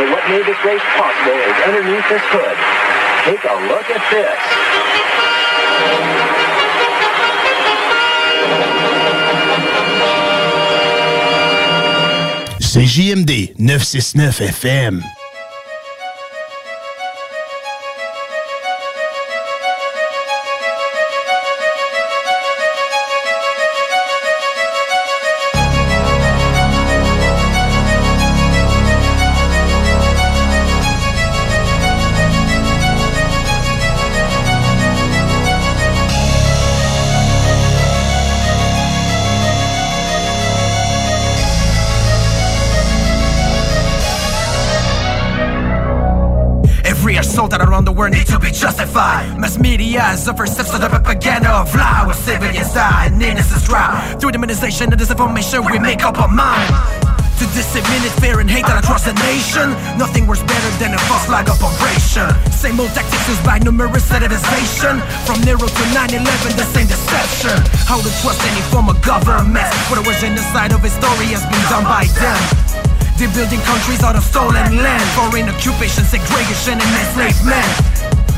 that 0.00 0.08
what 0.08 0.24
made 0.32 0.46
this 0.48 0.56
race 0.64 0.80
possible 0.96 1.36
is 1.36 1.56
underneath 1.68 2.08
this 2.08 2.24
hood. 2.32 2.56
Take 3.28 3.44
a 3.44 3.56
look 3.68 3.90
at 3.90 4.00
this. 4.08 4.40
C'est 12.60 12.84
JMD 12.84 13.54
969 13.58 14.30
FM. 14.40 15.15
To. 48.76 49.40
Mass 49.40 49.58
media 49.58 50.12
is 50.12 50.24
the 50.24 50.34
first 50.34 50.54
steps 50.54 50.70
to 50.70 50.78
the 50.78 50.88
propaganda 50.88 51.50
of 51.50 51.74
lie 51.74 52.04
where 52.04 52.14
civilians 52.14 52.72
die 52.72 53.06
and 53.06 53.22
innocents 53.22 53.64
drown. 53.66 53.96
Through 54.20 54.32
demonization 54.32 54.92
and 54.92 55.00
disinformation, 55.00 55.64
we 55.70 55.78
make 55.78 56.04
up 56.04 56.18
our 56.20 56.28
mind. 56.28 56.72
To 57.40 57.44
disseminate 57.52 58.16
fear 58.20 58.40
and 58.40 58.48
hate 58.48 58.64
that 58.64 58.80
across 58.80 59.04
the 59.04 59.12
nation. 59.20 59.76
Nothing 60.00 60.24
works 60.24 60.40
better 60.40 60.70
than 60.80 60.96
a 60.96 61.00
false 61.04 61.28
flag 61.28 61.48
operation. 61.52 62.32
Same 62.52 62.80
old 62.80 62.92
tactics 62.96 63.28
used 63.28 63.44
by 63.44 63.60
numerous 63.60 64.04
civilization. 64.08 65.04
From 65.28 65.44
Nero 65.44 65.68
to 65.68 65.84
9-11, 65.92 66.56
the 66.56 66.64
same 66.72 66.88
deception. 66.88 67.56
How 67.84 68.00
to 68.00 68.10
trust 68.24 68.40
any 68.40 68.64
form 68.72 68.88
of 68.88 69.00
government? 69.04 69.68
Where 69.92 70.00
the 70.00 70.16
genocide 70.16 70.72
of 70.72 70.80
history 70.80 71.28
has 71.36 71.44
been 71.44 71.64
done 71.68 71.84
by 71.84 72.08
them. 72.16 72.40
They're 73.20 73.32
building 73.32 73.60
countries 73.68 74.00
out 74.00 74.16
of 74.16 74.24
stolen 74.24 74.80
land. 74.80 75.04
Foreign 75.12 75.48
occupation, 75.48 76.08
segregation, 76.08 76.80
and 76.80 76.92
enslavement 77.04 77.95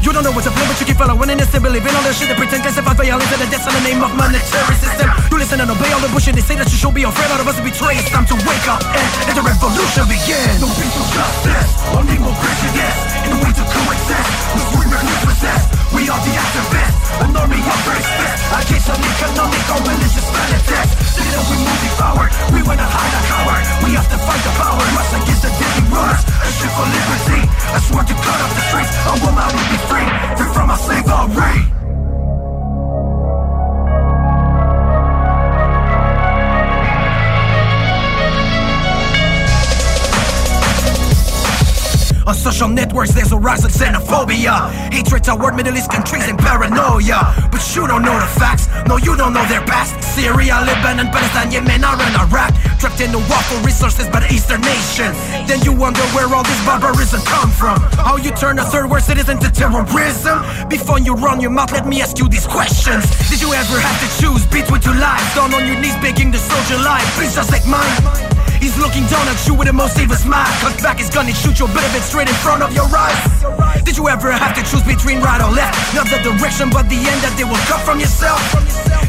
You 0.09 0.15
don't 0.17 0.25
know 0.25 0.33
what's 0.33 0.49
a 0.49 0.51
play, 0.57 0.65
but 0.65 0.81
you 0.81 0.89
keep 0.89 0.97
following 0.97 1.29
and 1.29 1.45
still 1.45 1.61
believing 1.61 1.93
all 1.93 2.01
the 2.01 2.17
shit 2.17 2.33
They 2.33 2.35
pretend 2.41 2.65
classify 2.65 2.97
violence 2.97 3.29
and 3.29 3.45
the 3.45 3.49
deaths 3.53 3.69
in 3.69 3.77
the 3.77 3.85
name 3.85 4.01
of 4.01 4.09
monetary 4.17 4.77
system. 4.81 5.05
You 5.29 5.37
listen 5.37 5.61
and 5.61 5.69
obey 5.69 5.93
all 5.93 6.01
the 6.01 6.09
bullshit 6.09 6.33
They 6.33 6.41
say 6.41 6.57
that 6.57 6.65
you 6.73 6.81
should 6.81 6.97
be 6.97 7.05
afraid 7.05 7.29
of. 7.29 7.45
Us 7.45 7.61
will 7.61 7.69
betray 7.69 7.93
It's 8.01 8.09
time 8.09 8.25
to 8.33 8.37
wake 8.49 8.69
up 8.73 8.81
and 8.89 9.09
let 9.29 9.37
the 9.37 9.45
revolution 9.45 10.09
begin. 10.09 10.65
No 10.65 10.69
peace, 10.81 10.97
no 10.97 11.05
justice, 11.13 11.71
only 11.93 12.17
more 12.25 12.33
prejudice 12.41 12.99
In 13.21 13.37
the 13.37 13.41
way 13.45 13.53
to 13.53 13.65
coexist. 13.69 14.33
With 14.57 14.69
we 14.81 14.85
recluse 14.89 15.21
possess 15.29 15.63
We 15.93 16.03
are 16.09 16.21
the 16.25 16.33
activists 16.41 16.88
Annoy 17.25 17.49
I 17.51 18.61
guess 18.69 18.85
I'm 18.89 19.03
economic 19.03 19.65
or 19.75 19.81
religious 19.83 20.29
we 21.51 21.57
move 21.59 21.81
We 22.55 22.61
to 22.79 22.89
hide 22.89 23.15
We 23.85 23.91
have 23.99 24.09
to 24.11 24.19
fight 24.19 24.43
the 24.45 24.53
power 24.59 24.85
Must 24.95 25.13
against 25.19 25.43
the 25.43 25.53
A 25.53 26.51
for 26.75 26.87
liberty 26.87 27.41
I 27.75 27.79
swear 27.87 28.05
to 28.05 28.15
cut 28.15 28.39
off 28.43 28.53
the 28.55 28.65
streets 28.71 28.93
I 29.07 29.49
free 29.91 30.09
Free 30.37 30.51
from 30.55 30.71
slavery 30.79 31.78
social 42.35 42.69
networks, 42.69 43.13
there's 43.13 43.33
a 43.33 43.37
rise 43.37 43.65
of 43.65 43.71
xenophobia. 43.71 44.71
Hatred 44.93 45.25
toward 45.25 45.55
Middle 45.57 45.77
East 45.77 45.91
countries 45.91 46.29
and 46.29 46.39
paranoia. 46.39 47.35
But 47.51 47.63
you 47.75 47.87
don't 47.87 48.03
know 48.03 48.19
the 48.19 48.27
facts, 48.39 48.69
no, 48.87 48.97
you 48.99 49.17
don't 49.17 49.33
know 49.33 49.45
their 49.47 49.63
past. 49.63 49.97
Syria, 50.03 50.61
Lebanon, 50.67 51.09
Palestine, 51.09 51.51
Yemen, 51.51 51.85
Iran, 51.85 52.15
Iraq. 52.29 52.53
Trapped 52.79 53.01
in 53.01 53.13
the 53.13 53.19
war 53.19 53.43
for 53.49 53.59
resources 53.65 54.09
by 54.09 54.21
the 54.21 54.33
Eastern 54.33 54.61
nation. 54.61 55.11
Then 55.47 55.61
you 55.63 55.73
wonder 55.73 56.03
where 56.15 56.29
all 56.35 56.45
this 56.45 56.61
barbarism 56.65 57.21
come 57.23 57.51
from. 57.51 57.81
How 57.99 58.17
you 58.17 58.31
turn 58.31 58.59
a 58.59 58.65
third 58.65 58.91
world 58.91 59.03
citizen 59.03 59.39
to 59.39 59.51
terrorism? 59.51 60.45
Before 60.69 60.99
you 60.99 61.15
run 61.15 61.41
your 61.41 61.51
mouth, 61.51 61.73
let 61.73 61.87
me 61.87 62.01
ask 62.03 62.19
you 62.19 62.29
these 62.29 62.47
questions. 62.47 63.05
Did 63.31 63.41
you 63.41 63.53
ever 63.53 63.79
have 63.81 63.99
to 64.05 64.09
choose 64.21 64.47
between 64.47 64.81
two 64.81 64.95
lives? 64.95 65.35
Down 65.35 65.55
on 65.55 65.67
your 65.67 65.79
knees 65.81 65.97
begging 65.97 66.31
the 66.31 66.39
soldier 66.39 66.83
life, 66.83 67.07
please 67.17 67.35
just 67.35 67.51
take 67.51 67.67
mine. 67.67 68.28
He's 68.61 68.77
looking 68.77 69.07
down 69.07 69.27
at 69.29 69.39
you 69.47 69.55
with 69.55 69.69
a 69.69 69.73
most 69.73 69.99
evil 69.99 70.17
smile. 70.17 70.47
Cut 70.61 70.75
back 70.83 70.99
his 70.99 71.11
gun 71.11 71.27
and 71.27 71.37
shoot 71.37 71.59
your 71.59 71.69
bit 71.69 71.85
of 71.85 71.95
it 71.95 72.03
straight 72.03 72.29
in 72.29 72.35
front 72.43 72.63
of 72.63 72.73
your 72.75 72.87
eyes. 72.91 73.19
Did 73.85 73.97
you 73.97 74.09
ever 74.09 74.31
have 74.33 74.55
to 74.59 74.63
choose 74.67 74.83
between 74.83 75.21
right 75.21 75.41
or 75.41 75.51
left? 75.51 75.79
Not 75.95 76.11
the 76.11 76.19
direction, 76.19 76.71
but 76.71 76.89
the 76.91 76.99
end 76.99 77.21
that 77.23 77.35
they 77.39 77.45
will 77.45 77.63
cut 77.71 77.81
from 77.87 78.01
yourself. 78.01 78.41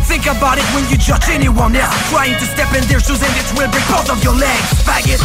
Think 0.06 0.26
about 0.26 0.58
it 0.58 0.66
when 0.74 0.86
you 0.90 0.98
judge 0.98 1.30
anyone 1.30 1.76
else. 1.76 1.98
Trying 2.10 2.38
to 2.38 2.46
step 2.46 2.74
in 2.78 2.86
their 2.88 3.02
shoes 3.02 3.22
and 3.22 3.34
it 3.34 3.48
will 3.58 3.70
break 3.70 3.86
both 3.90 4.10
of 4.10 4.24
your 4.24 4.38
legs. 4.38 4.70
Faggot. 4.86 5.22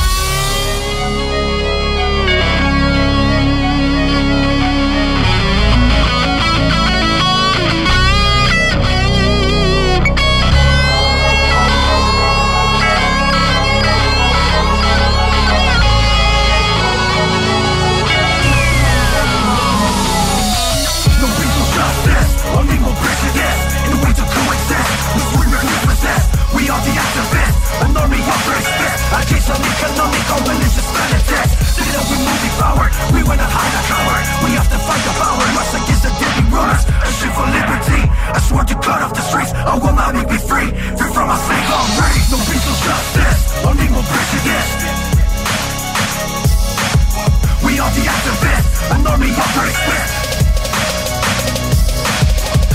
Fanatics 31.34 31.74
Say 31.74 31.86
that 31.90 32.04
we 32.06 32.16
move 32.22 32.42
forward, 32.54 32.90
we 33.12 33.20
not 33.26 33.50
hide 33.50 33.74
or 33.74 33.84
cower 33.90 34.18
We 34.44 34.50
have 34.54 34.68
to 34.70 34.78
fight 34.78 35.02
the 35.02 35.14
power, 35.18 35.44
rush 35.58 35.72
against 35.74 36.02
the 36.06 36.12
deadly 36.22 36.44
rulers 36.50 36.82
And 36.86 37.12
shoot 37.18 37.32
for 37.34 37.46
liberty, 37.50 38.02
I 38.06 38.38
swear 38.46 38.64
to 38.64 38.76
cut 38.78 39.02
off 39.02 39.12
the 39.14 39.24
streets 39.26 39.52
I 39.54 39.74
will 39.78 39.94
not 39.94 40.14
be 40.14 40.38
free, 40.46 40.70
free 40.70 41.10
from 41.10 41.28
a 41.30 41.38
slave 41.38 41.66
race 41.98 42.26
No 42.30 42.38
peaceful 42.38 42.78
justice, 42.86 43.40
only 43.66 43.86
more 43.90 44.06
prejudice. 44.06 44.70
We 47.64 47.80
are 47.80 47.90
the 47.90 48.04
activists, 48.04 48.76
an 48.94 49.06
army 49.06 49.30
of 49.32 49.50
respect 49.58 50.12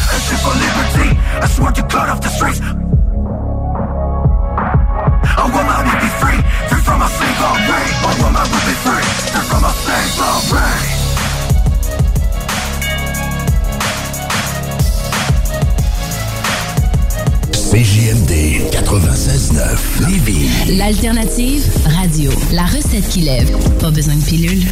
and 0.09 0.21
shit 0.25 0.39
for 0.41 0.55
liberty. 0.57 1.09
I 1.39 1.47
swear 1.47 1.71
to 1.71 1.83
cut 1.83 2.09
off 2.09 2.21
the 2.21 2.29
streets. 2.29 2.59
I 5.39 5.45
will 5.45 5.63
will 5.63 6.01
be 6.01 6.11
free 6.19 6.58
from 6.89 7.01
a 7.03 7.07
single 7.07 7.55
ray. 7.69 7.87
I 8.01 8.13
will 8.19 8.31
my 8.31 8.43
will 8.49 8.65
be 8.65 8.75
free, 8.83 9.05
free 9.31 9.45
from 9.49 9.63
a 9.63 9.73
single 9.85 10.39
ray. 10.53 10.79
CJMD 17.53 18.33
96.9 18.71 20.09
Lévis. 20.09 20.49
L'alternative 20.77 21.63
radio. 21.85 22.31
La 22.53 22.65
recette 22.65 23.07
qui 23.09 23.21
lève. 23.21 23.55
Pas 23.79 23.91
besoin 23.91 24.15
de 24.15 24.23
pilule. 24.23 24.63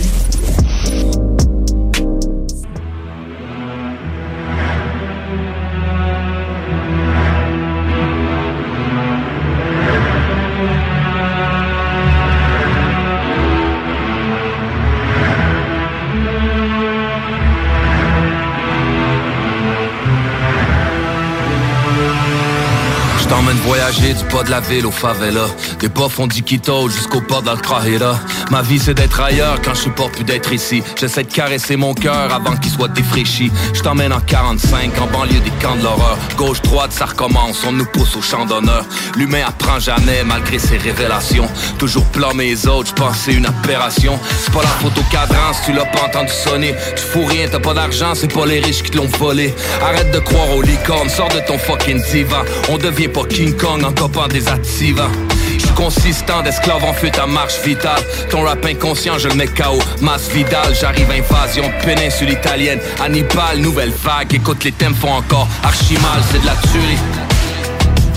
Du 23.92 24.26
pas 24.26 24.44
de 24.44 24.50
la 24.50 24.60
ville 24.60 24.86
au 24.86 24.92
favela. 24.92 25.46
Des 25.80 25.88
bas 25.88 26.10
font 26.10 26.28
du 26.28 26.44
Quito 26.44 26.90
jusqu'au 26.90 27.22
port 27.22 27.42
d'Altrajera 27.42 28.20
Ma 28.52 28.62
vie 28.62 28.80
c'est 28.80 28.94
d'être 28.94 29.20
ailleurs 29.20 29.62
quand 29.64 29.74
je 29.74 29.82
supporte 29.82 30.14
plus 30.14 30.24
d'être 30.24 30.52
ici. 30.52 30.84
J'essaie 31.00 31.24
de 31.24 31.32
caresser 31.32 31.78
mon 31.78 31.94
cœur 31.94 32.34
avant 32.34 32.56
qu'il 32.58 32.72
soit 32.72 32.90
défraîchi. 32.90 33.52
Je 33.74 33.82
t'emmène 33.82 34.12
en 34.12 34.20
45 34.20 35.00
en 35.02 35.08
banlieue 35.08 35.40
des 35.40 35.52
camps 35.62 35.76
de 35.76 35.84
l'horreur. 35.84 36.18
Gauche 36.36 36.62
droite 36.62 36.92
ça 36.92 37.06
recommence, 37.06 37.64
on 37.66 37.72
nous 37.72 37.86
pousse 37.86 38.16
au 38.16 38.22
champ 38.22 38.46
d'honneur. 38.46 38.86
L'humain 39.16 39.44
apprend 39.48 39.80
jamais 39.80 40.24
malgré 40.26 40.60
ses 40.60 40.78
révélations. 40.78 41.48
Toujours 41.78 42.06
blâmer 42.14 42.50
les 42.50 42.68
autres, 42.68 42.90
je 42.90 42.94
pense 42.94 43.18
c'est 43.18 43.34
une 43.34 43.46
aberration. 43.46 44.20
C'est 44.44 44.54
pas 44.54 44.64
la 44.64 44.68
photo 44.68 45.02
cadran 45.12 45.38
tu 45.66 45.72
l'as 45.72 45.86
pas 45.86 46.08
entendu 46.08 46.32
sonner. 46.32 46.76
Tu 46.96 47.04
fous 47.04 47.26
rien, 47.26 47.48
t'as 47.50 47.60
pas 47.60 47.74
d'argent, 47.74 48.14
c'est 48.16 48.32
pas 48.32 48.46
les 48.46 48.60
riches 48.60 48.84
qui 48.84 48.92
te 48.92 48.98
l'ont 48.98 49.08
volé. 49.18 49.54
Arrête 49.82 50.12
de 50.12 50.20
croire 50.20 50.54
aux 50.56 50.62
licornes, 50.62 51.10
sors 51.10 51.30
de 51.30 51.40
ton 51.48 51.58
fucking 51.58 52.02
divan. 52.12 52.44
On 52.70 52.78
devient 52.78 53.08
pas 53.08 53.24
King 53.26 53.56
Kong 53.56 53.77
en 53.84 53.94
copant 53.94 54.28
des 54.28 54.48
activas. 54.48 55.10
Je 55.54 55.66
suis 55.66 55.74
consistant 55.74 56.42
d'esclave 56.42 56.84
en 56.84 56.94
fuite 56.94 57.18
à 57.20 57.26
marche 57.26 57.60
vitale. 57.64 58.02
Ton 58.30 58.44
rap 58.44 58.64
inconscient 58.66 59.18
je 59.18 59.28
le 59.28 59.36
mets 59.36 59.48
KO 59.48 59.80
Masse 60.02 60.30
Vidal 60.30 60.76
J'arrive 60.80 61.10
invasion 61.12 61.64
péninsule 61.84 62.30
italienne. 62.30 62.80
Hannibal 63.00 63.60
nouvelle 63.60 63.92
vague 64.04 64.34
Écoute 64.34 64.64
les 64.64 64.72
thèmes 64.72 64.96
font 64.96 65.14
encore 65.14 65.48
archi 65.64 65.94
mal 65.96 66.22
C'est 66.32 66.42
de 66.42 66.46
la 66.46 66.56
tuerie. 66.72 66.98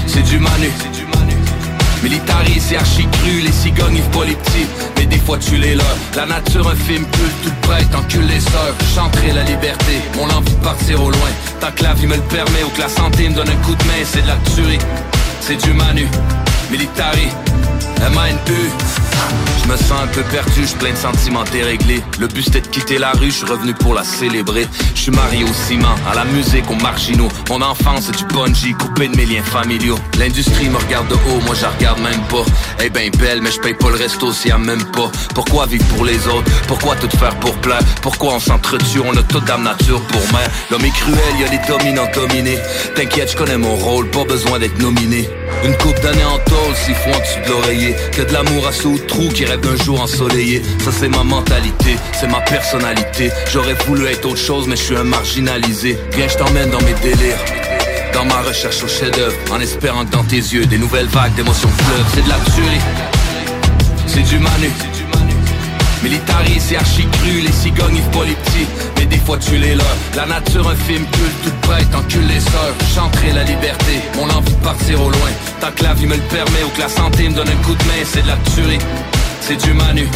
C'est 0.07 0.23
du 0.23 0.39
manu. 0.39 0.71
Militari, 2.03 2.59
c'est 2.59 2.77
archi 2.77 3.07
cru, 3.07 3.41
les 3.41 3.53
cigognes, 3.53 3.97
ils 3.97 4.19
pas 4.19 4.25
les 4.25 4.35
petits, 4.35 4.67
mais 4.97 5.05
des 5.05 5.19
fois 5.19 5.37
tu 5.37 5.57
les 5.57 5.75
leurs. 5.75 5.97
La 6.17 6.25
nature, 6.25 6.67
un 6.67 6.75
film 6.75 7.05
culte, 7.05 7.43
toute 7.43 7.55
prête, 7.57 7.95
encule 7.95 8.27
les 8.27 8.41
sœurs. 8.41 8.75
Chanterai 8.95 9.33
la 9.33 9.43
liberté, 9.43 10.01
mon 10.17 10.25
envie 10.31 10.53
de 10.53 10.65
partir 10.65 11.03
au 11.03 11.11
loin. 11.11 11.29
Tant 11.61 11.71
que 11.73 11.83
la 11.83 11.93
vie 11.93 12.07
me 12.07 12.17
le 12.17 12.23
permet 12.23 12.63
ou 12.65 12.71
que 12.71 12.81
la 12.81 12.89
santé 12.89 13.29
me 13.29 13.35
donne 13.35 13.51
un 13.51 13.67
coup 13.67 13.75
de 13.75 13.85
main, 13.85 14.03
c'est 14.05 14.23
de 14.23 14.29
la 14.29 14.37
tuerie, 14.55 14.79
c'est 15.41 15.57
du 15.57 15.73
manu. 15.73 16.07
Militari, 16.71 17.29
MANU. 18.15 19.10
Je 19.63 19.69
me 19.71 19.77
sens 19.77 20.03
un 20.03 20.07
peu 20.09 20.23
perdu, 20.23 20.67
je 20.67 20.75
plein 20.75 20.91
de 20.91 20.97
sentiments 20.97 21.45
déréglés. 21.45 22.03
Le 22.19 22.27
but 22.27 22.43
c'était 22.43 22.61
de 22.61 22.67
quitter 22.67 22.99
la 22.99 23.13
rue, 23.13 23.31
je 23.31 23.37
suis 23.37 23.47
revenu 23.47 23.73
pour 23.75 23.95
la 23.95 24.03
célébrer. 24.03 24.67
Je 24.95 25.03
suis 25.03 25.11
marié 25.13 25.45
au 25.45 25.53
ciment, 25.69 25.95
à 26.11 26.15
la 26.15 26.25
musique, 26.25 26.69
aux 26.71 26.83
marginaux. 26.83 27.29
Mon 27.49 27.63
enfance 27.63 28.07
c'est 28.07 28.17
du 28.17 28.25
bungee, 28.25 28.73
coupé 28.73 29.09
de 29.09 29.17
mes 29.17 29.27
liens 29.27 29.45
familiaux. 29.45 29.99
L'industrie 30.19 30.69
me 30.69 30.77
regarde 30.77 31.09
de 31.09 31.15
haut, 31.15 31.41
moi 31.47 31.55
je 31.55 31.67
regarde 31.67 32.01
même 32.01 32.21
pas. 32.29 32.45
Eh 32.83 32.91
ben 32.91 33.11
belle, 33.19 33.43
mais 33.43 33.53
je 33.53 33.61
paye 33.61 33.75
pas 33.75 33.91
le 33.91 33.97
resto 33.97 34.33
s'il 34.33 34.51
y 34.51 34.59
même 34.59 34.85
pas. 34.87 35.11
Pourquoi 35.35 35.67
vivre 35.67 35.85
pour 35.95 36.05
les 36.05 36.27
autres? 36.27 36.51
Pourquoi 36.67 36.97
tout 36.97 37.11
faire 37.17 37.37
pour 37.37 37.55
plaire? 37.57 37.83
Pourquoi 38.03 38.35
on 38.35 38.41
s'entretue? 38.41 39.01
On 39.05 39.17
a 39.17 39.23
toute 39.23 39.45
dame 39.45 39.63
nature 39.63 40.01
pour 40.03 40.23
mère. 40.33 40.51
L'homme 40.71 40.85
est 40.85 40.91
cruel, 40.91 41.19
y 41.39 41.45
a 41.45 41.49
les 41.49 41.61
dominants 41.69 42.09
dominés. 42.15 42.59
T'inquiète, 42.97 43.31
je 43.33 43.37
connais 43.37 43.59
mon 43.59 43.77
rôle, 43.77 44.09
pas 44.11 44.25
besoin 44.25 44.59
d'être 44.59 44.79
nominé. 44.79 45.29
Une 45.65 45.77
coupe 45.77 46.01
d'années 46.01 46.25
en 46.25 46.39
tôle, 46.39 46.75
s'il 46.75 46.95
faut 46.95 47.11
en 47.11 47.21
dessous 47.21 47.41
de 47.45 47.51
l'oreiller. 47.51 47.97
Que 48.13 48.23
de 48.23 48.33
l'amour 48.33 48.67
à 48.67 48.73
sous 48.73 48.99
trou 49.11 49.29
qui 49.29 49.45
rêve 49.45 49.61
d'un 49.61 49.77
jour 49.85 50.01
ensoleillé. 50.01 50.63
Ça 50.85 50.91
c'est 50.93 51.09
ma 51.09 51.25
mentalité, 51.25 51.97
c'est 52.19 52.29
ma 52.29 52.41
personnalité. 52.41 53.31
J'aurais 53.53 53.75
voulu 53.87 54.07
être 54.07 54.25
autre 54.27 54.39
chose, 54.39 54.67
mais 54.69 54.77
je 54.77 54.83
suis 54.83 54.97
un 54.97 55.05
marginalisé. 55.05 55.99
Viens, 56.13 56.29
je 56.29 56.39
t'emmène 56.39 56.71
dans 56.71 56.81
mes 56.83 56.95
délires. 57.03 57.43
Dans 58.15 58.25
ma 58.25 58.41
recherche 58.43 58.83
au 58.83 58.89
chef-d'œuvre, 58.89 59.37
en 59.53 59.61
espérant 59.61 60.05
que 60.05 60.13
dans 60.13 60.25
tes 60.25 60.37
yeux, 60.37 60.67
des 60.67 60.79
nouvelles 60.79 61.07
vagues 61.07 61.35
d'émotions 61.35 61.69
fleuves. 61.69 62.07
C'est 62.15 62.25
de 62.25 62.29
la 62.29 62.39
c'est 64.07 64.23
du 64.23 64.39
manu. 64.41 64.71
Militari, 66.03 66.59
c'est 66.59 66.77
archi 66.77 67.07
cru, 67.07 67.41
les 67.41 67.53
cigognes, 67.53 67.97
ils 67.97 68.19
pas 68.19 68.25
les 68.25 68.35
petits, 68.35 68.67
mais 68.97 69.07
des 69.07 69.19
fois 69.19 69.39
tu 69.39 69.57
les 69.57 69.75
leurs. 69.75 69.97
La 70.17 70.27
nature, 70.27 70.69
un 70.69 70.77
film 70.77 71.05
culte, 71.05 71.43
toute 71.45 71.61
prête, 71.61 71.95
encule 71.95 72.27
les 72.27 72.41
sœurs. 72.41 72.75
Chanterai 72.95 73.33
la 73.33 73.45
liberté, 73.45 74.01
mon 74.17 74.29
envie 74.31 74.53
de 74.53 74.65
partir 74.65 75.01
au 75.03 75.11
loin. 75.11 75.31
Tant 75.61 75.71
que 75.73 75.83
la 75.83 75.95
vie 75.95 76.07
me 76.07 76.17
le 76.17 76.23
permet 76.23 76.65
ou 76.65 76.71
que 76.71 76.81
la 76.81 76.89
santé 76.89 77.29
me 77.29 77.35
donne 77.35 77.49
un 77.49 77.63
coup 77.65 77.75
de 77.75 77.85
main, 77.85 78.03
c'est 78.05 78.23
de 78.23 78.29
la 78.29 78.37
tuerie, 78.55 78.79
c'est 79.41 79.57
du 79.57 79.73
manu. 79.75 80.09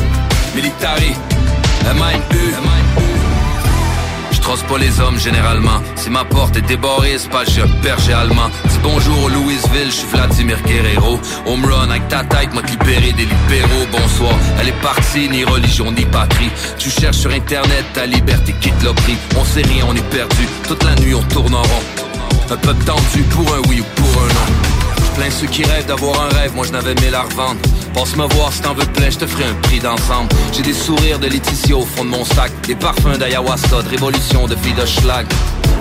Militari, 0.55 1.13
MANU, 1.93 3.14
Je 4.45 4.49
trosse 4.51 4.63
pas 4.65 4.77
les 4.77 5.01
hommes 5.01 5.19
généralement. 5.19 5.81
Si 5.97 6.11
ma 6.11 6.23
porte 6.23 6.55
est 6.59 6.67
débarrée, 6.69 7.17
c'est 7.17 7.31
pas 7.31 7.45
un 7.45 7.83
berger 7.83 8.13
allemand. 8.13 8.51
Dis 8.69 8.79
bonjour 8.83 9.25
au 9.25 9.29
Louisville, 9.31 9.87
je 9.87 9.91
suis 9.91 10.07
Vladimir 10.09 10.59
Guerrero. 10.67 11.19
Home 11.47 11.65
run 11.65 11.89
avec 11.89 12.07
ta 12.09 12.25
tête, 12.25 12.53
m'a 12.53 12.61
libéré 12.61 13.13
des 13.13 13.25
libéraux. 13.25 13.87
Bonsoir, 13.91 14.35
elle 14.61 14.69
est 14.69 14.83
partie, 14.83 15.31
ni 15.31 15.45
religion 15.45 15.91
ni 15.93 16.05
patrie. 16.05 16.51
Tu 16.77 16.91
cherches 16.91 17.17
sur 17.17 17.31
internet, 17.31 17.87
ta 17.95 18.05
liberté 18.05 18.55
quitte 18.61 18.83
le 18.83 18.93
prix. 18.93 19.17
On 19.39 19.45
sait 19.47 19.63
rien, 19.63 19.87
on 19.89 19.97
est 19.97 20.11
perdu. 20.11 20.47
Toute 20.69 20.85
la 20.85 20.95
nuit, 20.97 21.15
on 21.15 21.23
tourne 21.23 21.55
en 21.55 21.63
rond. 21.63 21.83
Un 22.51 22.57
peu 22.59 22.75
tendu 22.75 23.23
pour 23.31 23.49
un 23.55 23.63
oui 23.71 23.81
ou 23.81 24.03
pour 24.03 24.23
un 24.25 24.27
non. 24.27 24.64
Plein 25.15 25.31
ceux 25.31 25.47
qui 25.47 25.63
rêvent 25.65 25.87
d'avoir 25.87 26.21
un 26.23 26.29
rêve, 26.29 26.55
moi 26.55 26.67
je 26.67 26.73
n'avais 26.73 26.95
mis 26.97 27.11
la 27.11 27.23
revendre. 27.23 27.61
Passe 27.95 28.17
me 28.17 28.27
voir 28.35 28.53
si 28.53 28.61
t'en 28.61 28.75
veux 28.75 28.87
plein, 28.87 29.11
je 29.11 29.19
te 29.19 29.27
ferai 29.27 29.45
un 29.45 29.55
prix 29.63 29.79
d'ensemble. 29.79 30.29
J'ai 30.53 30.63
des 30.63 30.73
sourires 30.73 31.19
de 31.19 31.29
Laetitia 31.29 31.77
au 31.77 31.87
fond 31.87 32.05
de 32.05 32.11
mon 32.11 32.25
sac, 32.25 32.51
des 32.67 32.75
parfums 32.75 33.17
d'ayahuasca, 33.19 33.83
de 33.83 33.89
révolution, 33.89 34.47
de 34.47 34.57
vie 34.57 34.73
de 34.73 34.85
schlag. 34.85 35.27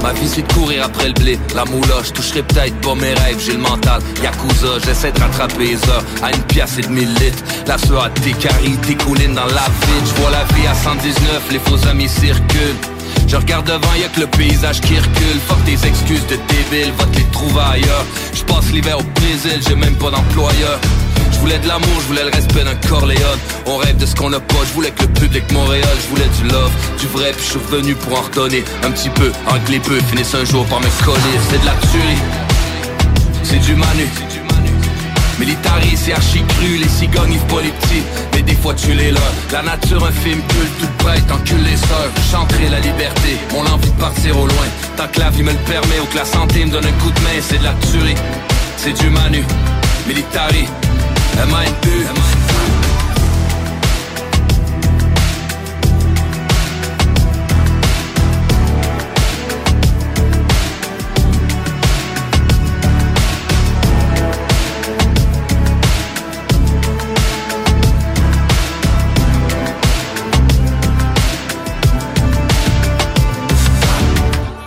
Ma 0.03 0.11
vie 0.11 0.27
c'est 0.27 0.45
de 0.45 0.53
courir 0.53 0.83
après 0.83 1.07
le 1.07 1.13
blé, 1.13 1.39
la 1.55 1.63
moula, 1.63 2.03
je 2.03 2.11
toucherai 2.11 2.43
peut-être 2.43 2.75
pas 2.81 2.93
mes 2.93 3.13
rêves, 3.13 3.39
j'ai 3.39 3.53
le 3.53 3.59
mental, 3.59 4.01
Yakuza, 4.21 4.79
j'essaie 4.85 5.13
de 5.13 5.19
rattraper 5.19 5.65
les 5.65 5.89
heures 5.89 6.03
à 6.21 6.29
une 6.29 6.43
pièce 6.43 6.77
et 6.77 6.81
demi 6.81 7.05
litres. 7.05 7.41
La 7.67 7.77
sueur 7.77 8.09
des 8.21 8.33
caries, 8.33 8.77
des 8.85 8.95
dans 8.95 9.45
la 9.45 9.47
vide, 9.47 10.05
je 10.05 10.21
vois 10.21 10.31
la 10.31 10.43
vie 10.55 10.67
à 10.67 10.75
119, 10.75 11.51
les 11.51 11.59
faux 11.59 11.87
amis 11.87 12.09
circulent. 12.09 12.92
Je 13.27 13.35
regarde 13.35 13.65
devant, 13.65 13.93
y'a 13.99 14.07
que 14.09 14.21
le 14.21 14.27
paysage 14.27 14.81
qui 14.81 14.97
recule. 14.97 15.39
Fuck 15.47 15.63
tes 15.65 15.87
excuses 15.87 16.25
de 16.27 16.37
débile, 16.47 16.93
va 16.97 17.05
te 17.05 17.17
les 17.17 17.25
trouver 17.31 17.61
ailleurs. 17.61 18.05
Je 18.33 18.43
passe 18.43 18.71
l'hiver 18.71 18.99
au 18.99 19.03
Brésil, 19.03 19.59
j'ai 19.67 19.75
même 19.75 19.95
pas 19.95 20.11
d'employeur. 20.11 20.79
Je 21.31 21.39
voulais 21.39 21.59
de 21.59 21.67
l'amour, 21.67 21.89
je 22.01 22.07
voulais 22.07 22.23
le 22.23 22.29
respect 22.29 22.63
d'un 22.63 22.75
Corléone. 22.87 23.39
On 23.65 23.77
rêve 23.77 23.97
de 23.97 24.05
ce 24.05 24.15
qu'on 24.15 24.31
a 24.31 24.39
pas, 24.39 24.63
je 24.67 24.73
voulais 24.73 24.91
que 24.91 25.01
le 25.01 25.09
public 25.09 25.51
Montréal, 25.51 25.89
je 26.03 26.09
voulais 26.09 26.29
du 26.41 26.47
love, 26.47 26.71
du 26.99 27.07
vrai, 27.07 27.31
puis 27.35 27.43
je 27.43 27.49
suis 27.49 27.59
revenu 27.59 27.95
pour 27.95 28.19
en 28.19 28.21
redonner 28.21 28.63
un 28.83 28.91
petit 28.91 29.09
peu. 29.09 29.31
Les 29.69 29.79
peu 29.79 29.99
finissent 30.09 30.35
un 30.35 30.45
jour 30.45 30.65
par 30.67 30.79
me 30.79 31.03
coller. 31.03 31.19
C'est 31.49 31.59
de 31.59 31.65
la 31.65 31.73
tuerie, 31.91 32.21
c'est 33.43 33.59
du 33.59 33.75
manu. 33.75 34.07
Militari, 35.39 35.95
c'est 35.95 36.13
archi 36.13 36.43
cru, 36.43 36.77
les 36.77 36.87
cigognes, 36.87 37.33
ils 37.33 37.39
pas 37.39 37.61
les 37.61 37.71
petits, 37.71 38.03
mais 38.33 38.41
des 38.41 38.55
fois 38.55 38.73
tu 38.73 38.93
les 38.93 39.11
là. 39.11 39.21
La 39.51 39.61
nature, 39.63 40.05
un 40.05 40.11
film 40.11 40.41
culte, 40.47 40.77
toute 40.79 40.97
prête, 40.97 41.31
encule 41.31 41.63
les 41.63 41.77
sœurs, 41.77 42.11
chanterai 42.31 42.69
la 42.69 42.79
liberté, 42.79 43.37
mon 43.51 43.65
envie 43.65 43.89
de 43.89 43.99
partir 43.99 44.37
au 44.37 44.45
loin. 44.45 44.67
Tant 44.97 45.07
que 45.07 45.19
la 45.19 45.29
vie 45.31 45.43
me 45.43 45.51
le 45.51 45.57
permet 45.59 45.99
ou 46.01 46.05
que 46.05 46.17
la 46.17 46.25
santé 46.25 46.65
me 46.65 46.71
donne 46.71 46.85
un 46.85 47.03
coup 47.03 47.11
de 47.11 47.19
main, 47.21 47.41
c'est 47.41 47.57
de 47.57 47.63
la 47.63 47.73
tuerie, 47.91 48.15
c'est 48.77 48.93
du 48.93 49.09
manu. 49.09 49.43
Militari, 50.07 50.67
M-A-N-U. 51.37 52.32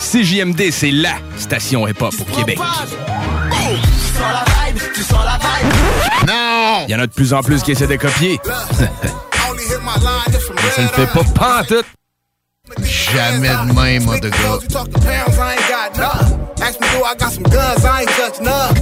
CJMD, 0.09 0.71
c'est 0.71 0.89
LA 0.91 1.15
station 1.37 1.85
hip-hop 1.85 2.13
au 2.17 2.23
Québec. 2.33 2.57
Non! 6.25 6.85
Il 6.87 6.91
y 6.91 6.95
en 6.95 6.99
a 6.99 7.07
de 7.07 7.11
plus 7.11 7.33
en 7.33 7.43
plus 7.43 7.61
qui 7.61 7.73
essaient 7.73 7.87
de 7.87 7.97
copier. 7.97 8.39
Mais 8.79 8.87
ça 10.75 10.81
ne 10.83 10.87
fait 10.87 11.07
pas 11.07 11.23
pantoute. 11.35 11.85
Jamais 13.13 13.49
de 13.49 13.73
même, 13.73 14.05
mon 14.05 14.17
de 14.17 14.29
gars. 14.29 14.59
Ask 16.61 16.79
me, 16.79 16.87
do 16.87 17.03
I 17.05 17.13
got 17.17 17.31
some 17.31 17.43
guns? 17.43 17.85
I 17.85 18.01
ain't 18.01 18.09
touch 18.15 18.39
none. 18.41 18.73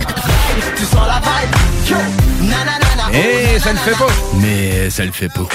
Tu 0.78 0.86
sens 0.86 1.08
la 1.08 1.20
vibe? 1.20 1.56
Yo, 1.90 1.98
na 2.48 2.64
na 2.64 2.80
na 2.80 2.96
na. 2.96 3.18
Eh, 3.18 3.60
ça 3.60 3.74
ne 3.74 3.78
fait 3.80 3.98
pas. 3.98 4.08
Mais 4.36 4.90
ça 4.90 5.04
le 5.04 5.12
fait 5.12 5.30
pas. 5.30 5.48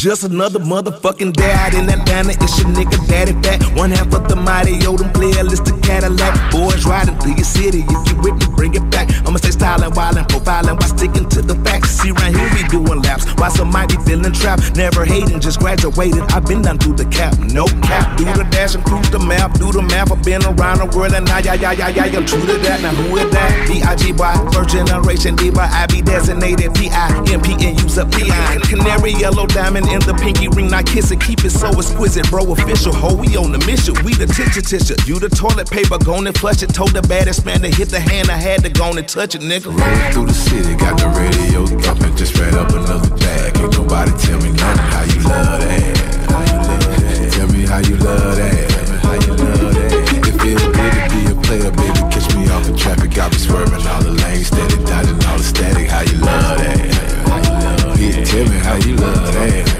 Just 0.00 0.24
another 0.24 0.60
motherfucking 0.60 1.34
dad 1.34 1.74
in 1.74 1.86
Atlanta. 1.90 2.30
It's 2.30 2.58
your 2.58 2.68
nigga 2.68 2.96
daddy 3.06 3.36
fat. 3.44 3.60
One 3.76 3.90
half 3.90 4.14
of 4.14 4.26
the 4.30 4.34
mighty 4.34 4.78
Odom 4.88 5.12
playlist 5.12 5.66
to 5.68 5.76
Cadillac. 5.86 6.32
Boys 6.50 6.86
riding 6.86 7.18
through 7.18 7.34
your 7.36 7.44
city. 7.44 7.84
If 7.86 8.08
you 8.08 8.16
with 8.22 8.40
me, 8.40 8.46
bring 8.56 8.72
it 8.72 8.90
back. 8.90 9.12
I'ma 9.28 9.36
stay 9.36 9.50
styling, 9.50 9.90
wildin', 9.92 10.24
profiling 10.24 10.80
while 10.80 10.88
sticking 10.88 11.28
to 11.28 11.42
the 11.42 11.54
facts. 11.68 11.90
See, 12.00 12.12
right 12.12 12.34
here 12.34 12.48
we 12.56 12.64
doing 12.72 13.02
laps. 13.02 13.28
While 13.36 13.50
some 13.50 13.68
might 13.68 13.90
be 13.90 13.96
feeling 14.08 14.32
trapped. 14.32 14.74
Never 14.74 15.04
hating, 15.04 15.38
just 15.38 15.60
graduated. 15.60 16.24
I've 16.32 16.46
been 16.46 16.62
down 16.62 16.78
through 16.78 16.96
the 16.96 17.04
cap. 17.04 17.36
No 17.38 17.66
cap. 17.84 18.16
Do 18.16 18.24
the 18.24 18.48
dash 18.48 18.74
and 18.76 18.84
cruise 18.86 19.10
the 19.10 19.18
map. 19.18 19.52
Do 19.60 19.70
the 19.70 19.82
map. 19.82 20.10
I've 20.10 20.24
been 20.24 20.40
around 20.42 20.78
the 20.80 20.88
world 20.96 21.12
and 21.12 21.26
now, 21.26 21.44
yeah, 21.44 21.52
yeah, 21.52 21.72
yeah, 21.72 21.88
yeah. 21.90 22.16
I'm 22.16 22.24
true 22.24 22.40
to 22.40 22.56
that. 22.64 22.80
Now 22.80 22.96
who 22.96 23.18
is 23.18 23.30
that? 23.32 23.68
B.I.G. 23.68 24.12
boy. 24.16 24.32
First 24.48 24.70
generation 24.70 25.36
diva. 25.36 25.68
I 25.68 25.84
be 25.92 26.00
designated 26.00 26.72
P.I.M.P. 26.72 27.52
and 27.52 27.76
use 27.76 27.98
a 27.98 28.06
P.I. 28.06 28.64
Canary 28.64 29.12
yellow 29.12 29.44
diamond 29.44 29.89
in 29.92 30.00
the 30.00 30.14
pinky 30.14 30.48
ring. 30.48 30.68
Not 30.68 30.86
kiss 30.86 31.10
it. 31.10 31.20
Keep 31.20 31.44
it 31.44 31.50
so 31.50 31.68
exquisite, 31.68 32.28
bro. 32.30 32.52
Official. 32.52 32.94
Ho, 32.94 33.14
we 33.14 33.36
on 33.36 33.52
the 33.52 33.58
mission. 33.66 33.94
We 34.04 34.14
the 34.14 34.26
tissue 34.26 34.62
tissue. 34.62 34.96
You 35.06 35.18
the 35.18 35.28
toilet 35.28 35.70
paper. 35.70 35.98
Gone 35.98 36.26
and 36.26 36.36
flush 36.36 36.62
it. 36.62 36.72
Told 36.72 36.90
the 36.90 37.02
baddest 37.02 37.44
man 37.44 37.60
to 37.62 37.68
hit 37.68 37.88
the 37.88 38.00
hand. 38.00 38.30
I 38.30 38.36
had 38.36 38.62
to 38.64 38.70
go 38.70 38.90
and 38.90 39.06
touch 39.06 39.34
it, 39.34 39.42
nigga. 39.42 39.66
Rolling 39.66 40.12
through 40.12 40.26
the 40.26 40.34
city, 40.34 40.74
got 40.76 40.98
the 40.98 41.08
radio 41.08 41.66
thumping, 41.80 42.16
just 42.16 42.36
ran 42.38 42.54
up 42.54 42.70
another 42.70 43.10
bag. 43.16 43.56
Ain't 43.58 43.72
nobody 43.76 44.12
tell 44.18 44.40
me 44.40 44.52
nothing. 44.52 44.88
How 44.90 45.02
you 45.04 45.20
love 45.26 45.60
that? 45.60 46.20
How 46.30 46.42
you 46.46 46.58
love 46.62 46.90
that? 46.90 47.32
Tell 47.32 47.48
me 47.48 47.66
how 47.66 47.78
you 47.78 47.96
love 47.96 48.36
that. 48.36 48.80
It 50.26 50.34
feel 50.40 50.58
good 50.72 50.92
to 50.94 51.02
be 51.10 51.22
a 51.26 51.34
player, 51.42 51.70
baby. 51.70 52.00
Catch 52.10 52.34
me 52.36 52.48
off 52.48 52.68
in 52.68 52.76
traffic, 52.76 53.12
got 53.14 53.32
me 53.32 53.38
swerving 53.38 53.86
all 53.86 54.02
the 54.02 54.12
lanes, 54.12 54.46
steady 54.46 54.76
dodging 54.84 55.24
all 55.26 55.38
the 55.38 55.44
static. 55.44 55.88
How 55.88 56.02
you 56.02 56.18
love 56.18 56.58
that? 56.58 56.94
How 57.26 57.36
you 57.36 57.50
love 57.50 57.98
that? 57.98 58.26
Tell 58.26 58.44
me 58.48 58.58
how 58.58 58.76
you 58.76 58.96
love 58.96 59.34
that. 59.34 59.79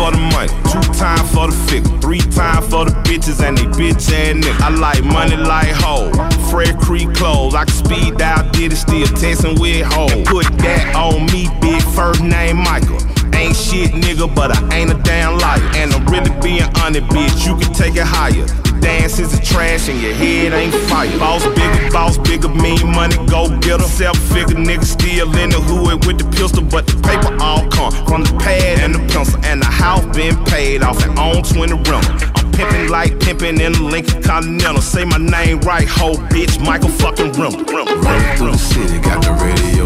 For 0.00 0.10
the 0.10 0.16
money, 0.32 0.48
two 0.72 0.80
time 0.96 1.24
for 1.28 1.46
the 1.48 1.56
figure, 1.68 1.98
three 2.00 2.24
time 2.32 2.62
for 2.62 2.86
the 2.86 2.92
bitches 3.04 3.46
and 3.46 3.58
they 3.58 3.68
bitch 3.76 4.10
and 4.10 4.42
nigga. 4.42 4.60
I 4.60 4.70
like 4.70 5.04
money 5.04 5.36
like 5.36 5.68
hoe, 5.68 6.10
Fred 6.48 6.78
Creek 6.78 7.12
clothes. 7.12 7.54
I 7.54 7.66
can 7.66 7.74
speed 7.74 8.16
down, 8.16 8.50
did 8.52 8.72
it 8.72 8.76
still 8.76 9.06
testing 9.06 9.60
with 9.60 9.84
hoes. 9.84 10.24
Put 10.24 10.46
that 10.64 10.96
on 10.96 11.26
me, 11.26 11.48
big 11.60 11.82
first 11.92 12.22
name 12.22 12.56
Michael. 12.56 12.98
Ain't 13.40 13.56
shit, 13.56 13.92
nigga, 13.92 14.28
but 14.34 14.52
I 14.52 14.76
ain't 14.76 14.90
a 14.90 14.98
damn 15.02 15.38
liar. 15.38 15.62
And 15.74 15.94
I'm 15.94 16.04
really 16.12 16.28
being 16.42 16.68
honest, 16.76 17.06
bitch. 17.08 17.46
You 17.46 17.56
can 17.56 17.72
take 17.72 17.96
it 17.96 18.04
higher. 18.04 18.44
Dance 18.80 19.18
is 19.18 19.32
a 19.32 19.40
trash 19.42 19.88
and 19.88 19.98
your 20.02 20.12
head 20.12 20.52
ain't 20.52 20.74
fire. 20.90 21.08
Boss 21.18 21.46
bigger, 21.46 21.90
boss 21.90 22.18
bigger, 22.18 22.50
mean 22.50 22.86
money, 22.92 23.16
go 23.28 23.48
get 23.60 23.80
'em. 23.80 23.88
Self 23.88 24.18
figure, 24.32 24.56
nigga, 24.56 24.84
still 24.84 25.34
in 25.38 25.48
the 25.48 25.60
hood 25.60 26.04
with 26.04 26.18
the 26.18 26.26
pistol, 26.36 26.62
but 26.62 26.86
the 26.86 26.96
paper 27.00 27.34
all 27.40 27.66
come 27.68 27.92
from 28.04 28.24
the 28.24 28.34
pad 28.44 28.80
and 28.80 28.94
the 28.94 29.00
pencil. 29.10 29.40
And 29.42 29.62
the 29.62 29.72
house 29.82 30.04
been 30.14 30.36
paid 30.44 30.82
off 30.82 31.02
and 31.02 31.18
on 31.18 31.42
20 31.42 31.72
rental. 31.88 32.12
I'm 32.36 32.52
pimping 32.52 32.88
like 32.88 33.20
pimping 33.20 33.58
in 33.58 33.72
the 33.72 33.82
Lincoln 33.82 34.22
Continental. 34.22 34.82
Say 34.82 35.06
my 35.06 35.16
name 35.16 35.60
right, 35.60 35.88
ho, 35.88 36.12
bitch, 36.28 36.60
Michael 36.60 36.90
fucking 36.90 37.32
Rimmel. 37.40 37.64
Rolling 37.72 38.36
through 38.36 38.52
the 38.52 38.58
city, 38.58 38.98
got 38.98 39.22
the 39.22 39.32
radio 39.32 39.80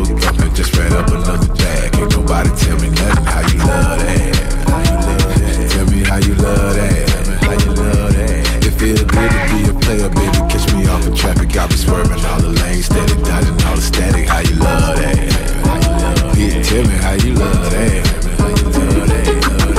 just 0.55 0.77
ran 0.77 0.93
up 0.93 1.09
another 1.09 1.53
bag. 1.55 1.97
Ain't 1.97 2.11
nobody 2.13 2.49
tell 2.57 2.79
me 2.79 2.89
nothing. 2.91 3.25
How 3.25 3.44
Tell 5.69 5.87
me 5.91 6.03
how 6.05 6.17
you 6.17 6.35
love 6.35 6.75
that. 6.75 7.09
How 7.43 7.53
you 7.53 7.73
love 7.75 8.13
that? 8.15 8.65
It 8.65 8.73
feel 8.79 9.05
good 9.05 9.31
to 9.31 9.41
be 9.53 9.69
a 9.69 9.75
player, 9.81 10.09
baby. 10.09 10.39
Catch 10.49 10.73
me 10.73 10.87
off 10.89 11.07
in 11.07 11.15
traffic, 11.15 11.53
got 11.53 11.71
me 11.71 11.77
swerving 11.77 12.25
all 12.25 12.41
the 12.41 12.49
lanes, 12.49 12.87
steady 12.87 13.15
dodging 13.23 13.61
all 13.67 13.77
the 13.77 13.83
static. 13.83 14.29
How 14.29 14.41
you 14.41 14.55
love 14.57 14.97
that? 14.97 15.17
That? 15.17 16.65
Tell 16.65 16.83
me 16.83 16.97
how 16.97 17.13
you 17.13 17.35
love 17.35 17.71
that. 17.71 18.25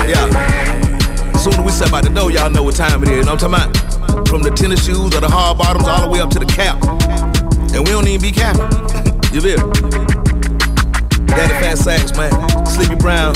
Yeah. 0.08 1.38
Soon 1.38 1.54
as 1.54 1.60
we 1.62 1.72
step 1.72 1.94
out 1.94 2.04
the 2.04 2.10
door, 2.10 2.32
y'all 2.32 2.50
know 2.50 2.64
what 2.64 2.76
time 2.76 3.02
it 3.04 3.10
is. 3.10 3.28
I'm 3.28 3.38
talking? 3.38 3.74
From 4.26 4.44
the 4.44 4.52
tennis 4.52 4.86
shoes 4.86 5.16
or 5.16 5.22
the 5.22 5.30
hard 5.30 5.58
bottoms 5.58 5.88
all 5.88 6.02
the 6.02 6.10
way 6.10 6.20
up 6.20 6.30
to 6.32 6.40
the 6.40 6.46
cap. 6.46 6.82
And 7.74 7.84
we 7.86 7.92
don't 7.92 8.08
even 8.08 8.22
be 8.22 8.32
capping. 8.32 8.62
you 9.34 9.42
feel? 9.42 10.15
Daddy 11.28 11.54
Fat 11.62 11.78
Sacks, 11.78 12.16
man. 12.18 12.32
Sleepy 12.66 12.96
Brown. 12.96 13.36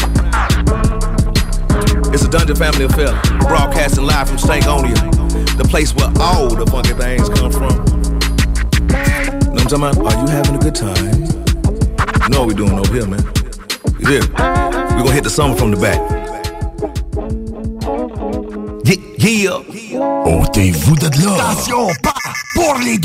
It's 2.13 2.23
a 2.23 2.29
Dungeon 2.29 2.55
Family 2.55 2.85
affair. 2.85 3.13
Broadcasting 3.39 4.05
live 4.05 4.27
from 4.27 4.37
Stankonia, 4.37 4.95
the 5.57 5.63
place 5.69 5.93
where 5.95 6.11
all 6.19 6.49
the 6.53 6.65
funky 6.65 6.93
things 6.93 7.29
come 7.29 7.51
from. 7.51 7.75
Know 9.49 9.51
what 9.51 9.61
I'm 9.61 9.67
talking 9.67 10.01
about? 10.01 10.13
Are 10.13 10.21
you 10.21 10.27
having 10.27 10.55
a 10.55 10.59
good 10.59 10.75
time? 10.75 11.25
You 12.23 12.29
know 12.29 12.39
what 12.41 12.47
we 12.47 12.53
doing 12.55 12.73
over 12.73 12.93
here, 12.93 13.05
man. 13.05 13.23
You 13.99 14.07
hear? 14.07 14.21
We 14.21 15.03
gonna 15.03 15.11
hit 15.11 15.23
the 15.23 15.29
summer 15.29 15.55
from 15.55 15.71
the 15.71 15.77
back. 15.77 15.99
Yeah, 19.19 19.61
yeah. 19.73 19.99
Ôtez-vous 20.25 20.95
de 20.95 21.09
là. 21.23 21.33
Attention, 21.35 21.87
pas 22.01 22.13
pour 22.55 22.77
les 22.79 22.97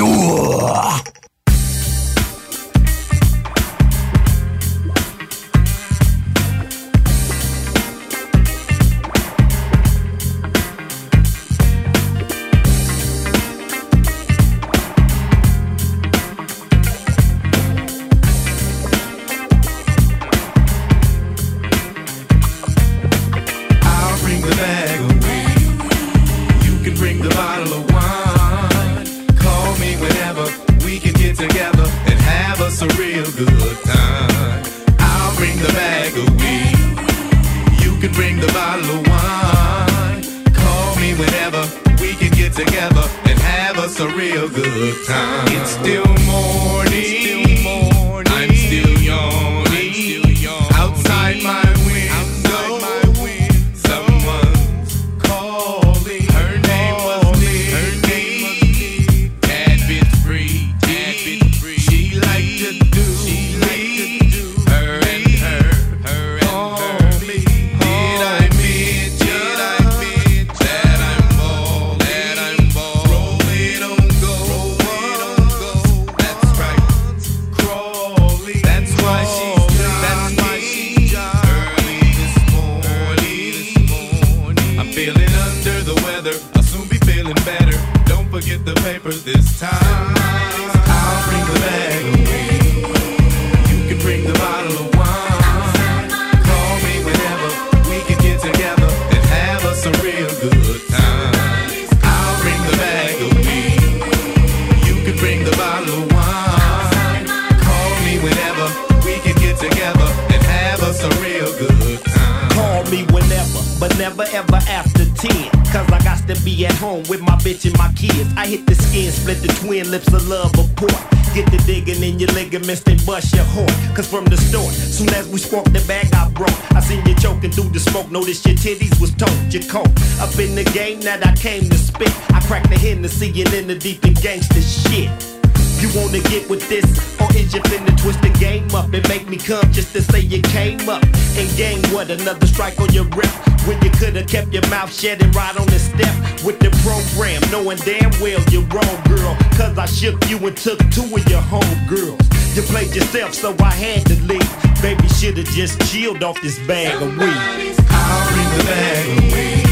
shed 144.94 145.34
right 145.34 145.56
on 145.58 145.66
the 145.66 145.78
step 145.78 146.14
with 146.44 146.58
the 146.60 146.70
program, 146.86 147.42
knowing 147.50 147.78
damn 147.78 148.10
well 148.20 148.40
you're 148.50 148.62
wrong, 148.70 148.96
girl. 149.08 149.36
Cause 149.58 149.76
I 149.76 149.86
shook 149.86 150.28
you 150.30 150.38
and 150.46 150.56
took 150.56 150.78
two 150.90 151.02
of 151.02 151.28
your 151.28 151.42
homegirls. 151.42 152.22
You 152.54 152.62
played 152.62 152.94
yourself, 152.94 153.34
so 153.34 153.54
I 153.58 153.72
had 153.72 154.06
to 154.06 154.14
leave. 154.22 154.82
Baby 154.82 155.08
should've 155.08 155.46
just 155.46 155.80
chilled 155.90 156.22
off 156.22 156.40
this 156.42 156.58
bag 156.66 157.02
of 157.02 157.10
weed. 157.18 157.74
I'll 157.90 158.32
bring 158.32 158.58
the 158.58 158.64
bag 158.64 159.18
of 159.18 159.24
weed. 159.34 159.64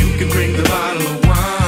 You 0.00 0.18
can 0.18 0.28
bring 0.28 0.52
the 0.56 0.68
bottle 0.68 1.06
of 1.06 1.24
wine. 1.24 1.59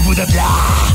vous 0.00 0.14
de 0.14 0.34
là 0.34 0.93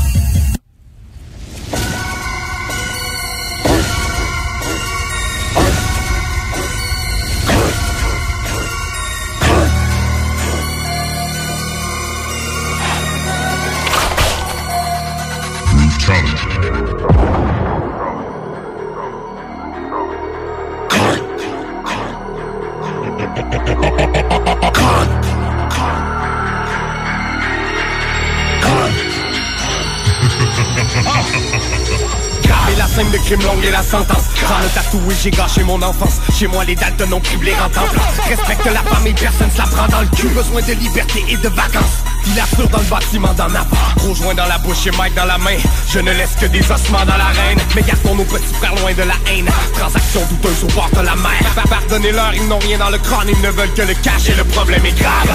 mon 35.70 35.82
enfance. 35.82 36.20
Chez 36.36 36.48
moi 36.48 36.64
les 36.64 36.74
Dalton 36.74 37.12
ont 37.12 37.20
criblé 37.20 37.52
en 37.64 37.68
temple 37.68 37.98
Respecte 38.28 38.66
la 38.66 38.82
famille, 38.82 39.14
personne 39.14 39.50
se 39.50 39.58
la 39.58 39.64
prend 39.64 39.86
dans 39.86 40.00
le 40.00 40.08
cul. 40.16 40.28
Besoin 40.28 40.62
de 40.62 40.72
liberté 40.72 41.24
et 41.28 41.36
de 41.36 41.48
vacances. 41.48 42.02
Il 42.26 42.38
assure 42.38 42.68
dans 42.68 42.78
le 42.78 42.84
bâtiment 42.84 43.32
d'en 43.34 43.46
avant. 43.46 43.76
Gros 43.96 44.14
joint 44.14 44.34
dans 44.34 44.46
la 44.46 44.58
bouche 44.58 44.86
et 44.86 44.90
Mike 44.96 45.14
dans 45.14 45.24
la 45.24 45.38
main. 45.38 45.56
Je 45.92 46.00
ne 46.00 46.10
laisse 46.12 46.34
que 46.40 46.46
des 46.46 46.60
ossements 46.60 47.04
dans 47.06 47.16
l'arène. 47.16 47.58
Mais 47.74 47.82
gardons 47.82 48.16
nos 48.16 48.24
petits 48.24 48.54
frères 48.54 48.74
loin 48.76 48.92
de 48.92 49.02
la 49.02 49.14
haine. 49.30 49.48
Transaction 49.74 50.22
douteuse 50.30 50.64
au 50.64 50.66
bord 50.74 50.90
de 50.90 51.06
la 51.06 51.14
mer. 51.14 51.40
Pardonnez-leur, 51.68 52.34
ils 52.34 52.48
n'ont 52.48 52.58
rien 52.58 52.78
dans 52.78 52.90
le 52.90 52.98
crâne. 52.98 53.28
Ils 53.28 53.40
ne 53.40 53.50
veulent 53.50 53.74
que 53.74 53.82
le 53.82 53.94
cash 53.94 54.28
et 54.28 54.34
le 54.34 54.44
problème 54.44 54.84
est 54.84 54.98
grave. 54.98 55.30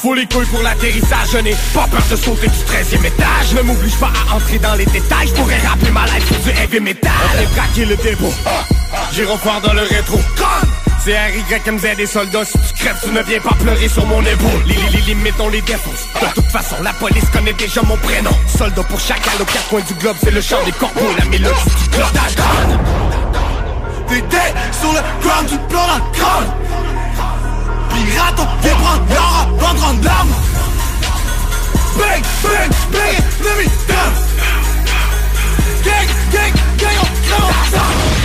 Faut 0.00 0.14
les 0.14 0.26
couilles 0.26 0.46
pour 0.46 0.62
l'atterrissage. 0.62 1.28
Je 1.32 1.38
n'ai 1.38 1.56
pas 1.72 1.86
peur 1.90 2.02
de 2.10 2.16
sauter 2.16 2.48
du 2.48 2.58
13 2.58 2.92
e 2.92 3.06
étage. 3.06 3.54
Ne 3.56 3.62
m'oblige 3.62 3.96
pas 3.96 4.12
à 4.12 4.36
entrer 4.36 4.58
dans 4.58 4.74
les 4.74 4.86
détails. 4.86 5.28
Je 5.28 5.34
pourrais 5.34 5.60
rappeler 5.66 5.90
ma 5.90 6.04
life 6.06 6.26
sur 6.26 6.38
du 6.40 6.50
heavy 6.50 6.80
metal. 6.80 7.12
Allez 7.32 7.46
braquer 7.46 7.84
le 7.86 7.96
dépôt. 7.96 8.32
Ah. 8.44 8.65
Gyrophare 9.16 9.62
dans 9.62 9.72
le 9.72 9.80
rétro. 9.80 10.20
C'est 11.02 11.16
Harry 11.16 11.42
Greg 11.48 11.62
qui 11.62 11.96
des 11.96 12.06
soldats. 12.06 12.44
Si 12.44 12.58
tu 12.58 12.74
crèves, 12.74 13.00
tu 13.02 13.10
ne 13.12 13.22
viens 13.22 13.40
pas 13.40 13.54
pleurer 13.58 13.88
sur 13.88 14.04
mon 14.04 14.20
épaule. 14.20 14.62
Les, 14.66 14.74
les, 14.74 15.14
les 15.14 15.14
les 15.14 15.62
défonce. 15.62 16.04
De 16.20 16.26
ah. 16.26 16.32
toute 16.34 16.50
façon, 16.50 16.76
la 16.82 16.92
police 16.92 17.24
connaît 17.32 17.54
déjà 17.54 17.80
mon 17.80 17.96
prénom. 17.96 18.30
Soldat 18.46 18.82
pour 18.82 19.00
chacun, 19.00 19.30
aux 19.40 19.44
quatre 19.46 19.68
coins 19.68 19.80
du 19.80 19.94
globe, 19.94 20.16
c'est 20.22 20.30
le 20.30 20.42
chant 20.42 20.62
des 20.66 20.72
corbeaux, 20.72 21.00
la 21.18 21.24
mélodie 21.24 21.54
du 21.64 21.88
clope. 21.88 22.08
T'es 24.06 24.20
dead 24.20 24.54
sur 24.78 24.92
le 24.92 25.00
ground, 25.22 25.48
tu 25.48 25.56
plan 25.70 25.86
la 25.86 26.00
crâne. 26.12 26.52
Pirate, 27.88 28.48
viens 28.60 28.74
prendre 28.74 29.06
l'or, 29.14 29.48
en 29.82 29.94
dame. 29.94 30.34
Bang, 31.96 32.22
bang, 32.42 32.70
bang, 32.92 33.16
let 33.44 33.56
me 33.56 33.70
down. 33.88 34.12
Gang, 35.84 36.08
gang, 36.32 36.52
gang, 36.76 36.98
on 37.00 37.06
crève 37.26 38.15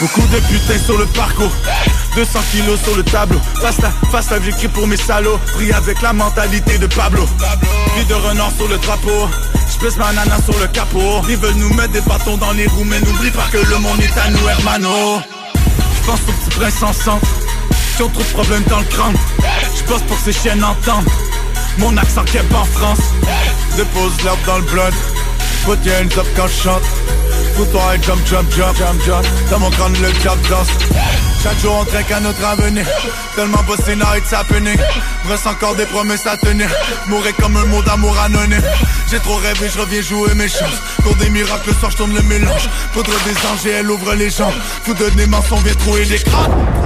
Beaucoup 0.00 0.26
de 0.28 0.38
putains 0.40 0.78
sur 0.84 0.98
le 0.98 1.06
parcours. 1.06 1.52
200 2.14 2.38
kilos 2.50 2.78
sur 2.82 2.96
le 2.96 3.02
tableau. 3.02 3.40
Fast 3.62 3.82
à 3.82 3.90
fast 4.10 4.30
à 4.30 4.40
j'écris 4.42 4.68
pour 4.68 4.86
mes 4.86 4.96
salauds. 4.96 5.38
Pris 5.54 5.72
avec 5.72 6.02
la 6.02 6.12
mentalité 6.12 6.76
de 6.76 6.86
Pablo. 6.86 7.24
Vie 7.96 8.04
de 8.04 8.14
renard 8.14 8.52
sur 8.56 8.68
le 8.68 8.76
drapeau. 8.76 9.28
J'pèse 9.72 9.96
ma 9.96 10.12
nana 10.12 10.36
sur 10.42 10.58
le 10.58 10.66
capot. 10.66 11.22
Ils 11.30 11.38
veulent 11.38 11.54
nous 11.54 11.72
mettre 11.74 11.92
des 11.92 12.02
bâtons 12.02 12.36
dans 12.36 12.52
les 12.52 12.66
roues 12.66 12.84
Mais 12.84 13.00
n'oublie 13.00 13.30
pas 13.30 13.46
que 13.50 13.56
le 13.56 13.78
monde 13.78 14.00
est 14.00 14.18
à 14.18 14.28
nous 14.30 14.48
hermano. 14.48 15.20
J'pense 16.02 16.20
aux 16.28 16.32
petits 16.32 16.58
princes 16.58 16.82
ensemble 16.82 17.22
Qui 17.96 18.02
ont 18.02 18.10
trop 18.10 18.24
problèmes 18.34 18.64
dans 18.64 18.80
le 18.80 18.84
crâne. 18.84 19.16
J'bosse 19.78 20.02
pour 20.02 20.18
que 20.18 20.24
ces 20.24 20.32
chiennes 20.34 20.62
entendent. 20.62 21.08
Mon 21.78 21.96
accent 21.96 22.24
keb 22.24 22.44
en 22.54 22.64
France. 22.66 23.00
Dépose 23.76 24.22
l'herbe 24.24 24.44
dans 24.46 24.58
le 24.58 24.64
blood. 24.64 24.94
Put 25.64 25.84
your 25.86 25.96
hands 25.96 26.18
up 26.18 26.26
quand 26.36 26.48
je 26.48 26.68
Fous-toi 27.56 27.96
et 27.96 28.02
jump, 28.02 28.20
jump, 28.26 28.52
jump, 28.52 28.76
jump, 28.76 29.02
jump. 29.06 29.26
Dans 29.50 29.58
mon 29.58 29.70
crâne 29.70 29.94
le 30.02 30.10
cap 30.22 30.38
danse 30.50 30.68
Chaque 31.42 31.58
jour 31.60 31.74
on 31.80 31.84
trinque 31.86 32.10
à 32.10 32.20
notre 32.20 32.44
avenir. 32.44 32.86
Tellement 33.34 33.62
bossé 33.62 33.96
now 33.96 34.14
it's 34.14 34.30
happening 34.32 34.78
Reste 35.26 35.46
encore 35.46 35.74
des 35.74 35.86
promesses 35.86 36.26
à 36.26 36.36
tenir. 36.36 36.68
Mourir 37.06 37.34
comme 37.36 37.56
un 37.56 37.64
mot 37.64 37.82
d'amour 37.82 38.18
anonyme. 38.18 38.62
J'ai 39.10 39.20
trop 39.20 39.36
rêvé, 39.36 39.70
je 39.72 39.80
reviens 39.80 40.02
jouer 40.02 40.34
mes 40.34 40.48
chances. 40.48 40.80
Pour 41.02 41.14
des 41.16 41.30
miracles, 41.30 41.68
le 41.68 41.74
soir 41.74 41.90
je 41.90 41.96
tourne 41.96 42.14
le 42.14 42.22
mélange. 42.22 42.68
Faudre 42.92 43.12
des 43.24 43.46
anges 43.48 43.66
et 43.66 43.70
elle 43.70 43.90
ouvre 43.90 44.12
les 44.14 44.28
jambes. 44.28 44.52
De 44.86 45.08
démence, 45.10 45.50
on 45.50 45.56
vient 45.56 45.74
trouver 45.74 46.04
des 46.04 46.18
crânes 46.18 46.85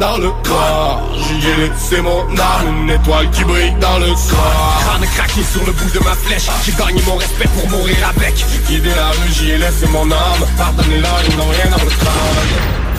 dans 0.00 0.16
le 0.16 0.30
corps. 0.42 1.02
J'y 1.14 1.48
ai 1.48 1.68
laissé 1.68 2.00
mon 2.00 2.22
âme, 2.22 2.82
une 2.82 2.90
étoile 2.90 3.30
qui 3.30 3.44
brille 3.44 3.74
dans 3.80 3.98
le 3.98 4.08
corps. 4.08 4.80
Crâne 4.80 5.06
craqué 5.14 5.42
sur 5.44 5.64
le 5.66 5.72
bout 5.72 5.90
de 5.92 5.98
ma 6.02 6.14
flèche. 6.14 6.48
J'ai 6.64 6.72
gagné 6.72 7.02
mon 7.06 7.16
respect 7.16 7.48
pour 7.54 7.70
mourir 7.70 7.96
avec. 8.16 8.34
Guider 8.66 8.94
la 8.96 9.10
rue, 9.10 9.32
j'y 9.32 9.50
ai 9.50 9.58
laissé 9.58 9.86
mon 9.92 10.10
âme. 10.10 10.42
Pardonnez-leur, 10.56 11.20
ils 11.28 11.36
n'ont 11.36 11.48
rien 11.48 11.70
dans 11.70 11.84
le 11.84 11.90
crâne 11.90 12.89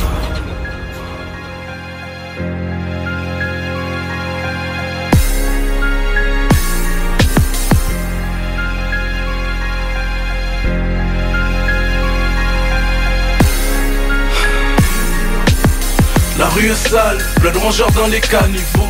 Est 16.63 16.75
sale, 16.75 17.17
plein 17.39 17.49
de 17.49 17.93
dans 17.95 18.07
les 18.07 18.19
caniveaux. 18.21 18.87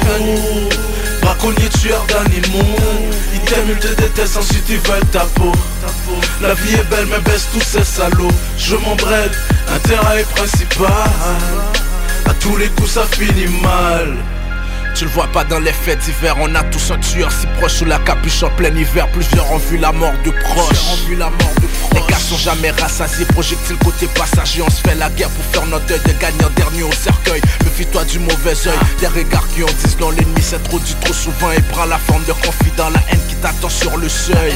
Braconnier 1.22 1.69
tueur 1.69 2.06
d'animaux. 2.06 2.76
Ils 3.34 3.39
t'aiment, 3.41 3.69
ils 3.69 3.77
te 3.77 3.88
détestent, 4.02 4.35
ensuite 4.35 4.65
ils 4.68 4.80
veulent 4.80 5.06
ta 5.11 5.22
peau. 5.35 5.53
La 6.41 6.53
vie 6.53 6.73
est 6.73 6.89
belle 6.89 7.07
mais 7.10 7.19
baisse 7.22 7.48
tous 7.53 7.61
ces 7.61 7.85
salauds. 7.85 8.27
Je 8.57 8.76
m'embraide, 8.76 9.31
intérêt 9.73 10.26
principal. 10.35 10.89
À 12.26 12.34
tous 12.41 12.57
les 12.57 12.68
coups 12.68 12.91
ça 12.91 13.06
finit 13.10 13.48
mal 13.61 14.18
Tu 14.93 15.05
le 15.05 15.11
vois 15.11 15.27
pas 15.27 15.43
dans 15.43 15.59
les 15.59 15.73
fêtes 15.73 15.99
d'hiver, 15.99 16.35
on 16.39 16.53
a 16.53 16.63
tous 16.63 16.91
un 16.91 16.97
tueur 16.99 17.31
si 17.31 17.47
proche 17.57 17.73
sous 17.73 17.85
la 17.85 17.97
capuche 17.99 18.43
en 18.43 18.49
plein 18.51 18.76
hiver. 18.76 19.07
Plusieurs 19.09 19.51
ont 19.51 19.57
vu 19.57 19.77
la 19.77 19.91
mort 19.91 20.13
de 20.23 20.31
proche. 20.31 21.07
vu 21.07 21.15
la 21.15 21.30
mort 21.30 21.53
de 21.61 21.68
proche. 21.68 21.93
Les 21.93 22.11
gars 22.11 22.19
sont 22.19 22.38
jamais 22.38 22.72
rassasiés, 22.72 23.26
projectile 23.26 23.77
côté 23.77 24.07
passager. 24.07 24.61
On 24.61 24.69
se 24.69 24.81
fait 24.81 24.95
la 24.95 25.09
guerre 25.09 25.30
pour 25.30 25.45
faire 25.45 25.65
notre 25.65 25.85
deuil 25.85 25.99
de 26.05 26.11
gagnant 26.19 26.49
dernier 26.55 26.84
au 26.84 26.91
cercueil. 26.91 27.41
Méfie-toi 27.63 28.03
du 28.05 28.19
mauvais 28.19 28.53
oeil, 28.68 28.77
des 28.99 29.07
regards 29.07 29.47
qui 29.49 29.63
ont 29.63 29.68
disent 29.84 29.97
non, 29.99 30.11
l'ennemi 30.11 30.41
c'est 30.41 30.61
trop 30.63 30.80
dit 30.80 30.95
trop 31.01 31.13
souvent 31.13 31.51
et 31.51 31.61
prend 31.72 31.85
la 31.85 31.97
forme 31.97 32.23
de 32.26 32.34
confident. 32.34 32.89
La 32.89 32.99
haine 33.11 33.22
qui 33.27 33.35
t'attend 33.35 33.69
sur 33.69 33.97
le 33.97 34.09
seuil. 34.09 34.53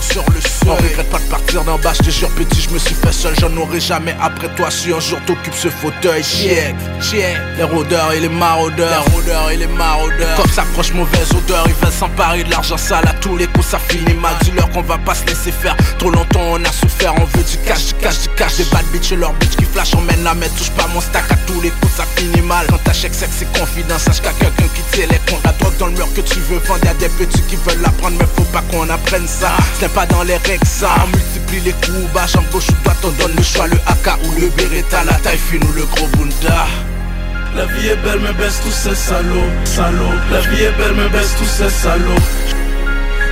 Sur 0.00 0.24
le. 0.30 0.40
On 0.66 0.76
regrette 0.76 1.10
pas 1.10 1.18
de 1.18 1.24
partir 1.24 1.64
d'en 1.64 1.78
bas, 1.78 1.92
je 1.92 2.04
te 2.04 2.10
jure 2.10 2.30
petit, 2.30 2.60
je 2.62 2.70
me 2.70 2.78
suis 2.78 2.94
fait 2.94 3.12
seul. 3.12 3.34
J'en 3.40 3.54
aurai 3.56 3.80
jamais 3.80 4.14
après 4.22 4.48
toi 4.54 4.70
si 4.70 4.92
un 4.92 5.00
jour 5.00 5.18
t'occupes 5.26 5.54
ce 5.54 5.68
fauteuil. 5.68 6.22
Check, 6.22 6.74
check. 7.00 7.36
Les 7.56 7.64
rôdeurs 7.64 8.12
et 8.12 8.20
les 8.20 8.28
maraudeurs. 8.28 9.04
Les 9.06 9.12
rôdeurs 9.12 9.50
et 9.50 9.56
les 9.56 9.66
maraudeurs. 9.66 10.36
Comme 10.36 10.50
s'approche 10.50 10.92
mauvaise 10.92 11.30
odeur, 11.32 11.64
ils 11.66 11.74
veulent 11.74 11.92
s'emparer 11.92 12.44
de 12.44 12.50
l'argent 12.50 12.76
sale. 12.76 13.06
À 13.08 13.12
tous 13.14 13.36
les 13.36 13.46
coups, 13.46 13.66
ça 13.66 13.78
finit 13.78 14.14
mal. 14.14 14.34
Dis-leur 14.42 14.70
qu'on 14.70 14.82
va 14.82 14.98
pas 14.98 15.14
se 15.14 15.26
laisser 15.26 15.52
faire. 15.52 15.76
Trop 15.98 16.10
longtemps, 16.10 16.40
on 16.52 16.64
a 16.64 16.72
souffert. 16.72 17.14
On 17.16 17.24
veut 17.24 17.44
du 17.44 17.56
cash, 17.66 17.86
du 17.86 17.94
cash, 17.94 18.20
du 18.20 18.28
cash. 18.36 18.56
Des 18.56 18.64
bad 18.64 18.84
bitch 18.92 19.12
et 19.12 19.16
leurs 19.16 19.32
bitch 19.34 19.56
qui 19.56 19.64
flash. 19.64 19.94
On 19.96 20.00
mène 20.00 20.22
la 20.22 20.34
main, 20.34 20.46
touche 20.56 20.70
pas 20.70 20.86
mon 20.94 21.00
stack. 21.00 21.30
À 21.30 21.36
tous 21.46 21.60
les 21.60 21.70
coups, 21.70 21.94
ça 21.96 22.04
finit 22.16 22.42
mal. 22.42 22.66
Quand 22.68 22.82
t'achètes 22.84 23.14
sexe, 23.14 23.36
c'est 23.38 23.58
confident. 23.58 23.98
Sache 23.98 24.20
a 24.20 24.32
quelqu'un 24.32 24.68
qui 24.74 24.82
comptes. 25.28 25.44
La 25.44 25.52
drogue 25.52 25.76
dans 25.78 25.86
le 25.86 25.92
mur 25.92 26.08
que 26.14 26.20
tu 26.20 26.38
veux 26.40 26.58
vendre. 26.58 26.84
Y'a 26.84 26.94
des 26.94 27.08
petits 27.08 27.42
qui 27.42 27.56
veulent 27.56 27.82
l'apprendre, 27.82 28.16
mais 28.18 28.26
faut 28.36 28.50
pas 28.52 28.62
qu'on 28.70 28.88
apprenne 28.88 29.26
ça. 29.26 29.50
C'est 29.82 29.92
pas 29.94 30.06
dans 30.06 30.22
les 30.22 30.38
ça. 30.64 30.90
On 31.02 31.08
multiplie 31.08 31.58
les 31.58 31.72
coups 31.72 32.12
bas. 32.14 32.24
Jambe 32.24 32.44
gauche 32.52 32.68
ou 32.68 32.84
droite, 32.84 32.98
on 33.02 33.08
donne 33.20 33.34
le 33.36 33.42
choix. 33.42 33.66
Le 33.66 33.74
AK 33.74 34.16
ou 34.24 34.40
le 34.40 34.48
Beretta. 34.50 35.02
La 35.02 35.14
taille 35.14 35.36
fine 35.36 35.64
ou 35.64 35.72
le 35.72 35.82
gros 35.86 36.06
bunda. 36.16 36.66
La 37.56 37.66
vie 37.66 37.88
est 37.88 37.96
belle 37.96 38.20
mais 38.20 38.32
baisse 38.34 38.60
tous 38.62 38.70
ces 38.70 38.94
salauds, 38.94 39.50
salauds 39.64 40.14
La 40.30 40.38
vie 40.38 40.62
est 40.62 40.70
belle 40.78 40.94
mais 40.96 41.08
baisse 41.08 41.34
tous 41.36 41.44
ces 41.44 41.68
salauds 41.68 42.14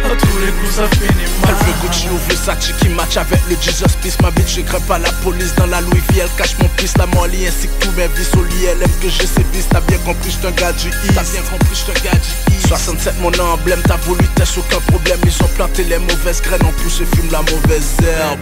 À 0.04 0.16
tous 0.16 0.38
les 0.38 0.52
coups 0.52 0.74
ça 0.74 0.88
finit 0.88 1.28
mal. 1.42 1.50
Elle 1.50 1.66
veut 1.66 1.74
Gucci 1.82 2.08
ou 2.08 2.18
Versace 2.28 2.72
qui 2.78 2.88
match 2.88 3.16
avec 3.16 3.40
le 3.48 3.56
Jesus 3.60 3.96
Peace 4.02 4.16
Ma 4.22 4.30
bitch 4.30 4.56
je 4.56 4.62
crée 4.62 4.80
pas 4.88 4.98
la 4.98 5.10
police 5.22 5.54
dans 5.56 5.66
la 5.66 5.80
Louis 5.82 6.02
V 6.10 6.20
Elle 6.22 6.28
cache 6.36 6.56
mon 6.58 6.68
piste, 6.76 6.96
la 6.98 7.06
molly 7.06 7.46
ainsi 7.46 7.68
que 7.68 7.84
tous 7.84 7.92
mes 7.92 8.08
vies 8.08 8.28
au 8.38 8.42
lit. 8.44 8.64
Elle 8.64 8.82
aime 8.82 8.98
que 9.02 9.08
j'ai 9.08 9.26
ses 9.26 9.44
bis, 9.52 9.66
t'as 9.68 9.80
bien 9.80 9.98
compris 9.98 10.30
j'suis 10.30 10.46
un 10.46 10.52
gars 10.52 10.72
du 10.72 10.88
East. 10.88 11.14
T'as 11.14 11.22
bien 11.22 11.42
compris 11.42 11.74
j'suis 11.74 11.90
un 11.90 12.04
gars 12.04 12.18
du 12.18 12.54
East. 12.54 12.68
67 12.68 13.14
mon 13.20 13.32
emblème, 13.38 13.82
t'as 13.86 13.96
voulu 13.96 14.24
test 14.36 14.58
aucun 14.58 14.80
problème. 14.80 15.18
Ils 15.24 15.44
ont 15.44 15.48
planté 15.56 15.84
les 15.84 15.98
mauvaises 15.98 16.40
graines, 16.42 16.64
en 16.64 16.72
plus 16.72 17.00
ils 17.00 17.06
fument 17.16 17.30
la 17.30 17.42
mauvaise 17.42 17.96
herbe. 18.02 18.38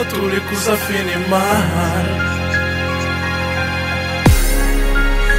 À 0.00 0.04
tous 0.04 0.28
les 0.28 0.40
coups 0.40 0.60
ça 0.60 0.76
finit 0.76 1.28
mal. 1.30 1.40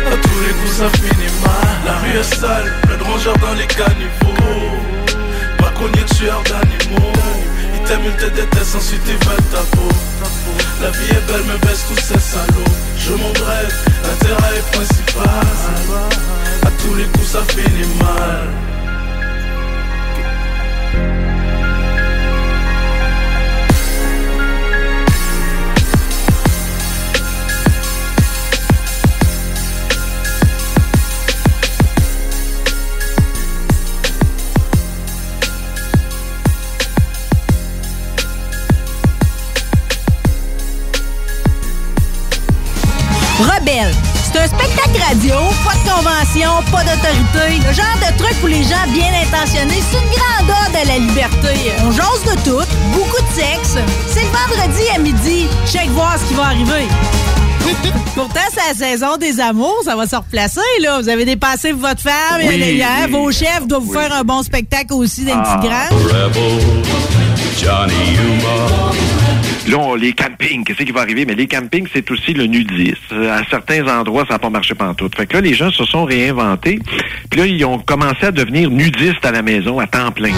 À 0.07 0.17
tous 0.17 0.39
les 0.45 0.53
coups 0.53 0.77
ça 0.77 0.89
finit 0.89 1.31
mal. 1.43 1.69
La 1.85 1.97
rue 1.97 2.17
est 2.19 2.35
sale, 2.35 2.73
plein 2.83 2.97
de 2.97 3.03
rongeurs 3.03 3.37
dans 3.37 3.53
les 3.53 3.67
caniveaux 3.67 4.98
Braconnier 5.79 6.05
tueur 6.05 6.43
d'animaux. 6.43 7.13
Ils 7.73 7.87
t'aiment, 7.87 8.01
ils 8.05 8.15
te 8.17 8.25
détestent, 8.35 8.75
ensuite 8.75 9.01
ils 9.07 9.25
veulent 9.25 9.49
ta 9.49 9.59
peau. 9.77 9.87
La 10.81 10.89
vie 10.91 11.09
est 11.11 11.31
belle 11.31 11.43
mais 11.47 11.57
baisse 11.65 11.85
tous 11.87 12.01
ces 12.01 12.19
salauds. 12.19 12.75
Je 12.97 13.11
m'embraye, 13.13 13.67
l'intérêt 14.03 14.57
est 14.57 14.71
principal. 14.75 15.25
À 16.63 16.71
tous 16.83 16.95
les 16.95 17.05
coups 17.05 17.27
ça 17.27 17.43
finit 17.47 17.87
mal 17.97 18.68
Rebelle. 43.39 43.93
C'est 44.31 44.39
un 44.39 44.47
spectacle 44.47 45.01
radio, 45.07 45.35
pas 45.65 45.73
de 45.73 45.89
convention, 45.89 46.49
pas 46.71 46.83
d'autorité. 46.83 47.57
Le 47.67 47.73
genre 47.73 47.97
de 47.99 48.17
truc 48.21 48.35
pour 48.39 48.49
les 48.49 48.63
gens 48.63 48.85
bien 48.93 49.07
intentionnés. 49.23 49.81
C'est 49.89 49.97
une 49.97 50.09
grande 50.11 50.49
ode 50.67 50.75
à 50.75 50.85
la 50.85 50.97
liberté. 50.99 51.71
On 51.85 51.91
jase 51.91 52.23
de 52.25 52.35
tout, 52.43 52.65
beaucoup 52.93 53.21
de 53.21 53.33
sexe. 53.41 53.77
C'est 54.07 54.21
le 54.21 54.27
vendredi 54.27 54.83
à 54.95 54.99
midi. 54.99 55.47
Check 55.71 55.89
voir 55.91 56.17
ce 56.19 56.25
qui 56.27 56.33
va 56.35 56.43
arriver. 56.47 56.87
Pourtant, 58.15 58.39
c'est 58.53 58.67
la 58.81 58.87
saison 58.87 59.17
des 59.17 59.39
amours, 59.39 59.77
ça 59.85 59.95
va 59.95 60.05
se 60.07 60.15
replacer, 60.15 60.59
là. 60.81 60.99
Vous 61.01 61.09
avez 61.09 61.25
dépassé 61.25 61.71
votre 61.71 62.01
femme, 62.01 62.39
Oui, 62.39 62.55
et 62.55 62.75
hier, 62.75 62.87
oui. 63.05 63.11
vos 63.11 63.31
chefs 63.31 63.65
doivent 63.67 63.83
vous 63.83 63.93
faire 63.93 64.13
un 64.13 64.23
bon 64.23 64.43
spectacle 64.43 64.93
aussi 64.93 65.23
d'un 65.25 65.41
Ah. 65.43 65.57
petit 65.57 65.67
grand. 65.67 65.97
Johnny 67.61 67.93
Là, 69.69 69.77
on- 69.77 69.95
les 69.95 70.13
campings, 70.13 70.63
qu'est-ce 70.63 70.83
qui 70.83 70.91
va 70.91 71.01
arriver? 71.01 71.25
Mais 71.25 71.35
les 71.35 71.47
campings, 71.47 71.87
c'est 71.93 72.09
aussi 72.11 72.33
le 72.33 72.45
nudisme. 72.45 72.95
Euh, 73.13 73.37
À 73.39 73.43
certains 73.49 73.87
endroits, 73.87 74.25
ça 74.27 74.33
n'a 74.35 74.39
pas 74.39 74.49
marché 74.49 74.73
pantoute. 74.73 75.15
Fait 75.15 75.27
que 75.27 75.33
là, 75.35 75.41
les 75.41 75.53
gens 75.53 75.71
se 75.71 75.85
sont 75.85 76.05
réinventés. 76.05 76.79
Puis 77.29 77.39
là, 77.39 77.45
ils 77.45 77.63
ont 77.65 77.77
commencé 77.79 78.25
à 78.25 78.31
devenir 78.31 78.69
nudistes 78.71 79.23
à 79.23 79.31
la 79.31 79.41
maison 79.41 79.79
à 79.79 79.85
temps 79.87 80.11
plein. 80.11 80.31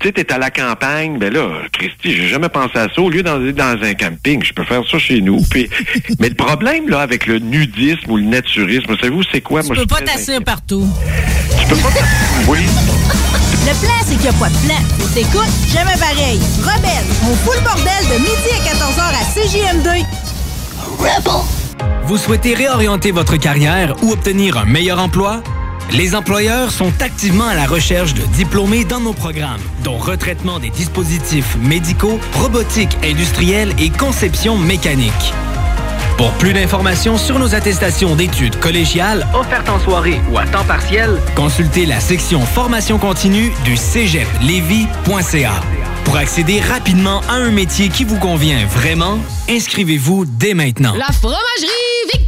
Tu 0.00 0.06
sais, 0.06 0.12
t'es 0.12 0.32
à 0.32 0.38
la 0.38 0.50
campagne, 0.50 1.18
ben 1.18 1.32
là, 1.32 1.48
Christy, 1.72 2.14
j'ai 2.14 2.28
jamais 2.28 2.48
pensé 2.48 2.78
à 2.78 2.86
ça. 2.94 3.00
Au 3.00 3.10
lieu 3.10 3.22
d'aller 3.24 3.52
dans 3.52 3.76
un 3.82 3.94
camping, 3.94 4.44
je 4.44 4.52
peux 4.52 4.62
faire 4.64 4.82
ça 4.88 4.98
chez 4.98 5.20
nous. 5.20 5.40
Puis, 5.50 5.68
mais 6.20 6.28
le 6.28 6.34
problème, 6.36 6.88
là, 6.88 7.00
avec 7.00 7.26
le 7.26 7.38
nudisme 7.40 8.10
ou 8.10 8.16
le 8.16 8.22
naturisme, 8.22 8.94
savez-vous, 8.96 9.22
c'est 9.32 9.40
quoi? 9.40 9.62
Tu 9.62 9.68
Moi, 9.68 9.76
peux 9.76 9.86
pas 9.86 10.00
t'asseoir 10.02 10.42
partout. 10.44 10.86
Tu 11.60 11.66
peux 11.68 11.80
pas 11.80 11.88
Oui. 12.46 12.58
Le 13.68 13.74
plan, 13.74 13.94
c'est 14.00 14.14
qu'il 14.14 14.22
n'y 14.22 14.28
a 14.28 14.32
pas 14.32 14.48
de 14.48 14.56
plan. 14.66 14.76
Faut 14.98 15.08
t'écoute, 15.12 15.52
jamais 15.70 15.94
pareil. 15.98 16.40
Rebelle, 16.62 17.04
on 17.30 17.34
fout 17.36 17.54
le 17.54 17.60
bordel 17.60 18.02
de 18.08 18.14
midi 18.14 18.48
à 18.54 18.60
14h 18.64 19.02
à 19.12 19.24
CJM2. 19.34 20.04
Vous 22.04 22.16
souhaitez 22.16 22.54
réorienter 22.54 23.10
votre 23.10 23.36
carrière 23.36 23.94
ou 24.02 24.12
obtenir 24.12 24.56
un 24.56 24.64
meilleur 24.64 24.98
emploi? 24.98 25.42
Les 25.90 26.14
employeurs 26.14 26.70
sont 26.70 26.94
activement 27.02 27.46
à 27.46 27.54
la 27.54 27.66
recherche 27.66 28.14
de 28.14 28.22
diplômés 28.22 28.84
dans 28.84 29.00
nos 29.00 29.12
programmes, 29.12 29.60
dont 29.84 29.98
retraitement 29.98 30.60
des 30.60 30.70
dispositifs 30.70 31.54
médicaux, 31.60 32.18
robotique 32.40 32.96
industrielle 33.04 33.74
et 33.78 33.90
conception 33.90 34.56
mécanique. 34.56 35.34
Pour 36.18 36.32
plus 36.32 36.52
d'informations 36.52 37.16
sur 37.16 37.38
nos 37.38 37.54
attestations 37.54 38.16
d'études 38.16 38.58
collégiales 38.58 39.24
offertes 39.34 39.68
en 39.68 39.78
soirée 39.78 40.20
ou 40.32 40.36
à 40.36 40.44
temps 40.46 40.64
partiel, 40.64 41.16
consultez 41.36 41.86
la 41.86 42.00
section 42.00 42.40
formation 42.40 42.98
continue 42.98 43.52
du 43.64 43.76
cégeplevy.ca. 43.76 45.52
Pour 46.04 46.16
accéder 46.16 46.60
rapidement 46.60 47.20
à 47.28 47.34
un 47.34 47.52
métier 47.52 47.88
qui 47.88 48.02
vous 48.02 48.18
convient 48.18 48.66
vraiment, 48.66 49.20
inscrivez-vous 49.48 50.24
dès 50.26 50.54
maintenant. 50.54 50.94
La 50.96 51.12
fromagerie 51.12 51.38
Victoria 52.12 52.27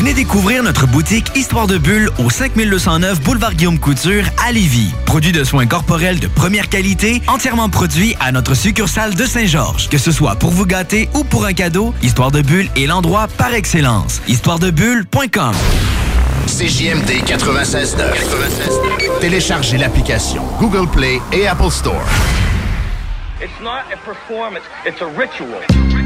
Venez 0.00 0.14
découvrir 0.14 0.62
notre 0.62 0.86
boutique 0.86 1.30
Histoire 1.36 1.66
de 1.66 1.76
Bulle 1.76 2.08
au 2.18 2.30
5209 2.30 3.20
Boulevard 3.20 3.52
Guillaume 3.52 3.78
Couture 3.78 4.24
à 4.42 4.50
Lévis. 4.50 4.94
Produit 5.04 5.30
de 5.30 5.44
soins 5.44 5.66
corporels 5.66 6.18
de 6.18 6.26
première 6.26 6.70
qualité, 6.70 7.20
entièrement 7.26 7.68
produit 7.68 8.16
à 8.18 8.32
notre 8.32 8.54
succursale 8.54 9.14
de 9.14 9.26
Saint-Georges. 9.26 9.90
Que 9.90 9.98
ce 9.98 10.10
soit 10.10 10.36
pour 10.36 10.52
vous 10.52 10.64
gâter 10.64 11.10
ou 11.12 11.22
pour 11.22 11.44
un 11.44 11.52
cadeau, 11.52 11.92
Histoire 12.02 12.30
de 12.30 12.40
Bulle 12.40 12.70
est 12.76 12.86
l'endroit 12.86 13.28
par 13.36 13.52
excellence. 13.52 14.22
Histoiredebulle.com 14.26 15.52
CJMD 16.46 17.22
96.9. 17.26 19.20
Téléchargez 19.20 19.76
l'application 19.76 20.44
Google 20.58 20.88
Play 20.88 21.20
et 21.30 21.46
Apple 21.46 21.70
Store. 21.70 22.06
It's 23.40 23.60
not 23.60 23.90
a 23.90 23.96
performance, 23.96 24.66
it's 24.84 25.00
a 25.00 25.08
ritual. 25.08 25.62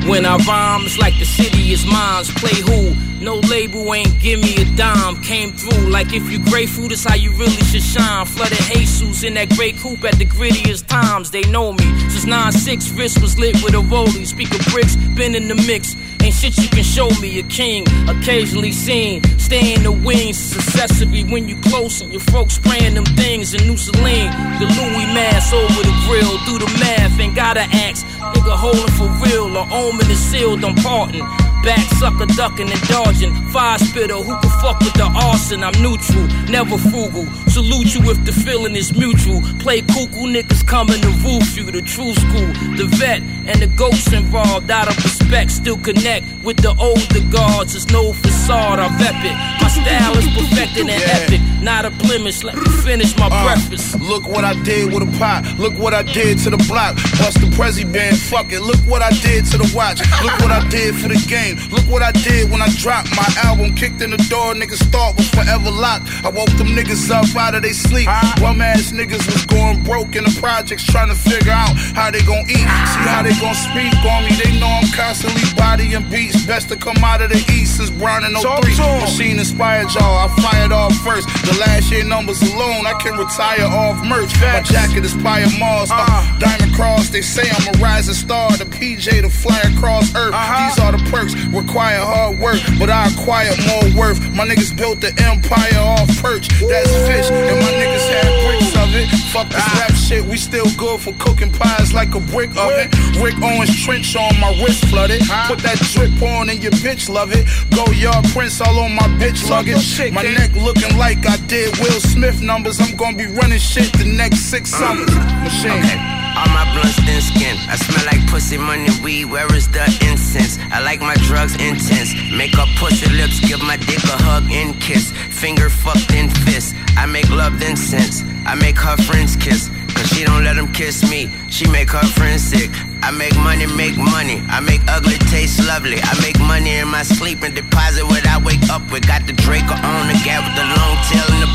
When 0.08 0.24
I 0.24 0.36
rhyme, 0.46 0.82
it's 0.84 0.98
like 0.98 1.18
the 1.18 1.24
city 1.24 1.72
is 1.72 1.84
mine. 1.84 2.24
Play 2.36 2.60
who? 2.60 2.94
No 3.24 3.36
label 3.36 3.92
ain't 3.92 4.20
give 4.20 4.40
me 4.40 4.54
a 4.62 4.76
dime. 4.76 5.20
Came 5.22 5.50
through 5.50 5.90
like 5.90 6.12
if 6.12 6.30
you 6.30 6.38
grateful, 6.44 6.86
that's 6.88 7.04
how 7.04 7.16
you 7.16 7.30
really 7.32 7.56
should 7.64 7.82
shine. 7.82 8.26
Flooded 8.26 8.58
Jesus 8.58 9.24
in 9.24 9.34
that 9.34 9.48
great 9.56 9.76
coupe 9.78 10.04
at 10.04 10.14
the 10.18 10.26
grittiest 10.26 10.86
times. 10.86 11.32
They 11.32 11.42
know 11.50 11.72
me 11.72 11.84
since 12.08 12.26
9-6, 12.26 12.96
wrist 12.96 13.20
was 13.20 13.36
lit 13.36 13.54
with 13.64 13.74
a 13.74 13.82
rollie. 13.82 14.26
Speaker 14.26 14.62
bricks, 14.70 14.94
been 15.16 15.34
in 15.34 15.48
the 15.48 15.56
mix. 15.66 15.96
Ain't 16.24 16.32
shit 16.32 16.56
you 16.56 16.68
can 16.70 16.82
show 16.82 17.10
me 17.20 17.38
a 17.38 17.42
king. 17.42 17.84
Occasionally 18.08 18.72
seen, 18.72 19.22
stay 19.38 19.74
in 19.74 19.82
the 19.82 19.92
wings. 19.92 20.56
It's 20.56 20.56
accessory 20.56 21.22
when 21.24 21.46
you 21.46 21.60
close 21.60 22.00
and 22.00 22.10
your 22.10 22.22
folks 22.32 22.54
spraying 22.54 22.94
them 22.94 23.04
things 23.04 23.52
in 23.52 23.66
New 23.68 23.76
Celine. 23.76 24.32
The 24.58 24.64
Louis 24.64 25.04
mask 25.12 25.52
over 25.52 25.82
the 25.82 25.94
grill, 26.06 26.32
do 26.46 26.58
the 26.64 26.78
math, 26.80 27.20
ain't 27.20 27.36
gotta 27.36 27.60
ask. 27.60 28.06
Nigga 28.06 28.56
holding 28.56 28.88
for 28.96 29.08
real, 29.22 29.54
or 29.54 29.66
omen 29.70 30.10
is 30.10 30.18
sealed, 30.18 30.64
I'm 30.64 30.74
parting. 30.76 31.26
Back 31.64 31.80
sucker 31.96 32.26
ducking 32.26 32.70
and 32.70 32.88
dodging. 32.88 33.32
Fire 33.48 33.78
spitter, 33.78 34.16
who 34.16 34.38
can 34.38 34.50
fuck 34.60 34.78
with 34.80 34.92
the 34.94 35.04
arson? 35.04 35.64
I'm 35.64 35.72
neutral, 35.80 36.26
never 36.50 36.76
frugal. 36.76 37.24
Salute 37.48 37.94
you 37.94 38.02
if 38.10 38.22
the 38.26 38.32
feeling 38.32 38.76
is 38.76 38.92
mutual. 38.94 39.40
Play 39.60 39.80
cuckoo 39.80 40.28
niggas 40.28 40.66
coming 40.66 41.00
to 41.00 41.08
roof 41.24 41.56
you. 41.56 41.64
The 41.64 41.80
true 41.80 42.12
school, 42.14 42.48
the 42.76 42.84
vet, 43.00 43.22
and 43.22 43.62
the 43.62 43.66
ghosts 43.66 44.12
involved. 44.12 44.70
Out 44.70 44.88
of 44.88 44.96
respect, 45.02 45.50
still 45.52 45.78
connect 45.78 46.26
with 46.44 46.58
the 46.58 46.76
older 46.78 47.24
guards. 47.32 47.74
It's 47.74 47.88
no 47.88 48.12
facade, 48.12 48.78
I've 48.78 49.00
epic. 49.00 49.32
My 49.62 49.68
style 49.68 50.18
is 50.18 50.28
perfected 50.36 50.88
and 50.88 51.02
epic. 51.16 51.40
Not 51.62 51.86
a 51.86 51.90
blemish, 51.90 52.44
let 52.44 52.56
me 52.56 52.66
finish 52.84 53.16
my 53.16 53.28
uh, 53.32 53.44
breakfast. 53.44 53.98
Look 54.00 54.28
what 54.28 54.44
I 54.44 54.52
did 54.64 54.92
with 54.92 55.02
a 55.02 55.18
pot. 55.18 55.46
Look 55.58 55.78
what 55.78 55.94
I 55.94 56.02
did 56.02 56.38
to 56.40 56.50
the 56.50 56.58
block. 56.68 56.96
Bust 57.16 57.40
the 57.40 57.48
Prezi 57.56 57.90
band, 57.90 58.18
fuck 58.18 58.52
it. 58.52 58.60
Look 58.60 58.80
what 58.80 59.00
I 59.00 59.10
did 59.24 59.46
to 59.46 59.56
the 59.56 59.72
watch. 59.74 60.00
Look 60.22 60.38
what 60.40 60.50
I 60.50 60.68
did 60.68 60.94
for 60.94 61.08
the 61.08 61.16
game. 61.26 61.53
Look 61.70 61.86
what 61.90 62.02
I 62.02 62.12
did 62.12 62.50
when 62.50 62.62
I 62.62 62.68
dropped 62.76 63.10
my 63.16 63.28
album. 63.42 63.74
Kicked 63.74 64.02
in 64.02 64.10
the 64.10 64.22
door, 64.28 64.54
niggas 64.54 64.82
thought 64.90 65.16
was 65.16 65.28
forever 65.30 65.70
locked. 65.70 66.08
I 66.24 66.30
woke 66.30 66.50
them 66.58 66.68
niggas 66.74 67.10
up 67.10 67.26
out 67.36 67.54
of 67.54 67.62
their 67.62 67.72
sleep. 67.74 68.06
Bum 68.40 68.60
ass 68.60 68.92
niggas 68.92 69.24
was 69.26 69.46
going 69.46 69.82
broke 69.84 70.16
in 70.16 70.24
the 70.24 70.34
projects 70.40 70.84
trying 70.84 71.08
to 71.08 71.14
figure 71.14 71.52
out 71.52 71.74
how 71.94 72.10
they 72.10 72.22
gon' 72.22 72.44
eat. 72.48 72.68
See 72.92 73.06
how 73.08 73.22
they 73.22 73.34
gon' 73.40 73.54
speak 73.54 73.94
on 74.04 74.24
me. 74.24 74.32
They 74.36 74.58
know 74.58 74.66
I'm 74.66 74.88
constantly 74.92 75.42
bodying 75.56 76.08
beats. 76.10 76.44
Best 76.46 76.68
to 76.68 76.76
come 76.76 76.96
out 77.02 77.22
of 77.22 77.30
the 77.30 77.40
east 77.52 77.76
since 77.78 77.90
Brown 77.90 78.24
and 78.24 78.36
03. 78.36 78.76
Machine 79.00 79.38
inspired 79.38 79.92
y'all. 79.94 80.18
I 80.18 80.28
fired 80.40 80.72
off 80.72 80.94
first. 81.02 81.28
The 81.44 81.56
last 81.60 81.90
year 81.90 82.04
numbers 82.04 82.40
alone, 82.42 82.86
I 82.86 82.94
can 83.00 83.16
retire 83.16 83.66
off 83.66 84.04
merch. 84.04 84.32
My 84.40 84.62
jacket 84.62 85.04
is 85.04 85.14
Pire 85.22 85.46
Mars. 85.58 85.90
Uh, 85.92 86.38
Diamond 86.38 86.74
Cross, 86.74 87.10
they 87.10 87.22
say 87.22 87.48
I'm 87.50 87.74
a 87.74 87.78
rising 87.78 88.14
star. 88.14 88.50
The 88.56 88.64
PJ 88.64 89.22
to 89.22 89.30
fly 89.30 89.60
across 89.74 90.14
earth. 90.14 90.34
These 90.34 90.78
are 90.80 90.92
the 90.92 91.02
perks. 91.10 91.34
Require 91.52 92.00
hard 92.00 92.38
work, 92.38 92.60
but 92.78 92.90
I 92.90 93.08
acquire 93.08 93.52
more 93.68 93.86
worth. 93.98 94.20
My 94.34 94.46
niggas 94.46 94.76
built 94.76 95.00
the 95.00 95.12
empire 95.22 95.78
off 95.78 96.08
perch. 96.22 96.48
That's 96.68 96.90
fish, 97.06 97.30
and 97.30 97.58
my 97.60 97.72
niggas 97.72 98.06
had 98.08 98.28
bricks 98.46 98.76
of 98.76 98.94
it. 98.94 99.08
Fuck 99.32 99.48
this 99.48 99.66
rap 99.78 99.92
shit, 99.92 100.24
we 100.24 100.36
still 100.36 100.66
good 100.76 101.00
for 101.00 101.12
cooking 101.14 101.52
pies 101.52 101.92
like 101.92 102.14
a 102.14 102.20
brick 102.20 102.50
oven. 102.56 102.90
Rick 103.22 103.36
Owens 103.42 103.74
trench 103.84 104.16
on 104.16 104.38
my 104.40 104.50
wrist 104.62 104.84
flooded. 104.86 105.20
Put 105.46 105.58
that 105.60 105.78
drip 105.92 106.22
on 106.22 106.50
and 106.50 106.62
your 106.62 106.72
bitch 106.72 107.08
love 107.08 107.32
it. 107.32 107.46
Go 107.74 107.84
yard 107.92 108.24
prints 108.32 108.60
all 108.60 108.78
on 108.78 108.94
my 108.94 109.08
bitch 109.18 109.48
luggage. 109.48 110.12
My 110.12 110.22
neck 110.22 110.52
looking 110.54 110.96
like 110.96 111.26
I 111.26 111.36
did 111.46 111.76
Will 111.78 112.00
Smith 112.00 112.40
numbers. 112.40 112.80
I'm 112.80 112.96
gonna 112.96 113.16
be 113.16 113.26
running 113.26 113.58
shit 113.58 113.92
the 113.92 114.04
next 114.04 114.50
six 114.50 114.70
summers. 114.70 115.14
Machine. 115.42 116.23
All 116.36 116.48
my 116.50 116.66
blunts 116.74 116.98
thin 117.06 117.20
skin. 117.20 117.56
I 117.68 117.76
smell 117.76 118.04
like 118.06 118.26
pussy, 118.26 118.58
money, 118.58 118.90
weed. 119.02 119.26
Where 119.26 119.46
is 119.54 119.68
the 119.68 119.84
incense? 120.08 120.58
I 120.72 120.80
like 120.82 121.00
my 121.00 121.14
drugs 121.26 121.54
intense. 121.54 122.14
Make 122.32 122.58
up 122.58 122.68
pussy 122.76 123.08
lips, 123.10 123.38
give 123.40 123.62
my 123.62 123.76
dick 123.76 124.02
a 124.04 124.18
hug 124.26 124.50
and 124.50 124.80
kiss. 124.80 125.12
Finger 125.30 125.70
fucked 125.70 126.12
in 126.12 126.28
fist. 126.30 126.74
I 126.96 127.06
make 127.06 127.30
love 127.30 127.58
then 127.60 127.76
sense. 127.76 128.22
I 128.46 128.54
make 128.54 128.78
her 128.78 128.96
friends 129.04 129.36
kiss. 129.36 129.70
Cause 129.94 130.08
she 130.08 130.24
don't 130.24 130.42
let 130.42 130.56
them 130.56 130.72
kiss 130.72 131.08
me. 131.08 131.30
She 131.50 131.70
make 131.70 131.90
her 131.90 132.06
friends 132.18 132.42
sick. 132.42 132.70
I 133.00 133.10
make 133.12 133.36
money, 133.36 133.66
make 133.66 133.96
money. 133.96 134.42
I 134.48 134.58
make 134.58 134.80
ugly 134.88 135.18
taste 135.30 135.62
lovely. 135.66 136.00
I 136.02 136.18
make 136.20 136.38
money 136.40 136.74
in 136.82 136.88
my 136.88 137.04
sleep 137.04 137.42
and 137.42 137.54
deposit 137.54 138.04
what 138.04 138.26
I 138.26 138.42
wake 138.42 138.68
up 138.70 138.82
with. 138.90 139.06
Got 139.06 139.26
the 139.26 139.34
Draco 139.34 139.74
on 139.74 140.08
the 140.08 140.18
gap 140.26 140.42
with 140.42 140.56
the 140.58 140.66
long 140.66 140.96
tail 141.06 141.28
in 141.34 141.40
the 141.46 141.53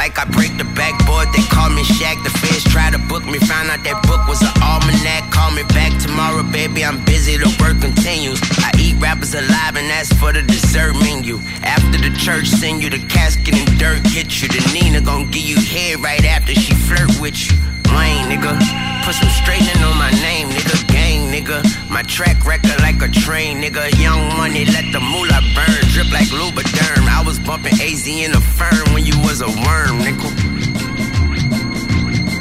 like 0.00 0.16
I 0.16 0.24
break 0.24 0.56
the 0.56 0.64
backboard. 0.64 1.28
They 1.36 1.44
call 1.52 1.68
me 1.68 1.84
Shaq. 1.84 2.24
The 2.24 2.32
feds 2.40 2.64
try 2.64 2.88
to 2.90 2.96
book 3.12 3.24
me. 3.28 3.36
Found 3.52 3.68
out 3.68 3.84
that 3.84 4.00
book 4.08 4.24
was 4.24 4.40
an 4.40 4.54
almanac. 4.64 5.28
Call 5.28 5.52
me 5.52 5.62
back 5.76 5.92
tomorrow, 6.00 6.42
baby. 6.42 6.80
I'm 6.88 7.04
busy. 7.04 7.36
The 7.36 7.52
work 7.60 7.76
continues. 7.84 8.40
I 8.64 8.72
eat 8.80 8.96
rappers 8.96 9.34
alive, 9.34 9.76
and 9.76 9.88
that's 9.92 10.08
for 10.16 10.32
the 10.32 10.40
dessert 10.40 10.94
menu. 11.04 11.36
After 11.60 11.98
the 12.00 12.12
church, 12.16 12.48
send 12.48 12.82
you 12.82 12.88
the 12.88 13.02
casket 13.12 13.52
and 13.52 13.68
dirt. 13.78 14.00
Hit 14.16 14.40
you. 14.40 14.48
The 14.48 14.62
Nina 14.72 15.04
gon' 15.04 15.28
give 15.30 15.44
you 15.44 15.60
head 15.60 16.00
right 16.00 16.24
after 16.24 16.54
she 16.54 16.72
flirt 16.88 17.12
with 17.20 17.36
you. 17.44 17.52
Wayne, 17.92 18.24
nigga. 18.32 18.56
Put 19.04 19.14
some 19.20 19.32
straightening 19.40 19.82
on 19.84 19.96
my 20.00 20.12
name, 20.24 20.48
nigga. 20.48 20.76
Gang, 20.88 21.09
nigga. 21.40 21.90
My 21.90 22.02
track 22.02 22.44
record 22.46 22.80
like 22.80 23.00
a 23.02 23.08
train, 23.08 23.62
nigga. 23.62 23.90
Young 24.00 24.36
money, 24.36 24.64
let 24.64 24.92
the 24.92 25.00
moolah 25.00 25.42
burn. 25.54 25.82
Drip 25.92 26.10
like 26.12 26.28
Lubriderm. 26.28 27.08
I 27.08 27.22
was 27.24 27.38
bumping 27.38 27.74
AZ 27.74 28.06
in 28.06 28.32
the 28.32 28.40
firm 28.40 28.94
when 28.94 29.04
you 29.04 29.18
was 29.20 29.40
a 29.40 29.48
worm, 29.48 30.00
nigga. 30.04 30.28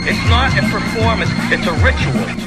It's 0.07 0.29
not 0.29 0.51
a 0.57 0.63
performance, 0.69 1.31
it's 1.51 1.67
a 1.67 1.73
ritual. 1.83 2.45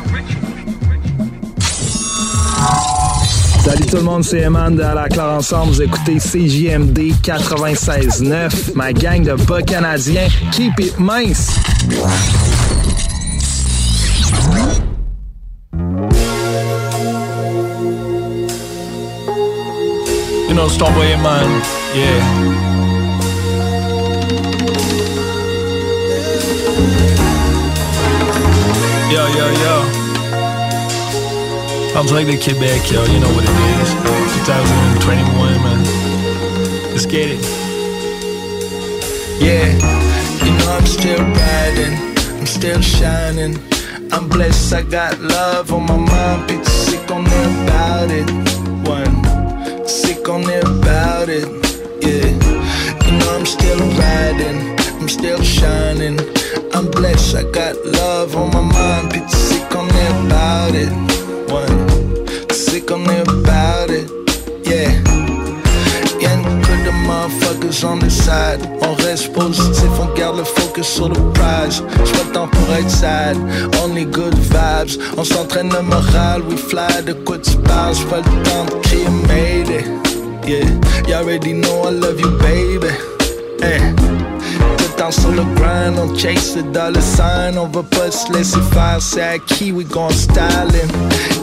Salut 3.62 3.87
tout 3.87 3.97
le 3.97 4.03
monde, 4.03 4.24
c'est 4.24 4.41
Eman 4.41 4.74
de 4.74 4.83
À 4.83 4.93
la 4.93 5.09
Claire 5.09 5.27
Ensemble. 5.27 5.73
Vous 5.73 5.83
écoutez 5.83 6.19
CJMD 6.19 7.12
96.9, 7.23 8.74
ma 8.74 8.93
gang 8.93 9.23
de 9.23 9.35
bas 9.35 9.62
canadiens. 9.62 10.27
Keep 10.51 10.81
it 10.81 10.99
mince! 10.99 11.53
You 20.53 20.59
know, 20.59 20.66
Starboy 20.66 21.16
man, 21.23 21.49
yeah. 21.97 22.20
Yo, 29.11 29.27
yo, 29.29 29.47
yo. 29.62 29.74
I'm 31.99 32.07
like 32.09 32.27
the 32.27 32.37
Quebec, 32.37 32.91
yo. 32.91 33.03
You 33.07 33.20
know 33.20 33.33
what 33.33 33.45
it 33.49 33.57
is. 33.81 33.95
2021, 34.45 35.62
man. 35.62 35.81
Let's 36.93 37.07
get 37.07 37.31
it. 37.31 37.41
Yeah, 39.41 39.73
you 40.45 40.53
know 40.59 40.70
I'm 40.70 40.85
still 40.85 41.19
riding, 41.19 41.95
I'm 42.39 42.45
still 42.45 42.83
shining. 42.83 43.59
I'm 44.12 44.29
blessed, 44.29 44.74
I 44.74 44.83
got 44.83 45.19
love 45.19 45.73
on 45.73 45.87
my 45.87 45.97
mind, 45.97 46.51
bitch, 46.51 46.66
sick 46.66 47.11
on 47.11 47.24
it 47.27 47.65
about 47.65 48.11
it. 48.11 48.52
Sick 50.23 50.35
on 50.35 50.49
it 50.49 50.62
about 50.62 51.28
it, 51.28 51.49
yeah. 52.01 52.31
You 53.05 53.19
know 53.19 53.35
I'm 53.35 53.44
still 53.44 53.81
riding, 53.99 54.78
I'm 55.01 55.09
still 55.09 55.43
shining. 55.43 56.16
I'm 56.73 56.89
blessed, 56.93 57.35
I 57.35 57.43
got 57.51 57.74
love 57.85 58.36
on 58.36 58.53
my 58.53 58.61
mind, 58.61 59.11
bitch, 59.11 59.28
sick 59.28 59.74
on 59.74 59.89
it 59.89 60.12
about 60.24 60.77
it. 60.77 60.93
One, 61.51 62.53
sick 62.53 62.93
on 62.93 63.03
it 63.11 63.27
about 63.27 63.90
it, 63.90 64.09
yeah. 64.65 65.03
Motherfuckers 67.05 67.85
on 67.85 67.99
the 67.99 68.09
side. 68.09 68.61
On 68.81 68.94
reste 68.94 69.32
positif, 69.32 69.90
on 70.01 70.15
garde 70.15 70.36
le 70.36 70.44
focus 70.44 70.86
sur 70.86 71.09
le 71.09 71.16
prize. 71.32 71.82
J'suis 72.05 72.16
pas 72.16 72.32
temps 72.32 72.49
pour 72.49 72.74
être 72.77 72.89
sad, 72.89 73.36
only 73.82 74.05
good 74.05 74.35
vibes. 74.39 75.03
On 75.16 75.24
s'entraîne 75.24 75.73
le 75.73 75.82
moral, 75.82 76.43
we 76.43 76.57
fly, 76.57 77.03
de 77.05 77.12
quoi 77.12 77.39
tu 77.39 77.57
parles? 77.57 77.97
J'pas 77.97 78.19
le 78.19 78.43
temps 78.44 78.65
de 78.66 78.81
crier 78.82 79.09
Mayday. 79.27 79.85
Yeah, 80.44 80.66
you 81.06 81.14
already 81.14 81.52
know 81.52 81.82
I 81.82 81.90
love 81.90 82.19
you, 82.19 82.31
baby. 82.39 82.89
Hey. 83.60 83.78
Tout 84.77 84.89
le 84.89 84.97
temps 84.97 85.12
sur 85.12 85.31
le 85.31 85.44
grind, 85.55 85.98
on 85.98 86.16
chase 86.16 86.55
the 86.55 86.62
dollar 86.73 87.01
sign. 87.01 87.56
On 87.56 87.69
va 87.69 87.85
pas 87.85 88.10
se 88.10 88.32
laisser 88.32 88.60
faire, 88.73 88.98
c'est 89.01 89.23
acquis, 89.23 89.70
we 89.70 89.85
gon' 89.85 90.10
styling. 90.10 90.90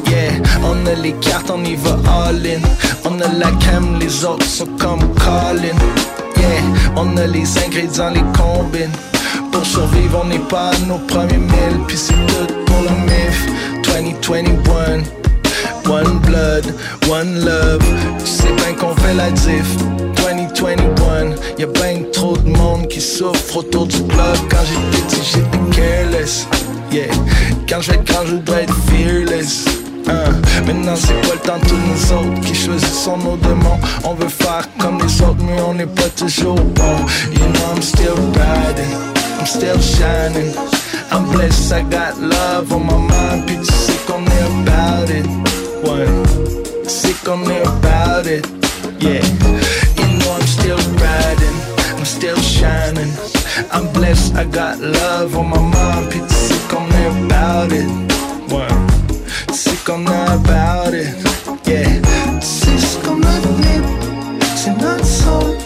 Yeah, 0.09 0.41
on 0.65 0.85
a 0.85 0.95
les 0.95 1.13
cartes, 1.13 1.49
on 1.49 1.63
y 1.63 1.76
va 1.76 1.97
all 2.11 2.45
in. 2.45 2.61
On 3.05 3.21
a 3.21 3.27
la 3.34 3.51
cam, 3.63 3.97
les 3.99 4.26
autres 4.26 4.45
sont 4.45 4.67
comme. 4.77 4.99
Yeah, 6.38 6.61
on 6.97 7.15
a 7.15 7.26
les 7.26 7.57
ingrédients, 7.57 8.09
les 8.09 8.23
combines. 8.38 8.91
Pour 9.51 9.65
survivre, 9.65 10.21
on 10.23 10.27
n'est 10.27 10.47
pas 10.49 10.71
nos 10.88 10.99
premiers 11.07 11.38
mille. 11.38 11.85
Puis 11.88 11.97
c'est 11.97 12.13
tout 12.13 12.53
pour 12.65 12.81
le 12.81 12.89
MIF 13.05 13.47
2021. 13.84 15.18
One 15.89 16.19
blood, 16.19 16.65
one 17.09 17.43
love. 17.43 17.83
Tu 18.19 18.25
sais 18.27 18.51
bien 18.53 18.73
qu'on 18.75 18.95
fait 18.95 19.15
la 19.15 19.31
diff. 19.31 19.75
2021, 20.17 21.35
y'a 21.57 21.65
ben 21.65 22.05
trop 22.11 22.37
de 22.37 22.47
monde 22.47 22.87
qui 22.87 23.01
souffre 23.01 23.57
autour 23.57 23.87
du 23.87 23.99
bloc. 24.03 24.37
Quand 24.51 24.63
j'étais 24.69 25.03
petit, 25.07 25.21
j'étais 25.33 25.75
careless. 25.75 26.47
Yeah, 26.91 27.07
quand 27.67 27.81
je 27.81 27.91
vais 27.91 27.99
grand, 28.05 28.23
je 28.23 28.35
voudrais 28.35 28.63
être 28.63 28.77
fearless. 28.87 29.65
Hein. 30.07 30.31
Maintenant 30.67 30.95
c'est 30.95 31.19
pas 31.27 31.33
le 31.33 31.39
temps 31.39 31.67
tous 31.67 31.75
nous 31.75 32.13
autres 32.17 32.41
qui 32.41 32.53
choisissons 32.53 33.17
nos 33.17 33.37
démons? 33.37 33.79
On 34.03 34.13
veut 34.13 34.29
faire 34.29 34.67
comme 34.79 34.99
les 34.99 35.21
autres 35.21 35.43
mais 35.43 35.61
on 35.61 35.73
n'est 35.73 35.85
pas 35.85 36.09
toujours 36.15 36.55
bon 36.55 36.95
You 37.31 37.45
know 37.53 37.75
I'm 37.75 37.81
still 37.81 38.15
riding, 38.33 38.91
I'm 39.39 39.45
still 39.45 39.79
shining 39.79 40.53
I'm 41.11 41.29
blessed, 41.31 41.73
I 41.73 41.81
got 41.83 42.19
love 42.19 42.71
on 42.71 42.85
my 42.85 42.93
mind 42.93 43.45
Puis 43.45 43.57
tu 43.57 43.71
sais 43.71 43.99
qu'on 44.07 44.23
est 44.25 44.67
about 44.67 45.11
it 45.11 45.48
One, 45.84 46.26
c'est 46.88 47.15
qu'on 47.23 47.41
est 47.49 47.61
about 47.65 48.27
it 48.27 48.45
Yeah, 48.99 49.23
you 49.97 50.07
know 50.18 50.31
I'm 50.31 50.47
still 50.47 50.77
riding 50.99 51.56
I'm 51.97 52.06
still 52.06 52.38
shining 52.38 53.11
I'm 53.72 53.91
blessed, 53.93 54.35
I 54.35 54.45
got 54.45 54.80
love 54.80 55.35
on 55.35 55.49
my 55.49 55.60
mind 55.60 56.10
Puis 56.10 56.22
tu 56.27 56.35
sais 56.35 56.60
qu'on 56.69 56.88
est 56.88 57.31
about 57.31 57.73
it 57.73 57.89
One 58.51 58.89
c'est 59.51 59.84
qu'on 59.84 60.06
a 60.06 60.34
about 60.34 60.93
it, 60.93 61.15
yeah. 61.65 62.01
C'est 62.39 62.77
ce 62.77 62.97
qu'on 62.99 63.22
a 63.22 63.39
donné, 63.41 63.81
c'est 64.56 64.77
notre 64.77 65.06
soul. 65.06 65.57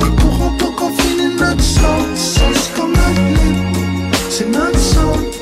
Ils 0.00 0.14
pourront 0.16 0.56
pas 0.58 0.72
confiner 0.76 1.34
notre 1.38 1.62
soul. 1.62 2.06
C'est 2.14 2.54
ce 2.54 2.68
qu'on 2.76 2.92
a 2.92 3.12
donné, 3.14 3.56
c'est 4.28 4.48
notre 4.48 4.78
soul. 4.78 5.39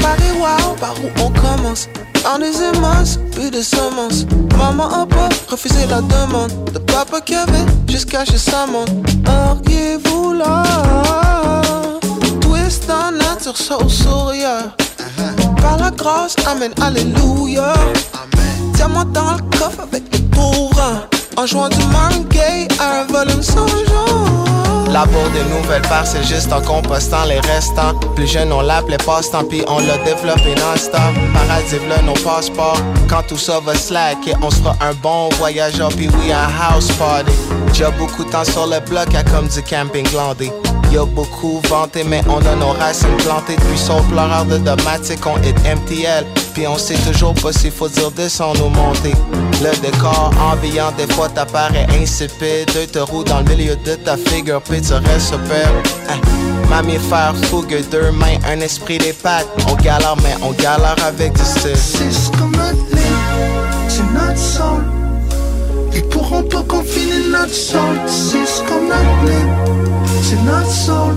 Paris, 0.00 0.32
wow, 0.38 0.74
par 0.78 0.94
où 1.02 1.08
on 1.24 1.30
commence? 1.30 1.88
En 2.24 2.38
des 2.38 2.52
émotions, 2.62 3.20
plus 3.32 3.50
de 3.50 3.62
semences. 3.62 4.26
Maman 4.58 4.88
a 5.02 5.06
pas 5.06 5.28
refusé 5.48 5.86
la 5.86 6.00
demande. 6.02 6.52
De 6.72 6.78
papa 6.78 7.20
Kevin 7.20 7.66
jusqu'à 7.88 8.24
chez 8.24 8.36
sa 8.36 8.66
montre. 8.66 8.92
Auriez-vous 9.26 10.34
là 10.34 10.62
Twist 12.40 12.90
en 12.90 13.12
nature, 13.12 13.56
so 13.56 13.88
sourire? 13.88 14.74
Par 15.62 15.78
la 15.78 15.90
grâce, 15.90 16.36
amen, 16.46 16.72
alléluia. 16.82 17.72
Diamant 18.74 19.04
dans 19.04 19.34
le 19.34 19.58
coffre 19.58 19.80
avec 19.82 20.04
les 20.12 20.22
pauvres 20.30 21.08
En 21.36 21.46
jouant 21.46 21.68
du 21.68 21.84
Marvin 21.86 22.24
Gaye 22.30 22.68
à 22.78 23.00
un 23.00 23.04
volume 23.04 23.42
sans 23.42 23.66
genre 23.66 24.49
Labor 24.92 25.30
des 25.30 25.44
nouvelles 25.44 25.82
parts, 25.82 26.06
c'est 26.06 26.24
juste 26.24 26.52
en 26.52 26.60
compostant 26.60 27.24
les 27.24 27.38
restants. 27.40 27.94
Plus 28.16 28.26
jeune, 28.26 28.52
on 28.52 28.60
l'appelait 28.60 28.98
passe-temps, 28.98 29.44
puis 29.44 29.62
on 29.68 29.78
l'a 29.78 29.96
développé 29.98 30.54
non-stop. 30.56 31.00
Paradis 31.32 31.78
là 31.88 32.02
nos 32.02 32.14
passeports. 32.24 32.80
Quand 33.08 33.22
tout 33.22 33.38
ça 33.38 33.60
va 33.60 33.74
slacker, 33.74 34.34
on 34.42 34.50
sera 34.50 34.76
un 34.80 34.94
bon 34.94 35.28
voyageur, 35.38 35.90
puis 35.90 36.08
oui, 36.08 36.32
un 36.32 36.48
house 36.60 36.90
party. 36.92 37.30
J'ai 37.72 37.90
beaucoup 37.98 38.24
de 38.24 38.30
temps 38.30 38.44
sur 38.44 38.66
le 38.66 38.80
bloc, 38.80 39.14
à 39.14 39.22
comme 39.22 39.46
du 39.46 39.62
camping 39.62 40.06
glandé. 40.08 40.50
Y'a 40.92 41.04
beaucoup 41.04 41.60
vanté, 41.68 42.02
mais 42.04 42.20
on 42.28 42.38
a 42.44 42.56
nos 42.56 42.72
racines 42.72 43.16
plantées. 43.18 43.54
Depuis 43.56 43.78
son 43.78 44.02
pleureur 44.04 44.44
de 44.44 44.58
domatique, 44.58 45.24
on 45.24 45.36
hit 45.42 45.56
MTL. 45.64 46.26
Puis 46.52 46.66
on 46.66 46.76
sait 46.76 46.96
toujours 47.06 47.34
pas 47.34 47.52
s'il 47.52 47.70
faut 47.70 47.88
dire 47.88 48.10
descendre 48.10 48.66
ou 48.66 48.70
monter. 48.70 49.12
Le 49.62 49.76
décor 49.80 50.32
ambiant, 50.40 50.90
des 50.98 51.12
fois 51.14 51.28
t'apparaît 51.28 51.86
insipide. 52.00 52.70
Deux 52.74 52.86
te 52.86 52.98
roues 52.98 53.22
dans 53.22 53.38
le 53.38 53.54
milieu 53.54 53.76
de 53.76 53.94
ta 53.94 54.16
figure, 54.16 54.60
puis 54.62 54.80
tu 54.80 54.94
restes 54.94 55.36
peur. 55.48 55.72
Hein. 56.08 56.18
Mammifère, 56.68 57.34
fougue, 57.44 57.84
deux 57.90 58.10
mains, 58.10 58.38
un 58.48 58.60
esprit 58.60 58.98
des 58.98 59.12
pattes. 59.12 59.46
On 59.68 59.74
galère, 59.76 60.16
mais 60.22 60.34
on 60.42 60.50
galère 60.52 60.96
avec 61.06 61.32
du 61.34 61.44
style. 61.44 61.76
C'est 61.76 62.10
ce 62.10 62.30
qu'on 62.30 62.52
a 62.58 62.72
c'est 63.88 64.02
notre 64.12 64.38
soul. 64.38 64.84
Ils 65.94 66.04
pourront 66.04 66.44
pas 66.44 66.62
confiner 66.62 67.28
notre 67.30 67.52
soul. 67.52 67.98
C'est 68.06 68.46
ce 68.46 68.62
qu'on 68.62 68.90
c'est 70.22 70.42
notre 70.42 70.70
sol. 70.70 71.14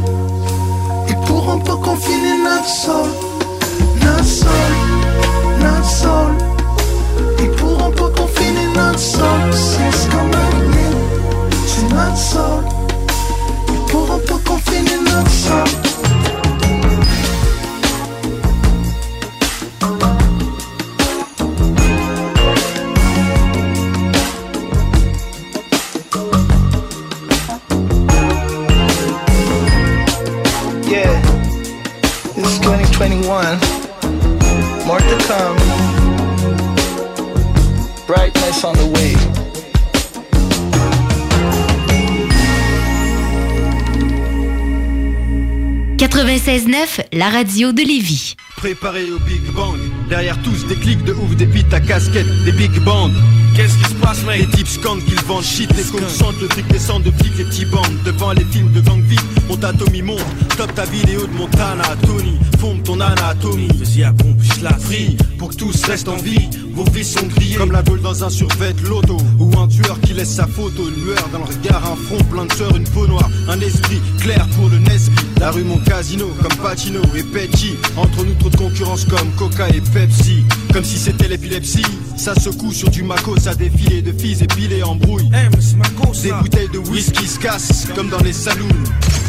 Ils 1.09 1.15
pourront 1.27 1.59
pas 1.59 1.75
confiner 1.75 2.37
notre 2.43 2.67
sol. 2.67 3.09
Notre 4.01 4.25
sol, 4.25 4.49
notre 5.59 5.89
sol. 5.89 6.31
Ils 7.39 7.51
pourront 7.51 7.91
pas 7.91 8.09
confiner 8.21 8.67
notre 8.75 8.99
sol. 8.99 9.41
C'est 9.51 9.97
ce 9.97 10.07
qu'on 10.09 10.29
c'est 11.65 11.93
notre 11.93 12.17
sol. 12.17 12.63
Ils 13.69 13.91
pourront 13.91 14.19
pas 14.19 14.39
confiner 14.49 14.97
notre 15.05 15.31
sol. 15.31 15.92
21. 33.03 33.59
More 34.87 34.97
to 34.97 35.17
come. 35.27 35.57
Brightness 38.07 38.63
on 38.63 38.71
the 38.75 38.85
way. 38.95 39.13
«96.9, 45.97 47.01
la 47.11 47.29
radio 47.29 47.73
de 47.73 47.81
Lévis. 47.81 48.35
Préparé 48.55 49.11
au 49.11 49.19
Big 49.19 49.51
Bang. 49.53 49.77
Derrière 50.07 50.41
tous 50.41 50.65
des 50.67 50.75
clics 50.75 51.03
de 51.03 51.11
ouf, 51.11 51.35
des 51.35 51.45
beats 51.45 51.75
à 51.75 51.81
casquette, 51.81 52.43
des 52.45 52.53
big 52.53 52.79
bands. 52.85 53.09
Qu'est-ce 53.55 53.77
qui 53.77 53.83
se 53.83 53.95
passe, 53.95 54.23
mec 54.25 54.39
Les 54.39 54.47
types 54.47 54.67
scandent 54.67 55.03
qu'ils 55.05 55.21
vendent 55.21 55.43
shit, 55.43 55.69
les 55.75 55.83
cons 55.83 56.07
sentent 56.09 56.41
le 56.41 56.47
fric 56.49 56.67
descend 56.67 57.03
de 57.03 57.11
flics, 57.11 57.37
les 57.37 57.45
petits 57.45 57.65
bandes. 57.65 57.97
Devant 58.03 58.31
les 58.31 58.45
films 58.45 58.71
de 58.71 58.81
gang 58.81 59.01
vite, 59.01 59.21
mon 59.47 59.57
Tommy 59.57 60.01
monte. 60.01 60.19
Top 60.57 60.73
ta 60.73 60.85
vidéo 60.85 61.27
de 61.27 61.33
Montana, 61.33 61.83
Tony. 62.05 62.37
Fonde 62.59 62.83
ton 62.83 62.99
anatomie. 62.99 63.67
Vas-y, 63.75 64.03
à 64.03 64.11
pompe, 64.11 64.37
je 64.41 64.63
la 64.63 64.73
free. 64.77 65.17
Pour 65.37 65.49
que 65.49 65.55
tous 65.55 65.83
restent 65.85 66.07
en 66.07 66.15
vie, 66.15 66.49
vos 66.73 66.83
vies 66.85 67.03
sont 67.03 67.25
grillées. 67.27 67.55
Comme 67.55 67.71
la 67.71 67.83
gueule 67.83 68.01
dans 68.01 68.23
un 68.23 68.29
survêt 68.29 68.73
loto. 68.87 69.17
Ou 69.39 69.51
un 69.59 69.67
tueur 69.67 69.99
qui 70.01 70.13
laisse 70.13 70.33
sa 70.33 70.47
photo, 70.47 70.87
une 70.87 71.05
lueur 71.05 71.27
dans 71.31 71.39
le 71.39 71.45
regard, 71.45 71.83
un 71.91 71.95
front 71.95 72.23
plein 72.31 72.45
de 72.45 72.53
sueur, 72.53 72.75
une 72.75 72.85
peau 72.85 73.07
noire. 73.07 73.29
Un 73.49 73.59
esprit 73.59 74.01
clair 74.19 74.47
pour 74.55 74.69
le 74.69 74.79
Nesby. 74.79 75.15
La 75.39 75.51
rue, 75.51 75.63
mon 75.63 75.77
casino, 75.79 76.27
comme 76.41 76.57
Pacino 76.57 77.01
et 77.15 77.23
Petty. 77.23 77.75
Entre 77.97 78.23
nous, 78.23 78.33
trop 78.35 78.49
de 78.49 78.57
concurrence 78.57 79.05
comme 79.05 79.29
Coca 79.37 79.67
et 79.69 79.81
Pepsi. 79.81 80.43
Comme 80.71 80.85
si 80.85 80.97
c'était 80.97 81.27
l'épilepsie. 81.27 81.85
Ça 82.17 82.35
secoue 82.35 82.71
sur 82.71 82.89
du 82.89 83.03
Mako, 83.43 83.49
ça 83.49 83.55
défilé 83.55 84.01
de 84.01 84.11
filles 84.11 84.43
épilées 84.43 84.83
en 84.83 84.95
brouille. 84.95 85.29
Des 86.21 86.31
bouteilles 86.31 86.69
de 86.69 86.79
whisky 86.79 87.27
se 87.27 87.39
cassent 87.39 87.87
comme 87.95 88.09
dans 88.09 88.21
les 88.21 88.33
saloons. 88.33 88.67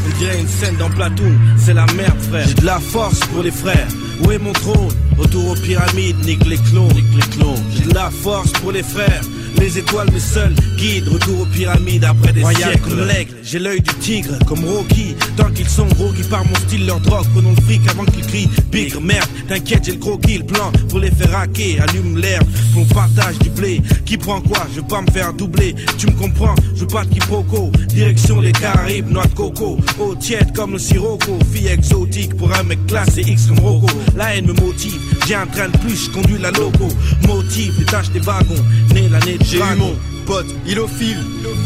On 0.07 0.19
dirait 0.19 0.41
une 0.41 0.49
scène 0.49 0.77
dans 0.77 0.91
Platoon, 0.91 1.33
c'est 1.59 1.75
la 1.75 1.87
merde 1.97 2.21
frère. 2.31 2.47
J'ai 2.47 2.55
de 2.55 2.65
la 2.65 2.79
force 2.79 3.21
pour 3.33 3.43
les 3.43 3.51
frères. 3.51 3.89
Où 4.25 4.31
est 4.31 4.39
mon 4.39 4.53
trône? 4.53 4.93
Retour 5.19 5.51
aux 5.51 5.55
pyramides, 5.55 6.25
nique 6.25 6.45
les 6.47 6.59
clones, 6.59 6.93
nique 6.93 7.15
les 7.15 7.37
clones. 7.37 7.63
J'ai 7.75 7.89
de 7.89 7.95
la 7.95 8.11
force 8.11 8.53
pour 8.53 8.73
les 8.73 8.83
frères. 8.83 9.23
Les 9.61 9.79
étoiles 9.79 10.11
mes 10.13 10.21
seuls 10.21 10.55
guides, 10.77 11.09
retour 11.09 11.41
aux 11.41 11.47
pyramides 11.47 12.05
après 12.05 12.33
des 12.33 12.43
Royal 12.43 12.73
siècles. 12.73 12.91
comme 12.91 13.07
l'aigle, 13.07 13.35
j'ai 13.43 13.59
l'œil 13.59 13.81
du 13.81 13.95
tigre, 13.95 14.39
comme 14.47 14.65
Rocky. 14.65 15.17
Tant 15.37 15.51
qu'ils 15.51 15.69
sont 15.69 15.87
gros, 15.87 16.13
qui 16.13 16.23
par 16.23 16.45
mon 16.45 16.55
style 16.57 16.87
leur 16.87 17.01
drogue, 17.01 17.27
prenons 17.33 17.55
le 17.57 17.63
fric 17.63 17.81
avant 17.89 18.05
qu'ils 18.05 18.27
crient. 18.27 18.49
Bigre, 18.71 19.01
merde, 19.01 19.29
t'inquiète, 19.49 19.85
j'ai 19.85 19.93
le 19.93 19.99
croquis, 19.99 20.39
le 20.39 20.45
plan 20.45 20.71
pour 20.89 20.99
les 20.99 21.11
faire 21.11 21.37
hacker. 21.37 21.83
Allume 21.83 22.19
l'air, 22.19 22.41
qu'on 22.75 22.85
partage 22.85 23.39
du 23.39 23.51
blé. 23.51 23.81
Qui 24.05 24.19
prend 24.19 24.41
quoi? 24.41 24.67
Je 24.71 24.81
veux 24.81 24.87
pas 24.87 25.01
me 25.01 25.11
faire 25.11 25.33
doubler. 25.33 25.75
Tu 25.99 26.07
me 26.07 26.13
comprends? 26.13 26.55
Je 26.75 26.81
veux 26.81 26.87
pas 26.87 27.05
de 27.05 27.15
quiproquo. 27.15 27.71
Direction 27.89 28.41
les 28.41 28.53
Caraïbes, 28.53 29.11
noix 29.11 29.27
de 29.27 29.35
coco. 29.35 29.79
Eau 29.99 30.15
tiède 30.15 30.55
comme 30.55 30.73
le 30.73 30.79
sirocco. 30.79 31.39
Fille 31.53 31.69
exotique 31.69 32.37
pour 32.37 32.53
un 32.53 32.63
mec 32.65 32.85
classe 32.87 33.17
et 33.17 33.23
X 33.23 33.47
comme 33.47 33.61
Rocco. 33.61 33.87
La 34.17 34.37
haine 34.37 34.47
me 34.47 34.53
motive. 34.53 35.01
J'ai 35.27 35.37
un 35.37 35.47
train 35.47 35.69
de 35.69 35.79
plus, 35.79 36.07
je 36.07 36.11
conduis 36.11 36.39
la 36.39 36.51
loco. 36.51 36.89
Motive 37.27 37.85
tâches 37.87 38.11
des 38.11 38.21
wagons. 38.21 38.65
Né 38.93 39.09
l'année 39.09 39.39
J'ai 39.45 39.59
eu 39.59 39.77
mon 39.77 39.95
pote, 40.27 40.47
il 40.67 40.79
au 40.81 40.89
fil. 40.89 41.17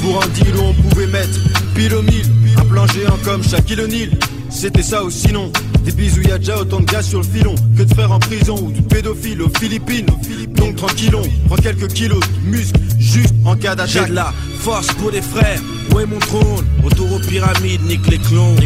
Pour 0.03 0.23
un 0.23 0.29
deal 0.29 0.55
où 0.57 0.63
on 0.63 0.75
pouvait 0.75 1.07
mettre 1.07 1.39
pile 1.75 1.95
au 1.95 2.03
mille. 2.03 2.27
Un 2.57 2.65
plan 2.65 2.87
géant 2.89 3.19
comme 3.25 3.43
Shaquille 3.43 3.81
O'Neal. 3.81 4.11
C'était 4.51 4.83
ça 4.83 5.05
ou 5.05 5.11
sinon. 5.11 5.53
Des 5.85 5.93
bisous, 5.93 6.23
y 6.23 6.33
a 6.33 6.39
déjà 6.39 6.59
autant 6.59 6.81
de 6.81 6.87
gars 6.87 7.03
sur 7.03 7.21
le 7.21 7.25
filon. 7.25 7.55
Que 7.77 7.85
de 7.85 7.95
frères 7.95 8.11
en 8.11 8.19
prison 8.19 8.57
ou 8.61 8.73
de 8.73 8.81
pédophiles 8.81 9.43
aux 9.43 9.51
Philippines. 9.59 10.07
Donc 10.57 10.77
tranquillon, 10.77 11.23
prends 11.47 11.57
quelques 11.57 11.89
kilos 11.89 12.21
de 12.21 12.51
muscles 12.51 12.81
Juste 12.99 13.35
en 13.45 13.57
cas 13.57 13.75
d'attaque. 13.77 14.05
J'ai 14.05 14.11
de 14.11 14.15
la 14.15 14.33
force 14.59 14.89
pour 14.95 15.11
les 15.11 15.23
frères. 15.23 15.61
Où 15.95 16.01
est 16.01 16.07
mon 16.07 16.19
trône? 16.19 16.67
Retour 16.83 17.13
aux 17.13 17.21
pyramides, 17.21 17.85
nique 17.87 18.07
les 18.09 18.19
clones. 18.19 18.57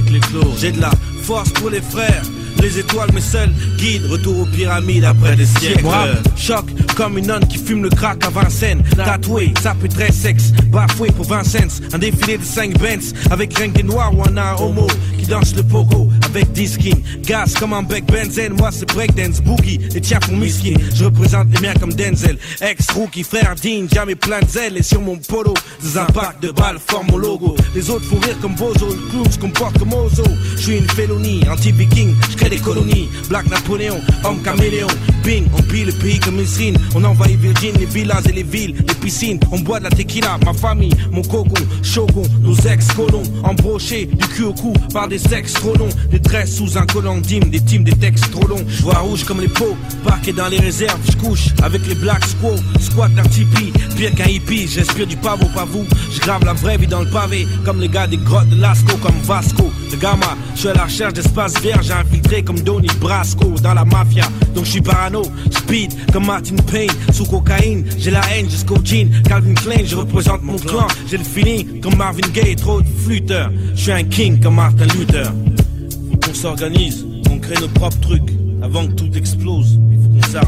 J'ai 0.59 0.73
de 0.73 0.81
la 0.81 0.91
force 1.23 1.51
pour 1.51 1.71
les 1.71 1.83
frères 1.83 2.23
les 2.61 2.79
étoiles, 2.79 3.11
mes 3.13 3.21
seuls 3.21 3.53
guides, 3.77 4.07
retour 4.07 4.41
aux 4.41 4.47
pyramides 4.47 5.05
après 5.05 5.37
des 5.37 5.47
siècles. 5.47 5.83
Moi, 5.83 6.07
choc 6.37 6.65
comme 6.97 7.19
une 7.19 7.27
nonne 7.27 7.47
qui 7.47 7.59
fume 7.59 7.83
le 7.83 7.89
crack 7.89 8.25
à 8.25 8.31
Vincennes. 8.31 8.83
Tatoué, 8.97 9.53
ça 9.63 9.75
peut 9.75 9.89
très 9.89 10.13
sexe, 10.13 10.53
bafoué 10.69 11.11
pour 11.11 11.27
20 11.27 11.45
cents. 11.45 11.81
Un 11.93 11.99
défilé 11.99 12.39
de 12.39 12.45
5 12.45 12.79
Benz 12.79 13.13
avec 13.31 13.57
rien 13.57 13.69
que 13.71 13.77
des 13.77 13.83
noirs 13.83 14.13
ou 14.17 14.23
un 14.23 14.37
homo 14.59 14.87
qui 15.23 15.29
danse 15.29 15.55
le 15.55 15.63
pogo 15.63 16.09
avec 16.25 16.53
10 16.53 16.69
skins. 16.69 17.03
Gaz 17.23 17.55
comme 17.55 17.73
un 17.73 17.83
bec 17.83 18.05
benzène, 18.07 18.55
moi 18.55 18.71
c'est 18.73 18.87
breakdance, 18.87 19.41
boogie. 19.41 19.79
Les 19.95 20.01
tiens 20.01 20.19
font 20.21 20.37
miskin, 20.37 20.75
je 20.95 21.05
représente 21.05 21.49
les 21.55 21.61
miens 21.61 21.75
comme 21.79 21.93
Denzel. 21.93 22.39
Ex-rookie, 22.61 23.23
frère 23.23 23.55
Dean, 23.63 23.87
jamais 23.93 24.15
plein 24.15 24.41
de 24.41 24.49
zèle. 24.49 24.77
Et 24.77 24.83
sur 24.83 25.01
mon 25.01 25.17
polo, 25.17 25.55
des 25.83 25.99
impacts 25.99 26.43
de 26.43 26.51
balles 26.51 26.79
forment 26.85 27.11
mon 27.13 27.19
logo. 27.19 27.57
Les 27.75 27.89
autres 27.91 28.05
font 28.05 28.19
rire 28.19 28.39
comme 28.41 28.55
Bozo, 28.55 28.89
le 28.89 29.11
clown 29.11 29.31
se 29.31 29.39
comporte 29.39 29.79
comme 29.79 29.93
Ozo. 29.93 30.25
Je 30.57 30.63
suis 30.63 30.77
une 30.79 30.89
félonie, 30.91 31.43
anti-viking, 31.51 32.15
je 32.31 32.37
crée 32.37 32.51
des 32.51 32.59
colonies. 32.59 33.09
Black 33.29 33.49
Napoléon, 33.49 34.01
homme 34.25 34.43
caméléon. 34.43 34.89
Bing, 35.25 35.47
on 35.57 35.63
pille 35.63 35.85
le 35.85 35.93
pays 35.93 36.19
comme 36.19 36.41
Israël. 36.41 36.77
On 36.95 37.05
envahit 37.05 37.39
Virgin, 37.39 37.75
les 37.79 37.87
villas 37.87 38.23
et 38.29 38.33
les 38.33 38.43
villes, 38.43 38.75
les 38.77 38.95
piscines. 38.95 39.39
On 39.53 39.61
boit 39.61 39.79
de 39.79 39.85
la 39.85 39.91
tequila, 39.91 40.39
ma 40.45 40.53
famille, 40.53 40.93
mon 41.11 41.23
coco, 41.23 41.55
shogun, 41.83 42.23
nos 42.41 42.57
ex-colons. 42.57 43.23
Embrochés 43.45 44.07
du 44.07 44.27
cul 44.29 44.45
au 44.45 44.53
cou 44.53 44.73
des 45.13 45.19
sexes 45.19 45.53
trop 45.53 45.75
longs. 45.77 45.91
Des 46.11 46.21
tresses 46.21 46.57
sous 46.57 46.79
un 46.79 46.87
collant 46.87 47.19
d'hymne, 47.19 47.51
des 47.51 47.61
teams, 47.61 47.85
des 47.85 47.93
textes 47.93 48.31
trop 48.31 48.47
longs. 48.47 48.65
Je 48.67 48.83
vois 48.83 48.99
rouge 49.01 49.25
comme 49.25 49.43
les 49.43 49.49
pots, 49.49 49.77
parqué 50.05 50.33
dans 50.33 50.49
les 50.49 50.59
réserves. 50.59 50.99
Je 51.07 51.17
couche 51.19 51.49
avec 51.63 51.87
les 51.87 51.95
black 51.95 52.25
squaws, 52.25 52.57
squat 52.81 53.11
un 53.19 53.29
tipi. 53.29 53.73
Pire 53.95 54.15
qu'un 54.15 54.29
hippie, 54.29 54.67
j'inspire 54.67 55.07
du 55.07 55.17
pavot, 55.17 55.49
pas 55.55 55.67
vous. 55.67 55.85
Je 56.11 56.19
grave 56.21 56.45
la 56.47 56.55
vraie 56.55 56.79
vie 56.79 56.87
dans 56.87 57.01
le 57.03 57.11
pavé, 57.11 57.47
comme 57.63 57.79
les 57.79 57.89
gars 57.89 58.07
des 58.07 58.17
grottes 58.17 58.49
de 58.49 58.59
Lascaux, 58.59 58.97
comme 59.03 59.21
Vasco. 59.25 59.71
Le 59.91 59.99
gamma, 59.99 60.35
je 60.55 60.61
suis 60.61 60.69
à 60.71 60.75
la 60.75 60.85
recherche 60.85 61.13
d'espace 61.13 61.55
j'ai 61.63 61.93
infiltré 61.93 62.43
comme 62.43 62.61
Donny 62.61 62.89
Brasco 62.99 63.51
dans 63.63 63.75
la 63.75 63.85
mafia. 63.85 64.25
Donc 64.55 64.65
je 64.65 64.71
suis 64.71 64.81
parano, 64.81 65.23
speed 65.51 65.93
comme 66.11 66.25
Martin 66.25 66.57
Payne, 66.71 66.91
sous 67.13 67.27
cocaïne. 67.27 67.85
J'ai 67.99 68.11
la 68.11 68.23
haine 68.33 68.49
jusqu'au 68.49 68.79
jean, 68.83 69.11
Calvin 69.29 69.55
Klein, 69.55 69.85
je 69.85 69.97
représente 69.97 70.43
mon 70.43 70.57
clan. 70.57 70.87
J'ai 71.11 71.19
le 71.19 71.25
feeling 71.25 71.81
comme 71.81 71.97
Marvin 71.97 72.29
Gaye, 72.33 72.57
trop 72.57 72.81
de 72.81 72.89
flûteurs. 73.05 73.51
Je 73.75 73.83
suis 73.83 73.93
un 73.93 74.05
king 74.05 74.41
comme 74.41 74.55
Martin 74.55 74.87
Luther. 74.87 75.02
Faut 75.11 76.17
qu'on 76.17 76.35
s'organise, 76.35 77.05
qu'on 77.27 77.39
crée 77.39 77.61
nos 77.61 77.69
propres 77.69 77.99
trucs. 78.01 78.31
Avant 78.63 78.87
que 78.87 78.93
tout 78.93 79.11
explose. 79.17 79.79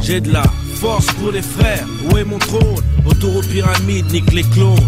J'ai 0.00 0.20
de 0.20 0.32
la 0.32 0.44
force 0.74 1.06
pour 1.14 1.32
les 1.32 1.42
frères, 1.42 1.84
où 2.04 2.16
est 2.16 2.24
mon 2.24 2.38
trône? 2.38 2.76
Autour 3.04 3.36
aux 3.36 3.42
pyramides, 3.42 4.10
nique 4.12 4.32
les 4.32 4.44
clones, 4.44 4.78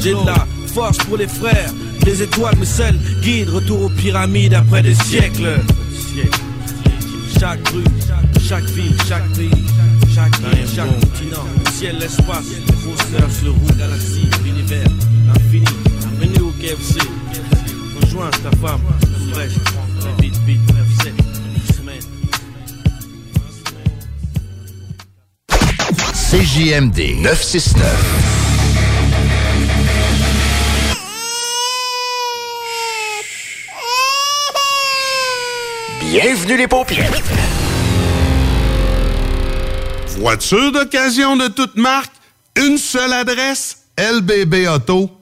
J'ai 0.00 0.14
de 0.14 0.26
la 0.26 0.46
force 0.66 0.96
pour 0.98 1.18
les 1.18 1.28
frères, 1.28 1.70
les 2.06 2.22
étoiles 2.22 2.56
mes 2.58 2.64
seuls 2.64 2.98
guides. 3.22 3.50
Retour 3.50 3.82
aux 3.82 3.88
pyramides 3.90 4.54
après 4.54 4.82
des 4.82 4.94
siècles. 4.94 5.60
Chaque 7.38 7.68
rue, 7.68 7.84
chaque 8.40 8.64
ville, 8.70 8.96
chaque 9.06 9.28
pays, 9.32 9.50
chaque 10.14 10.38
île, 10.38 10.66
chaque 10.74 11.00
continent, 11.00 11.44
le 11.64 11.70
ciel, 11.72 11.96
l'espace, 12.00 12.46
les 12.66 12.72
grosseurs 12.72 13.30
sur 13.30 13.44
le 13.46 13.50
roue, 13.50 13.78
galaxie, 13.78 14.30
l'univers, 14.44 14.88
l'infini. 15.26 15.66
Bienvenue 16.18 16.48
au 16.48 16.52
KFC. 16.52 16.98
Rejoins 18.12 18.30
ta 18.30 18.50
femme, 18.58 18.82
tout 19.00 19.32
fraîche, 19.32 19.52
très 19.98 20.22
vite, 20.22 20.36
vite, 20.44 20.60
9-7, 20.68 21.12
une 21.48 21.74
semaine. 21.74 22.02
CJMD 26.30 27.22
969. 27.22 27.88
Bienvenue 36.00 36.56
les 36.58 36.68
paupières. 36.68 37.10
Voiture 40.18 40.70
d'occasion 40.70 41.36
de 41.36 41.48
toute 41.48 41.76
marque, 41.76 42.12
une 42.56 42.76
seule 42.76 43.14
adresse, 43.14 43.86
lbbauto.com. 43.96 45.21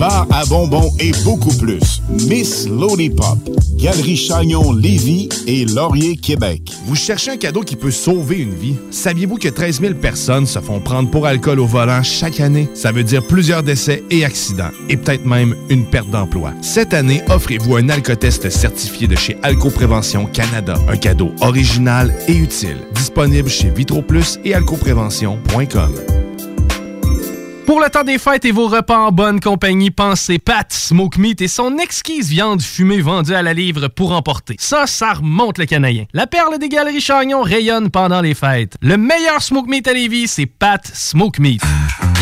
bar 0.00 0.26
à 0.30 0.46
bonbons 0.46 0.90
et 0.98 1.12
beaucoup 1.24 1.54
plus. 1.58 2.00
Miss 2.26 2.66
Lollipop, 2.66 3.38
Galerie 3.76 4.16
Chagnon 4.16 4.72
Lévis 4.72 5.28
et 5.46 5.66
Laurier 5.66 6.16
Québec. 6.16 6.72
Vous 6.86 6.96
cherchez 6.96 7.32
un 7.32 7.36
cadeau 7.36 7.60
qui 7.60 7.76
peut 7.76 7.90
sauver 7.90 8.38
une 8.38 8.54
vie? 8.54 8.76
Saviez-vous 8.90 9.36
que 9.36 9.48
13 9.48 9.82
000 9.82 9.94
personnes 9.94 10.46
se 10.46 10.58
font 10.58 10.80
prendre 10.80 11.10
pour 11.10 11.26
alcool 11.26 11.60
au 11.60 11.66
volant 11.66 12.02
chaque 12.02 12.40
année? 12.40 12.66
Ça 12.72 12.92
veut 12.92 13.04
dire 13.04 13.26
plusieurs 13.26 13.62
décès 13.62 14.02
et 14.10 14.24
accidents, 14.24 14.70
et 14.88 14.96
peut-être 14.96 15.26
même 15.26 15.54
une 15.68 15.84
perte 15.84 16.08
d'emploi. 16.08 16.54
Cette 16.62 16.94
année, 16.94 17.20
offrez-vous 17.28 17.76
un 17.76 17.90
alcotest 17.90 18.48
certifié 18.48 19.06
de 19.06 19.16
chez 19.16 19.36
Alcoprévention 19.42 20.24
Canada. 20.24 20.76
Un 20.88 20.96
cadeau 20.96 21.32
original 21.42 22.14
et 22.26 22.36
utile. 22.36 22.78
Disponible 22.94 23.50
chez 23.50 23.68
VitroPlus 23.68 24.38
et 24.46 24.54
alcoprévention.com. 24.54 26.29
Pour 27.70 27.80
le 27.80 27.88
temps 27.88 28.02
des 28.02 28.18
fêtes 28.18 28.44
et 28.46 28.50
vos 28.50 28.66
repas 28.66 28.98
en 28.98 29.12
bonne 29.12 29.38
compagnie, 29.38 29.92
pensez 29.92 30.40
Pat 30.40 30.72
Smoke 30.72 31.20
Meat 31.20 31.40
et 31.40 31.46
son 31.46 31.78
exquise 31.78 32.28
viande 32.28 32.60
fumée 32.60 33.00
vendue 33.00 33.32
à 33.32 33.42
la 33.42 33.54
livre 33.54 33.86
pour 33.86 34.10
emporter. 34.10 34.56
Ça, 34.58 34.88
ça 34.88 35.12
remonte 35.12 35.56
le 35.56 35.66
canadien. 35.66 36.06
La 36.12 36.26
perle 36.26 36.58
des 36.58 36.68
galeries 36.68 37.00
Chagnon 37.00 37.42
rayonne 37.42 37.88
pendant 37.88 38.22
les 38.22 38.34
fêtes. 38.34 38.76
Le 38.82 38.96
meilleur 38.96 39.40
Smoke 39.40 39.70
Meat 39.70 39.86
à 39.86 39.92
Lévis, 39.92 40.26
c'est 40.26 40.46
Pat 40.46 40.84
Smoke 40.84 41.40
Meat. 41.40 41.62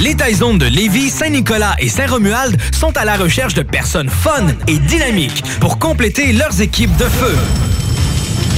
Les 0.02 0.14
Taizones 0.14 0.58
de 0.58 0.66
Lévis, 0.66 1.08
Saint-Nicolas 1.08 1.76
et 1.78 1.88
Saint-Romuald 1.88 2.60
sont 2.70 2.94
à 2.98 3.06
la 3.06 3.16
recherche 3.16 3.54
de 3.54 3.62
personnes 3.62 4.10
fun 4.10 4.48
et 4.66 4.78
dynamiques 4.78 5.42
pour 5.60 5.78
compléter 5.78 6.34
leurs 6.34 6.60
équipes 6.60 6.94
de 6.98 7.04
feu. 7.04 7.88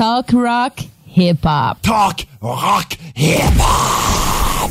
Talk 0.00 0.32
rock 0.32 0.80
hip 1.04 1.44
hop. 1.44 1.82
Talk 1.82 2.24
rock 2.40 2.96
hip 3.14 3.52
hop. 3.58 4.70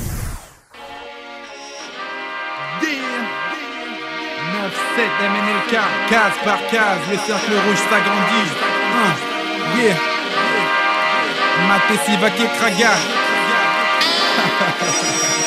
9-7 4.98 5.06
MNLK, 5.30 5.74
case 6.10 6.40
par 6.44 6.58
case, 6.72 7.04
le 7.12 7.18
cercle 7.28 7.54
rouge 7.54 7.78
s'agrandit. 7.78 8.52
Hein, 8.96 9.14
yeah. 9.78 9.98
Matessi 11.68 12.18
Vaké 12.18 12.48
Kraga. 12.58 12.94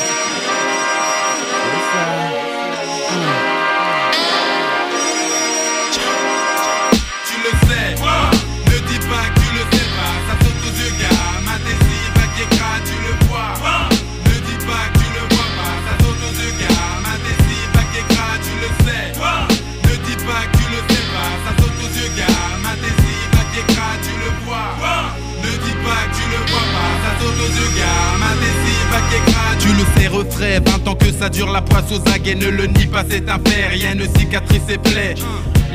Tu 29.59 29.69
le 29.69 30.01
sais, 30.01 30.09
retrait, 30.09 30.61
20 30.61 30.89
ans 30.89 30.95
que 30.95 31.13
ça 31.13 31.29
dure 31.29 31.51
la 31.51 31.63
poisse 31.63 31.91
aux 31.93 32.09
aguets, 32.11 32.35
ne 32.35 32.49
le 32.49 32.67
nie 32.67 32.87
pas, 32.87 33.05
c'est 33.09 33.29
un 33.29 33.39
fait, 33.39 33.69
rien 33.69 33.95
ne 33.95 34.05
cicatrice 34.19 34.63
et 34.69 34.79
plaie. 34.79 35.15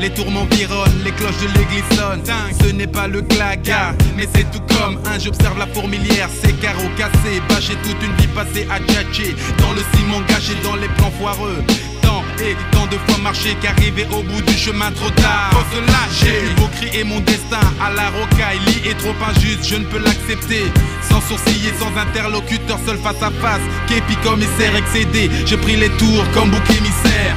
Les 0.00 0.10
tourments 0.10 0.46
vironnent, 0.52 1.02
les 1.04 1.10
cloches 1.10 1.40
de 1.42 1.58
l'église 1.58 1.98
sonnent. 1.98 2.22
Ce 2.62 2.70
n'est 2.70 2.86
pas 2.86 3.08
le 3.08 3.22
claga, 3.22 3.94
mais 4.16 4.28
c'est 4.32 4.48
tout 4.50 4.62
comme 4.68 4.98
un. 5.06 5.18
J'observe 5.18 5.58
la 5.58 5.66
fourmilière, 5.66 6.28
ses 6.42 6.52
carreaux 6.52 6.90
cassés, 6.96 7.42
bâchés 7.48 7.76
toute 7.82 8.00
une 8.02 8.14
vie 8.16 8.28
passée 8.28 8.66
à 8.70 8.78
tchatcher. 8.78 9.34
Dans 9.58 9.72
le 9.72 9.80
ciment 9.94 10.20
gâché, 10.28 10.52
dans 10.62 10.76
les 10.76 10.88
plans 10.88 11.10
foireux. 11.18 11.64
Et 12.40 12.56
tant 12.70 12.86
de 12.86 12.96
fois 13.06 13.18
marché 13.22 13.56
qu'arrivé 13.60 14.06
au 14.12 14.22
bout 14.22 14.42
du 14.42 14.56
chemin 14.56 14.90
trop 14.92 15.10
tard. 15.10 15.50
Faut 15.52 15.76
se 15.76 15.80
lâcher. 15.80 16.46
J'ai 16.46 16.54
beau 16.54 16.68
crier 16.68 17.04
mon 17.04 17.20
destin 17.20 17.60
à 17.80 17.90
la 17.90 18.10
rocaille. 18.10 18.60
Est 18.84 18.98
trop 18.98 19.14
injuste, 19.28 19.68
je 19.68 19.76
ne 19.76 19.84
peux 19.84 19.98
l'accepter. 19.98 20.64
Sans 21.08 21.20
sourciller, 21.20 21.72
sans 21.78 21.94
interlocuteur, 22.00 22.78
seul 22.86 22.98
face 22.98 23.22
à 23.22 23.30
face. 23.42 23.60
Képi 23.88 24.16
commissaire 24.22 24.74
excédé. 24.76 25.30
J'ai 25.46 25.56
pris 25.56 25.76
les 25.76 25.90
tours 25.90 26.24
comme 26.34 26.50
bouc 26.50 26.70
émissaire. 26.70 27.34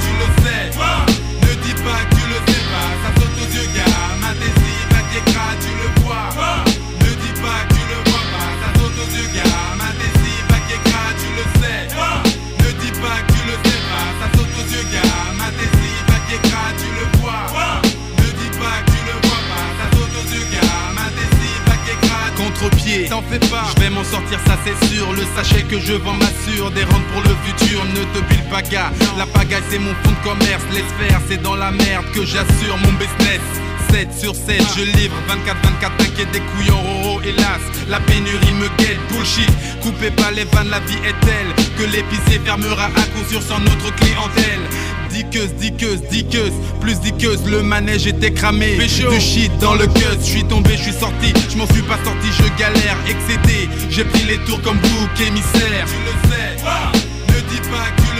T'en 23.10 23.22
fais 23.22 23.40
pas, 23.40 23.66
je 23.76 23.82
vais 23.82 23.90
m'en 23.91 24.03
sortir, 24.03 24.40
ça 24.48 24.58
c'est 24.66 24.88
sûr. 24.88 25.14
Le 25.14 25.24
sachet 25.36 25.64
que 25.64 25.80
je 25.80 25.94
vends 25.94 26.14
m'assure 26.14 26.72
des 26.72 26.84
rentes 26.84 27.06
pour 27.14 27.22
le 27.22 27.36
futur. 27.45 27.86
Ne 27.86 28.03
te 28.06 28.26
pile 28.26 28.44
pas, 28.49 28.64
gars. 28.64 28.91
La 29.18 29.28
pagaille, 29.28 29.62
c'est 29.70 29.78
mon 29.78 29.94
fonds 30.03 30.12
de 30.12 30.24
commerce. 30.24 30.64
Laisse 30.74 30.91
faire, 30.99 31.22
c'est 31.30 31.41
dans 31.41 31.56
la 31.56 31.72
merde 31.72 32.06
que 32.14 32.26
j'assure 32.26 32.78
mon 32.84 32.94
business. 32.94 33.41
7 33.91 34.07
sur 34.18 34.34
7, 34.34 34.61
je 34.77 34.84
livre 34.97 35.15
24-24, 35.27 35.97
t'inquiète 35.97 36.31
des 36.31 36.39
couillons, 36.39 36.81
oh, 37.03 37.18
oh, 37.18 37.22
hélas. 37.23 37.59
La 37.89 37.99
pénurie 37.99 38.53
me 38.53 38.68
guette, 38.77 38.99
bullshit. 39.09 39.49
Coupez 39.81 40.11
pas 40.11 40.31
les 40.31 40.45
vannes, 40.45 40.69
la 40.69 40.80
vie 40.80 40.97
est 41.05 41.26
telle 41.26 41.65
que 41.77 41.84
l'épicier 41.84 42.39
fermera 42.45 42.85
à 42.85 43.01
coup 43.01 43.30
sûr 43.30 43.41
sans 43.41 43.59
notre 43.59 43.93
clientèle. 43.95 44.61
Diqueuse, 45.09 45.53
diqueuse, 45.55 46.01
diqueuse, 46.09 46.53
plus 46.80 46.99
diqueuse, 47.01 47.43
le 47.49 47.61
manège 47.61 48.07
était 48.07 48.31
cramé. 48.31 48.77
Du 48.77 49.19
shit 49.19 49.51
dans 49.59 49.73
le 49.73 49.88
cut, 49.88 50.18
je 50.19 50.26
suis 50.26 50.43
tombé, 50.45 50.77
je 50.77 50.84
suis 50.84 50.93
sorti, 50.93 51.34
je 51.49 51.57
m'en 51.57 51.68
suis 51.68 51.81
pas 51.81 51.99
sorti, 52.05 52.27
je 52.31 52.57
galère, 52.57 52.97
excédé. 53.09 53.68
J'ai 53.89 54.05
pris 54.05 54.23
les 54.23 54.38
tours 54.45 54.61
comme 54.61 54.77
bouc 54.77 55.27
émissaire. 55.27 55.85
tu 55.85 55.97
le 56.05 56.31
sais. 56.31 56.63
Ne 57.27 57.39
dis 57.49 57.69
pas 57.69 57.89
que 57.97 58.10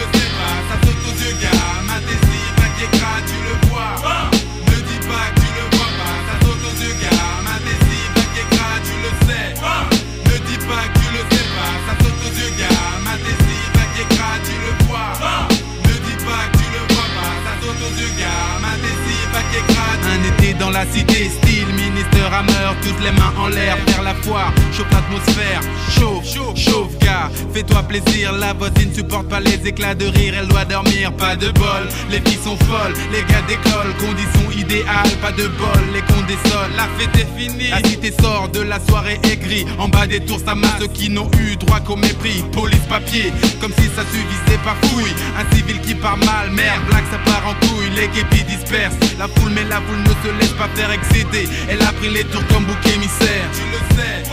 dans 20.62 20.70
la 20.70 20.86
cité, 20.86 21.28
style 21.28 21.81
Mister 22.02 22.26
Hammer, 22.34 22.73
toutes 22.82 22.99
les 23.03 23.11
mains 23.11 23.34
en 23.38 23.48
l'air, 23.48 23.78
vers 23.86 24.02
la 24.02 24.15
foire, 24.15 24.52
chauffe 24.76 24.91
l'atmosphère, 24.91 25.61
chauffe, 25.88 26.26
chauffe, 26.56 26.98
gars, 26.99 27.30
fais-toi 27.53 27.84
plaisir, 27.84 28.32
la 28.34 28.53
voisine 28.53 28.91
supporte 28.91 29.28
pas 29.28 29.40
les 29.40 29.60
éclats 29.68 29.94
de 29.94 30.06
rire, 30.06 30.34
elle 30.40 30.48
doit 30.48 30.65
dormir, 30.65 31.14
pas 31.14 31.36
de 31.36 31.52
bol, 31.52 31.88
les 32.10 32.19
filles 32.22 32.40
sont 32.44 32.57
folles, 32.65 32.95
les 33.11 33.22
gars 33.32 33.44
d'école, 33.48 33.94
conditions 33.99 34.49
idéales, 34.57 35.11
pas 35.22 35.32
de 35.32 35.48
bol, 35.48 35.84
les 35.94 36.02
cons 36.02 36.26
des 36.28 36.49
sols, 36.49 36.72
la 36.76 36.88
fête 36.98 37.15
est 37.22 37.40
finie, 37.40 37.69
la 37.69 37.88
cité 37.88 38.11
sort 38.19 38.49
de 38.49 38.61
la 38.61 38.80
soirée 38.80 39.19
aigrie, 39.32 39.68
en 39.78 39.88
bas 39.88 40.07
des 40.07 40.22
tours 40.22 40.40
ça 40.44 40.56
masse 40.56 40.80
ceux 40.80 40.88
qui 40.88 41.07
n'ont 41.10 41.30
eu 41.40 41.56
droit 41.57 41.82
qu'au 41.82 41.98
mépris, 41.98 42.44
police 42.52 42.88
papier, 42.90 43.32
comme 43.60 43.73
si 43.78 43.86
ça 43.95 44.02
suffisait 44.02 44.57
pas 44.64 44.76
fouille, 44.88 45.14
un 45.38 45.56
civil 45.56 45.80
qui 45.82 45.94
part 45.94 46.18
mal, 46.18 46.49
merde, 46.49 46.82
black 46.90 47.03
ça 47.11 47.19
part 47.32 47.48
en 47.48 47.53
couille, 47.68 47.91
les 47.95 48.07
guépis 48.07 48.44
dispersent, 48.45 48.98
la 49.19 49.28
foule 49.28 49.52
mais 49.53 49.65
la 49.65 49.78
foule 49.82 50.02
ne 50.02 50.10
se 50.10 50.40
laisse 50.40 50.53
pas 50.53 50.69
faire 50.73 50.91
excéder, 50.91 51.48
elle 51.69 51.82
a 51.82 51.90
pris 51.93 52.09
les 52.09 52.23
tours 52.26 52.45
comme 52.47 52.65
bouc 52.65 52.85
émissaire, 52.95 53.49
tu 53.53 53.63
le 53.72 53.95
sais, 53.95 54.23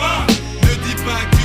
ne 0.63 0.75
dis 0.87 1.03
pas 1.03 1.38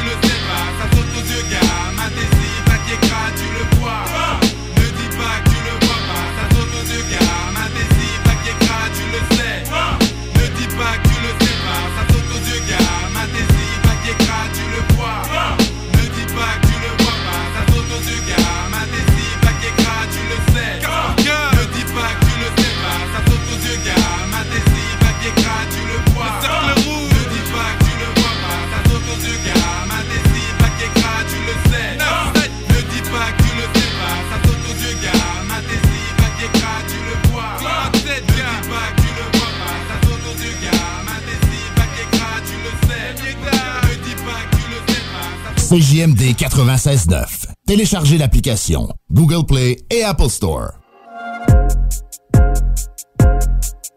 CJMD 45.74 46.36
96.9. 46.36 47.46
Téléchargez 47.66 48.16
l'application 48.16 48.88
Google 49.10 49.44
Play 49.44 49.76
et 49.90 50.04
Apple 50.04 50.28
Store. 50.28 50.70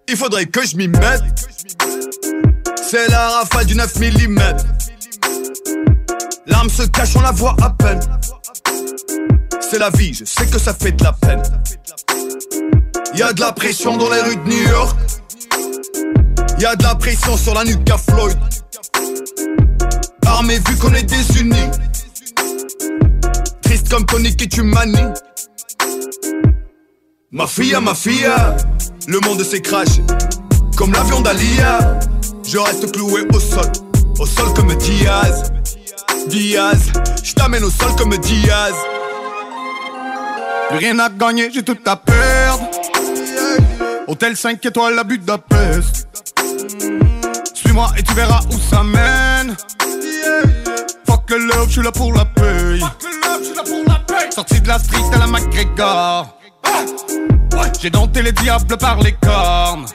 Il 0.07 0.17
faudrait 0.17 0.47
que 0.47 0.65
je 0.65 0.75
m'y 0.75 0.87
mette. 0.87 1.21
C'est 2.81 3.07
la 3.09 3.29
rafale 3.29 3.67
du 3.67 3.75
9 3.75 3.95
mm. 3.95 4.39
L'arme 6.47 6.67
se 6.67 6.81
cache, 6.81 7.15
on 7.15 7.21
la 7.21 7.31
voit 7.31 7.55
à 7.61 7.69
peine. 7.69 7.99
C'est 9.61 9.77
la 9.77 9.91
vie, 9.91 10.15
je 10.15 10.25
sais 10.25 10.47
que 10.47 10.57
ça 10.57 10.73
fait 10.73 10.93
de 10.93 11.03
la 11.03 11.13
peine. 11.13 11.43
Y 13.13 13.21
a 13.21 13.33
de 13.33 13.39
la 13.39 13.51
pression 13.51 13.97
dans 13.97 14.09
les 14.09 14.21
rues 14.21 14.37
de 14.37 14.49
New 14.49 14.67
York. 14.67 14.97
Y 16.57 16.65
a 16.65 16.75
de 16.75 16.81
la 16.81 16.95
pression 16.95 17.37
sur 17.37 17.53
la 17.53 17.65
nuque 17.65 17.87
à 17.91 17.99
Floyd. 17.99 18.35
Armé 20.27 20.59
vu 20.59 20.75
qu'on 20.77 20.93
est 20.93 21.03
désunis. 21.03 21.71
Triste 23.61 23.89
comme 23.89 24.05
Tony 24.05 24.35
qui 24.35 24.47
tu 24.47 24.61
manies. 24.61 25.13
Ma 27.31 27.47
fille, 27.47 27.75
ma 27.81 27.93
fille, 27.93 28.27
le 29.07 29.19
monde 29.19 29.43
craché 29.61 30.01
Comme 30.75 30.93
l'avion 30.93 31.21
d'Alia 31.21 31.99
Je 32.47 32.57
reste 32.57 32.91
cloué 32.91 33.21
au 33.33 33.39
sol. 33.39 33.71
Au 34.19 34.25
sol 34.25 34.53
comme 34.53 34.73
Diaz. 34.75 35.51
Diaz 36.27 36.91
Je 37.23 37.33
t'amène 37.33 37.63
au 37.63 37.69
sol 37.69 37.95
comme 37.97 38.15
Diaz. 38.17 38.73
Plus 40.69 40.77
rien 40.77 40.99
à 40.99 41.09
gagner, 41.09 41.49
j'ai 41.53 41.63
tout 41.63 41.77
à 41.85 41.95
perdre. 41.95 42.69
Hôtel 44.07 44.35
5 44.35 44.65
étoiles, 44.65 44.95
la 44.95 45.03
Budapest 45.03 46.07
Suis-moi 47.77 47.91
et 47.95 48.01
tu 48.01 48.13
verras 48.15 48.39
où 48.51 48.57
ça 48.57 48.81
mène. 48.81 49.55
Fuck 51.05 51.29
love, 51.29 51.67
je 51.67 51.73
suis 51.73 51.83
là 51.83 51.91
pour 51.91 52.11
la 52.11 52.25
paye 52.25 52.83
Sorti 54.31 54.61
de 54.61 54.67
la 54.67 54.79
street 54.79 55.03
à 55.13 55.19
la 55.19 55.27
McGregor 55.27 56.36
j'ai 57.81 57.89
dompté 57.89 58.21
les 58.21 58.31
diables 58.31 58.77
par 58.77 58.99
les 58.99 59.13
cornes. 59.13 59.85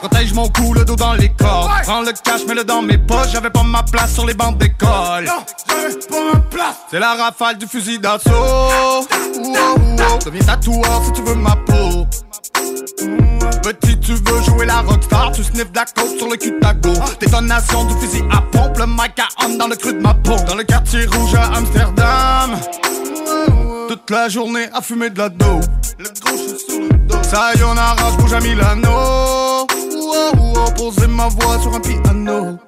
Protège 0.00 0.32
mon 0.34 0.48
cou, 0.48 0.74
le 0.74 0.84
dos 0.84 0.96
dans 0.96 1.14
les 1.14 1.28
cordes. 1.30 1.70
Prends 1.84 2.02
le 2.02 2.12
cash, 2.12 2.44
mets-le 2.46 2.64
dans 2.64 2.82
mes 2.82 2.98
poches. 2.98 3.30
J'avais 3.32 3.50
pas 3.50 3.62
ma 3.62 3.82
place 3.82 4.14
sur 4.14 4.26
les 4.26 4.34
bancs 4.34 4.58
d'école. 4.58 5.30
C'est 6.90 6.98
la 6.98 7.14
rafale 7.14 7.58
du 7.58 7.66
fusil 7.66 7.98
d'assaut. 7.98 9.06
Deviens 10.24 10.44
tatoueur 10.44 11.02
si 11.04 11.12
tu 11.12 11.22
veux 11.22 11.34
ma 11.34 11.56
peau. 11.56 12.06
Petit, 13.62 13.98
tu 14.00 14.14
veux 14.14 14.42
jouer 14.42 14.66
la 14.66 14.80
rockstar, 14.80 15.32
tu 15.32 15.44
sniffes 15.44 15.70
de 15.70 15.78
la 15.78 15.84
sur 16.18 16.28
le 16.28 16.36
cul 16.36 16.50
de 16.50 16.58
ta 16.58 16.74
go. 16.74 16.92
Détonation 17.20 17.84
du 17.84 17.94
fusil 17.94 18.24
à 18.30 18.40
pompe, 18.40 18.76
le 18.78 18.86
mic 18.86 19.18
à 19.18 19.44
on 19.44 19.56
dans 19.56 19.68
le 19.68 19.76
creux 19.76 19.92
de 19.92 20.00
ma 20.00 20.14
peau. 20.14 20.36
Dans 20.48 20.56
le 20.56 20.64
quartier 20.64 21.06
rouge 21.06 21.34
à 21.34 21.56
Amsterdam. 21.56 22.58
Toute 23.92 24.08
la 24.08 24.26
journée 24.30 24.70
à 24.72 24.80
fumer 24.80 25.10
de 25.10 25.18
la 25.18 25.28
dope. 25.28 25.64
Le 25.98 26.08
gros 26.18 26.38
sur 26.38 26.80
le 26.80 26.88
dos. 27.06 27.22
Sayonara, 27.22 28.10
bouge 28.12 28.32
à 28.32 28.40
Milano. 28.40 29.66
poser 30.78 31.06
ma 31.08 31.28
voix 31.28 31.60
sur 31.60 31.74
un 31.74 31.80
piano. 31.80 32.58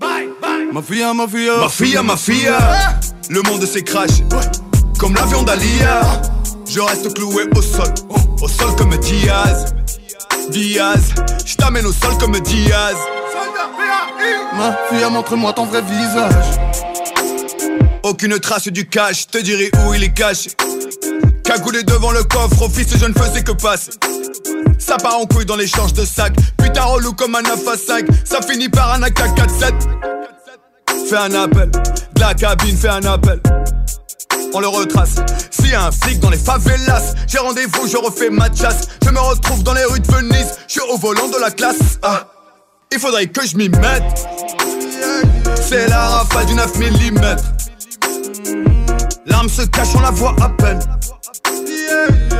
Bye, 0.00 0.30
bye. 0.42 0.72
Ma 0.72 0.82
fille, 0.82 1.04
ma 1.14 1.28
fille, 1.28 1.50
ma 1.56 1.68
fille, 1.68 1.98
ma 2.02 2.16
fille. 2.16 2.50
Le 3.30 3.42
monde 3.42 3.64
s'est 3.64 3.82
craché. 3.82 4.24
Comme 4.98 5.14
l'avion 5.14 5.44
d'Alia. 5.44 6.20
Je 6.68 6.80
reste 6.80 7.14
cloué 7.14 7.44
au 7.54 7.62
sol. 7.62 7.94
Au 8.40 8.48
sol 8.48 8.74
comme 8.76 8.96
Diaz. 8.96 9.72
Diaz. 10.50 11.14
Je 11.46 11.54
t'amène 11.54 11.86
au 11.86 11.92
sol 11.92 12.18
comme 12.18 12.40
Diaz. 12.40 12.96
Ma 14.56 14.76
fille, 14.90 15.08
montre-moi 15.12 15.52
ton 15.52 15.66
vrai 15.66 15.82
visage. 15.82 16.91
Aucune 18.04 18.38
trace 18.40 18.68
du 18.68 18.88
cash, 18.88 19.28
te 19.28 19.38
dirai 19.38 19.70
où 19.86 19.94
il 19.94 20.02
est 20.02 20.12
caché. 20.12 20.50
Cagoulé 21.44 21.84
devant 21.84 22.10
le 22.10 22.24
coffre, 22.24 22.62
office 22.62 22.96
je 22.98 23.06
ne 23.06 23.14
faisais 23.14 23.42
que 23.42 23.52
passer. 23.52 23.92
Ça 24.78 24.96
part 24.96 25.18
en 25.18 25.26
couille 25.26 25.46
dans 25.46 25.56
l'échange 25.56 25.92
de 25.92 26.04
sacs. 26.04 26.34
Putain 26.56 26.82
relou 26.82 27.12
comme 27.12 27.36
un 27.36 27.42
9 27.42 27.68
à 27.68 27.76
5. 27.76 28.06
Ça 28.24 28.40
finit 28.42 28.68
par 28.68 28.92
un 28.94 29.02
AK-47. 29.02 29.72
Fais 31.08 31.16
un 31.16 31.34
appel, 31.34 31.70
de 31.70 32.20
la 32.20 32.34
cabine, 32.34 32.76
fais 32.76 32.88
un 32.88 33.04
appel. 33.04 33.40
On 34.52 34.60
le 34.60 34.68
retrace. 34.68 35.16
S'il 35.50 35.70
y 35.70 35.74
a 35.74 35.86
un 35.86 35.92
flic 35.92 36.18
dans 36.18 36.30
les 36.30 36.38
favelas, 36.38 37.14
j'ai 37.28 37.38
rendez-vous, 37.38 37.86
je 37.86 37.96
refais 37.96 38.30
ma 38.30 38.52
chasse. 38.52 38.88
Je 39.04 39.10
me 39.10 39.20
retrouve 39.20 39.62
dans 39.62 39.74
les 39.74 39.84
rues 39.84 40.00
de 40.00 40.12
Venise, 40.12 40.58
je 40.66 40.72
suis 40.72 40.80
au 40.90 40.98
volant 40.98 41.28
de 41.28 41.38
la 41.38 41.50
classe. 41.50 41.98
Ah, 42.02 42.26
il 42.90 42.98
faudrait 42.98 43.26
que 43.28 43.46
je 43.46 43.56
m'y 43.56 43.68
mette. 43.68 44.26
C'est 45.62 45.88
la 45.88 46.08
rafale 46.08 46.46
du 46.46 46.54
9 46.54 46.74
mm. 46.76 47.61
L'arme 49.24 49.48
se 49.48 49.62
cache, 49.62 49.94
on 49.94 50.00
la 50.00 50.10
voit 50.10 50.34
à 50.40 50.48
peine. 50.48 50.80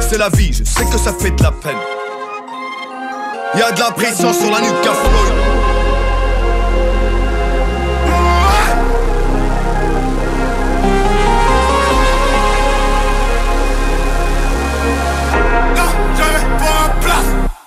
C'est 0.01 0.19
la 0.19 0.29
vie, 0.31 0.53
je 0.53 0.65
sais 0.65 0.85
que 0.85 0.99
ça 0.99 1.13
fait 1.13 1.31
de 1.31 1.43
la 1.43 1.53
peine. 1.53 1.77
Y'a 3.57 3.71
de 3.71 3.81
la 3.81 3.93
pression 3.93 4.33
sur 4.33 4.51
la 4.51 4.61
nuque 4.61 4.87
à 4.87 4.95
Floyd. 4.95 5.33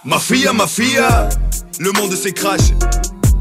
Ma 0.04 0.20
fille, 0.20 0.50
ma 0.54 0.68
fille, 0.68 1.02
le 1.80 1.92
monde 1.92 2.14
craché 2.36 2.74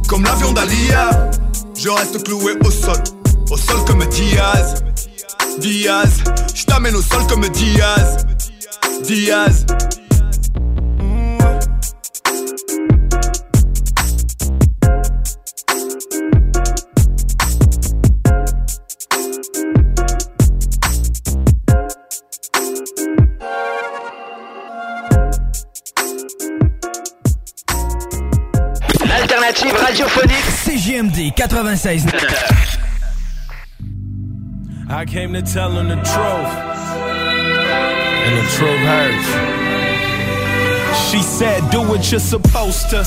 Comme 0.08 0.24
l'avion 0.24 0.52
d'Alia 0.52 1.30
Je 1.76 1.88
reste 1.88 2.24
cloué 2.24 2.54
au 2.64 2.70
sol 2.70 2.96
Au 3.50 3.56
sol 3.56 3.84
comme 3.86 4.04
Diaz 4.06 4.82
Diaz 5.58 6.22
Je 6.54 6.64
t'amène 6.64 6.94
au 6.94 7.02
sol 7.02 7.26
comme 7.28 7.48
Diaz. 7.48 8.26
Diaz. 9.02 9.66
L'alternative 29.06 29.74
radiophonique. 29.74 30.34
CGMD 30.64 31.34
96. 31.34 32.06
I 34.94 35.04
came 35.04 35.32
to 35.32 35.42
tell 35.42 35.72
him 35.72 35.88
the 35.88 35.96
truth. 35.96 36.52
And 38.26 38.38
the 38.38 38.46
truth 38.54 38.78
hurts. 38.86 39.26
She 41.10 41.20
said, 41.20 41.68
Do 41.72 41.80
what 41.80 42.12
you're 42.12 42.20
supposed 42.20 42.90
to. 42.90 42.98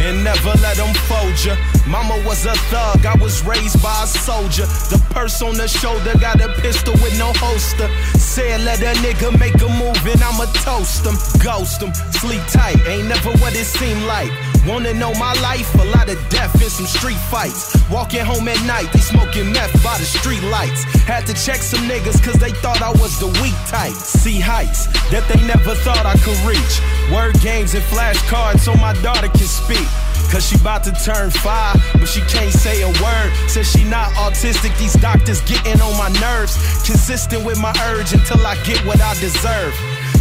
and 0.00 0.24
never 0.24 0.54
let 0.64 0.78
them 0.78 0.94
fold 1.04 1.44
ya. 1.44 1.56
Mama 1.86 2.16
was 2.26 2.46
a 2.46 2.54
thug, 2.72 3.04
I 3.04 3.14
was 3.20 3.44
raised 3.44 3.82
by 3.82 4.02
a 4.02 4.06
soldier. 4.06 4.64
The 4.64 4.98
purse 5.10 5.42
on 5.42 5.58
the 5.58 5.68
shoulder 5.68 6.16
got 6.18 6.40
a 6.40 6.48
pistol 6.62 6.94
with 6.94 7.18
no 7.18 7.34
holster. 7.36 7.88
Said 8.18 8.62
let 8.62 8.80
a 8.80 8.98
nigga 9.04 9.38
make 9.38 9.60
a 9.60 9.68
move 9.68 10.00
and 10.06 10.22
I'ma 10.22 10.46
toast 10.64 11.04
him, 11.04 11.16
ghost 11.44 11.82
him, 11.82 11.92
sleep 12.12 12.40
tight, 12.48 12.80
ain't 12.88 13.08
never 13.08 13.30
what 13.42 13.52
it 13.54 13.66
seemed 13.66 14.04
like. 14.04 14.32
Wanna 14.66 14.94
know 14.94 15.12
my 15.14 15.34
life? 15.42 15.74
A 15.74 15.84
lot 15.84 16.08
of 16.08 16.16
death 16.30 16.54
and 16.54 16.72
some 16.72 16.86
street 16.86 17.20
fights. 17.28 17.76
Walking 17.90 18.24
home 18.24 18.48
at 18.48 18.60
night, 18.66 18.90
they 18.92 19.00
smoking 19.00 19.52
meth 19.52 19.72
by 19.84 19.98
the 19.98 20.04
street 20.04 20.42
lights. 20.44 20.84
Had 21.04 21.26
to 21.26 21.34
check 21.34 21.60
some 21.60 21.86
niggas 21.86 22.22
cause 22.24 22.40
they 22.40 22.50
thought 22.50 22.80
I 22.80 22.90
was 22.92 23.20
the 23.20 23.28
weak 23.42 23.54
type. 23.68 23.92
See 23.92 24.40
heights 24.40 24.86
that 25.10 25.28
they 25.28 25.40
never 25.46 25.74
thought 25.74 26.06
I 26.06 26.16
could 26.24 26.38
reach. 26.48 26.80
Word 27.12 27.38
games 27.40 27.74
and 27.74 27.84
flashcards 27.84 28.60
so 28.60 28.74
my 28.76 28.94
daughter 29.02 29.28
can 29.28 29.46
speak. 29.46 29.86
Cause 30.32 30.48
she 30.48 30.56
about 30.56 30.82
to 30.84 30.92
turn 30.92 31.30
five, 31.30 31.76
but 31.92 32.08
she 32.08 32.22
can't 32.22 32.52
say 32.52 32.80
a 32.82 32.88
word. 32.88 33.30
Says 33.48 33.70
she 33.70 33.84
not 33.84 34.10
autistic, 34.12 34.76
these 34.78 34.94
doctors 34.94 35.42
getting 35.42 35.80
on 35.82 35.92
my 35.98 36.08
nerves. 36.20 36.56
Consistent 36.86 37.44
with 37.44 37.60
my 37.60 37.74
urge 37.92 38.14
until 38.14 38.44
I 38.46 38.56
get 38.64 38.80
what 38.86 39.00
I 39.00 39.12
deserve. 39.20 39.74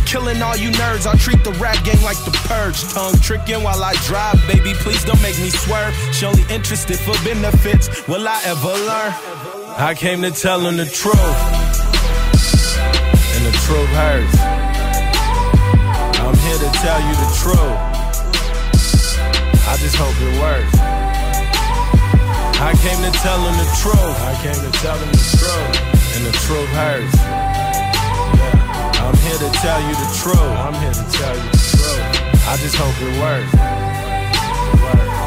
Killing 0.06 0.42
all 0.42 0.56
you 0.56 0.70
nerds, 0.70 1.08
I'll 1.08 1.18
treat 1.18 1.44
the 1.44 1.52
rap 1.54 1.84
game 1.84 2.02
like 2.04 2.18
the 2.24 2.32
purge. 2.48 2.84
Tongue 2.94 3.16
tricking 3.20 3.64
while 3.64 3.84
I 3.84 3.94
drive, 4.06 4.40
baby, 4.48 4.74
please 4.76 5.04
don't 5.04 5.22
make 5.22 5.38
me 5.40 5.50
swerve. 5.50 5.94
She 6.14 6.26
only 6.26 6.44
interested 6.50 7.00
for 7.00 7.14
benefits, 7.24 8.08
will 8.08 8.28
I 8.28 8.40
ever 8.46 8.68
learn? 8.68 9.14
I 9.76 9.96
came 9.98 10.22
to 10.22 10.30
tell 10.30 10.60
him 10.62 10.78
the 10.78 10.86
truth, 10.86 11.18
and 13.34 13.46
the 13.46 13.52
truth 13.66 13.90
hurts. 13.90 14.38
I'm 16.22 16.38
here 16.46 16.60
to 16.62 16.70
tell 16.78 17.02
you 17.02 17.16
the 17.18 17.30
truth. 17.42 17.80
I 19.66 19.78
just 19.82 19.96
hope 19.96 20.14
it 20.22 20.40
works. 20.40 20.78
I 22.62 22.74
came 22.86 23.02
to 23.02 23.12
tell 23.20 23.42
him 23.42 23.58
the 23.58 23.66
truth. 23.82 24.18
I 24.22 24.34
came 24.44 24.60
to 24.62 24.72
tell 24.80 24.98
him 24.98 25.10
the 25.10 25.26
truth, 25.42 26.16
and 26.16 26.26
the 26.26 26.32
truth 26.46 26.70
hurts. 26.70 27.63
I'm 29.04 29.18
here 29.18 29.38
to 29.38 29.50
tell 29.60 29.82
you 29.82 29.96
the 29.96 30.10
truth. 30.16 30.40
I'm 30.40 30.74
here 30.80 30.94
to 30.94 31.06
tell 31.12 31.36
you 31.36 31.50
the 31.52 31.60
truth. 31.76 32.48
I 32.48 32.56
just 32.56 32.76
hope 32.80 32.96
it 33.04 33.20
works. 33.20 33.52
It 33.52 34.80
works. 34.80 35.24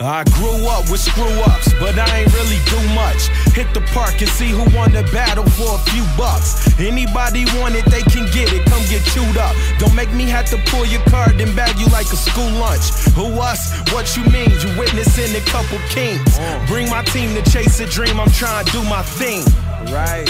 I 0.00 0.24
grew 0.32 0.64
up 0.68 0.88
with 0.88 1.00
screw 1.00 1.28
ups, 1.44 1.72
but 1.80 1.98
I 1.98 2.20
ain't 2.20 2.32
really 2.32 2.60
do 2.64 2.80
much. 2.94 3.28
Hit 3.52 3.68
the 3.74 3.80
park 3.92 4.20
and 4.20 4.28
see 4.28 4.48
who 4.48 4.64
won 4.76 4.92
the 4.92 5.02
battle 5.12 5.44
for 5.44 5.74
a 5.74 5.78
few 5.92 6.04
bucks. 6.16 6.78
Anybody 6.80 7.44
want 7.60 7.74
it, 7.74 7.84
they 7.86 8.02
can 8.02 8.24
get 8.32 8.52
it. 8.52 8.64
Come 8.66 8.80
get 8.88 9.04
chewed 9.12 9.36
up. 9.36 9.56
Don't 9.78 9.94
make 9.94 10.12
me 10.12 10.24
have 10.24 10.48
to 10.50 10.58
pull 10.72 10.86
your 10.86 11.02
card 11.12 11.40
and 11.40 11.54
bag 11.56 11.78
you 11.78 11.86
like 11.88 12.06
a 12.12 12.16
school 12.16 12.50
lunch. 12.56 12.88
Who 13.16 13.40
us? 13.40 13.72
What 13.92 14.16
you 14.16 14.24
mean? 14.32 14.48
You 14.64 14.72
witnessing 14.78 15.34
a 15.36 15.44
couple 15.44 15.76
kings. 15.88 16.38
Mm. 16.38 16.66
Bring 16.68 16.88
my 16.88 17.02
team 17.04 17.34
to 17.34 17.42
chase 17.50 17.80
a 17.80 17.86
dream. 17.86 18.18
I'm 18.18 18.30
trying 18.30 18.64
to 18.64 18.72
do 18.72 18.82
my 18.84 19.02
thing. 19.02 19.44
Right. 19.92 20.28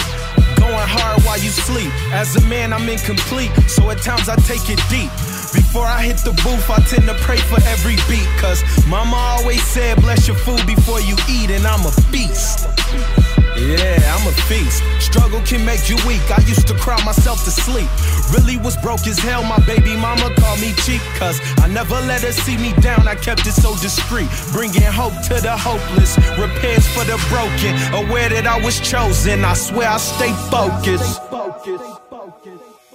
Going 0.59 0.87
hard 0.87 1.23
while 1.23 1.37
you 1.37 1.49
sleep. 1.49 1.91
As 2.11 2.35
a 2.35 2.41
man, 2.47 2.73
I'm 2.73 2.89
incomplete, 2.89 3.51
so 3.67 3.89
at 3.89 4.01
times 4.01 4.27
I 4.29 4.35
take 4.35 4.69
it 4.69 4.81
deep. 4.89 5.11
Before 5.53 5.85
I 5.85 6.03
hit 6.03 6.17
the 6.17 6.31
booth, 6.43 6.69
I 6.69 6.79
tend 6.81 7.07
to 7.07 7.15
pray 7.15 7.37
for 7.37 7.61
every 7.67 7.95
beat. 8.09 8.27
Cause 8.37 8.63
mama 8.87 9.15
always 9.15 9.63
said, 9.63 10.01
bless 10.01 10.27
your 10.27 10.37
food 10.37 10.65
before 10.65 10.99
you 11.01 11.15
eat, 11.29 11.51
and 11.51 11.65
I'm 11.65 11.85
a 11.85 11.91
feast. 12.11 12.67
Yeah, 13.57 14.13
I'm 14.13 14.27
a 14.27 14.31
feast. 14.45 14.83
Struggle 14.99 15.41
can 15.41 15.65
make 15.65 15.89
you 15.89 15.95
weak. 16.07 16.21
I 16.29 16.41
used 16.45 16.67
to 16.67 16.75
cry 16.75 17.03
myself 17.03 17.43
to 17.45 17.51
sleep. 17.51 17.89
Really 18.31 18.57
was 18.57 18.77
broke 18.77 19.07
as 19.07 19.17
hell. 19.17 19.43
My 19.43 19.59
baby 19.65 19.95
mama 19.95 20.33
called 20.35 20.61
me 20.61 20.73
cheap. 20.85 21.01
Cause 21.17 21.41
I 21.57 21.67
never 21.67 21.95
let 22.01 22.21
her 22.21 22.31
see 22.31 22.57
me 22.57 22.73
down. 22.81 23.07
I 23.07 23.15
kept 23.15 23.47
it 23.47 23.53
so 23.53 23.75
discreet. 23.81 24.29
Bringing 24.51 24.83
hope 24.83 25.13
to 25.29 25.41
the 25.41 25.57
hopeless. 25.57 26.17
Repairs 26.37 26.87
for 26.87 27.03
the 27.03 27.17
broken. 27.29 27.73
Aware 28.05 28.29
that 28.29 28.45
I 28.45 28.61
was 28.63 28.79
chosen. 28.79 29.43
I 29.43 29.53
swear 29.53 29.89
I 29.89 29.97
stay 29.97 30.33
focused. 30.53 31.21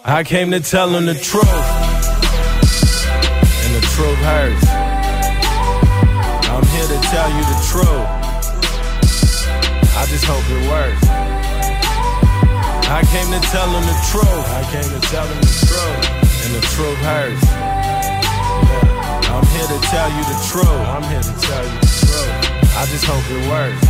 I 0.05 0.22
came 0.24 0.52
to 0.52 0.60
tell 0.60 0.90
him 0.90 1.06
the 1.06 1.14
truth. 1.14 1.47
And 3.64 3.74
the 3.74 3.84
truth 3.94 4.18
hurts. 4.18 4.66
I'm 6.48 6.64
here 6.66 6.86
to 6.86 7.01
tell 7.09 7.30
you 7.30 7.44
the 7.51 7.59
truth. 7.68 8.22
I 10.12 10.14
just 10.14 10.28
hope 10.28 10.44
it 10.44 10.68
works. 10.68 11.09
I 12.93 13.01
came 13.09 13.32
to 13.32 13.40
tell 13.48 13.64
him 13.64 13.80
the 13.80 13.97
truth. 14.12 14.44
I 14.52 14.60
came 14.68 14.84
to 14.84 15.01
tell 15.09 15.24
him 15.24 15.40
the 15.40 15.48
truth. 15.64 16.05
And 16.44 16.52
the 16.52 16.60
truth 16.68 17.01
hurts. 17.01 17.40
Yeah. 17.48 19.32
I'm 19.32 19.48
here 19.56 19.64
to 19.72 19.80
tell 19.89 20.12
you 20.12 20.20
the 20.28 20.36
truth. 20.52 20.68
I'm 20.68 21.01
here 21.09 21.24
to 21.24 21.32
tell 21.40 21.64
you 21.64 21.80
the 21.80 21.89
truth. 22.05 22.28
I 22.76 22.84
just 22.93 23.09
hope 23.09 23.24
it 23.24 23.40
works. 23.48 23.80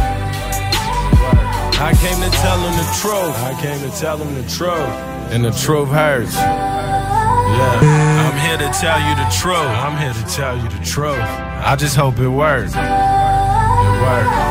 I 1.82 1.90
came 1.98 2.22
to 2.22 2.30
tell 2.38 2.58
him 2.62 2.74
the 2.78 2.86
truth. 3.02 3.34
I 3.42 3.58
came 3.60 3.82
to 3.82 3.90
tell 3.98 4.16
him 4.16 4.32
the 4.36 4.46
truth. 4.48 4.94
And 5.34 5.44
the 5.44 5.50
truth 5.50 5.88
hurts. 5.88 6.36
Yeah. 6.36 7.82
I'm 8.30 8.38
here 8.46 8.58
to 8.62 8.70
tell 8.78 9.02
you 9.02 9.18
the 9.18 9.26
truth. 9.42 9.58
I'm 9.58 9.98
here 9.98 10.14
to 10.14 10.24
tell 10.32 10.54
you 10.56 10.68
the 10.70 10.84
truth. 10.86 11.18
I 11.18 11.74
just 11.74 11.96
hope 11.96 12.20
it 12.20 12.28
works. 12.28 12.76
It 12.76 14.02
works. 14.06 14.41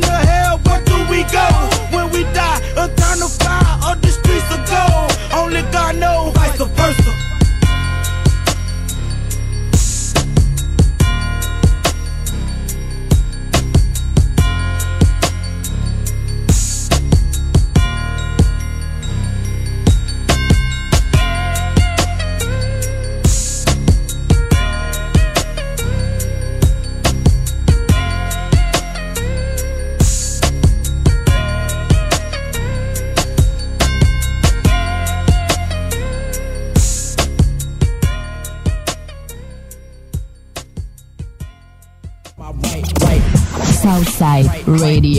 know 0.00 0.25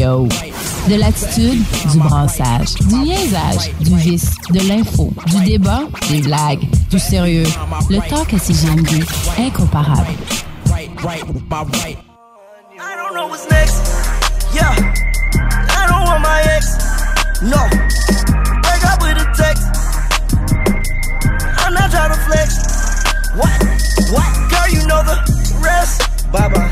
De 0.08 0.96
l'attitude, 0.96 1.64
du 1.92 1.98
brassage, 1.98 2.76
du 2.76 3.04
liaisage, 3.04 3.72
du 3.82 3.96
vice, 3.98 4.32
de 4.52 4.68
l'info, 4.68 5.12
du 5.26 5.44
débat, 5.44 5.82
des 6.10 6.22
blagues, 6.22 6.66
du 6.90 6.98
sérieux. 6.98 7.46
Le 7.90 8.00
talk 8.10 8.34
à 8.34 8.40
CGMD, 8.40 9.04
incomparable. 9.38 10.08
No, 17.40 17.70
break 18.64 18.84
up 18.84 19.00
with 19.00 19.16
a 19.22 19.32
text. 19.38 19.64
I'm 21.60 21.72
not 21.72 21.92
trying 21.92 22.10
to 22.10 22.20
flex. 22.26 22.58
What? 23.36 23.62
What? 24.12 24.50
Girl, 24.50 24.68
you 24.70 24.88
know 24.88 25.04
the 25.04 25.62
rest. 25.62 26.32
Bye 26.32 26.50
bye. 26.50 26.67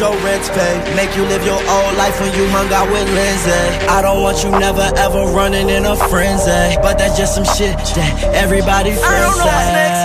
your 0.00 0.14
rent 0.22 0.46
pay. 0.54 0.74
Make 0.94 1.14
you 1.16 1.24
live 1.26 1.44
your 1.44 1.58
old 1.58 1.94
life 1.98 2.20
when 2.20 2.32
you 2.34 2.46
hung 2.54 2.70
out 2.72 2.86
with 2.90 3.08
Lindsay. 3.10 3.64
I 3.90 4.02
don't 4.02 4.22
want 4.22 4.42
you 4.44 4.50
never 4.50 4.86
ever 4.96 5.26
running 5.34 5.68
in 5.68 5.86
a 5.86 5.96
frenzy. 6.08 6.78
But 6.82 6.98
that's 6.98 7.18
just 7.18 7.34
some 7.34 7.44
shit 7.44 7.76
that 7.98 8.34
everybody 8.34 8.94
friends 8.94 9.04
I 9.04 9.20
don't 9.26 9.38
know 9.38 9.50
what's 9.50 9.74
next. 9.74 10.02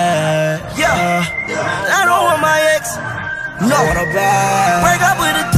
Yeah. 0.82 0.90
Uh, 0.90 1.98
I 1.98 2.02
don't 2.10 2.24
want 2.26 2.42
my 2.42 2.60
ex. 2.74 2.98
No. 3.62 3.78
Break 4.82 5.02
up 5.06 5.18
with 5.22 5.38
a 5.38 5.53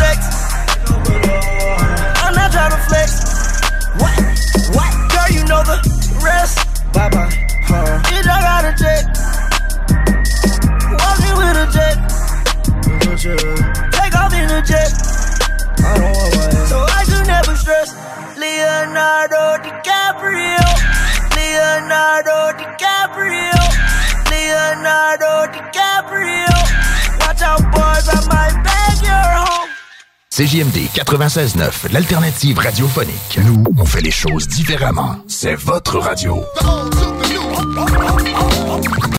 CJMD 30.36 30.90
96.9, 30.94 31.94
l'alternative 31.94 32.60
radiophonique. 32.60 33.40
Nous, 33.46 33.64
on 33.78 33.86
fait 33.86 34.02
les 34.02 34.12
choses 34.12 34.50
différemment. 34.50 35.16
C'est 35.30 35.56
votre 35.56 35.98
radio. 35.98 36.44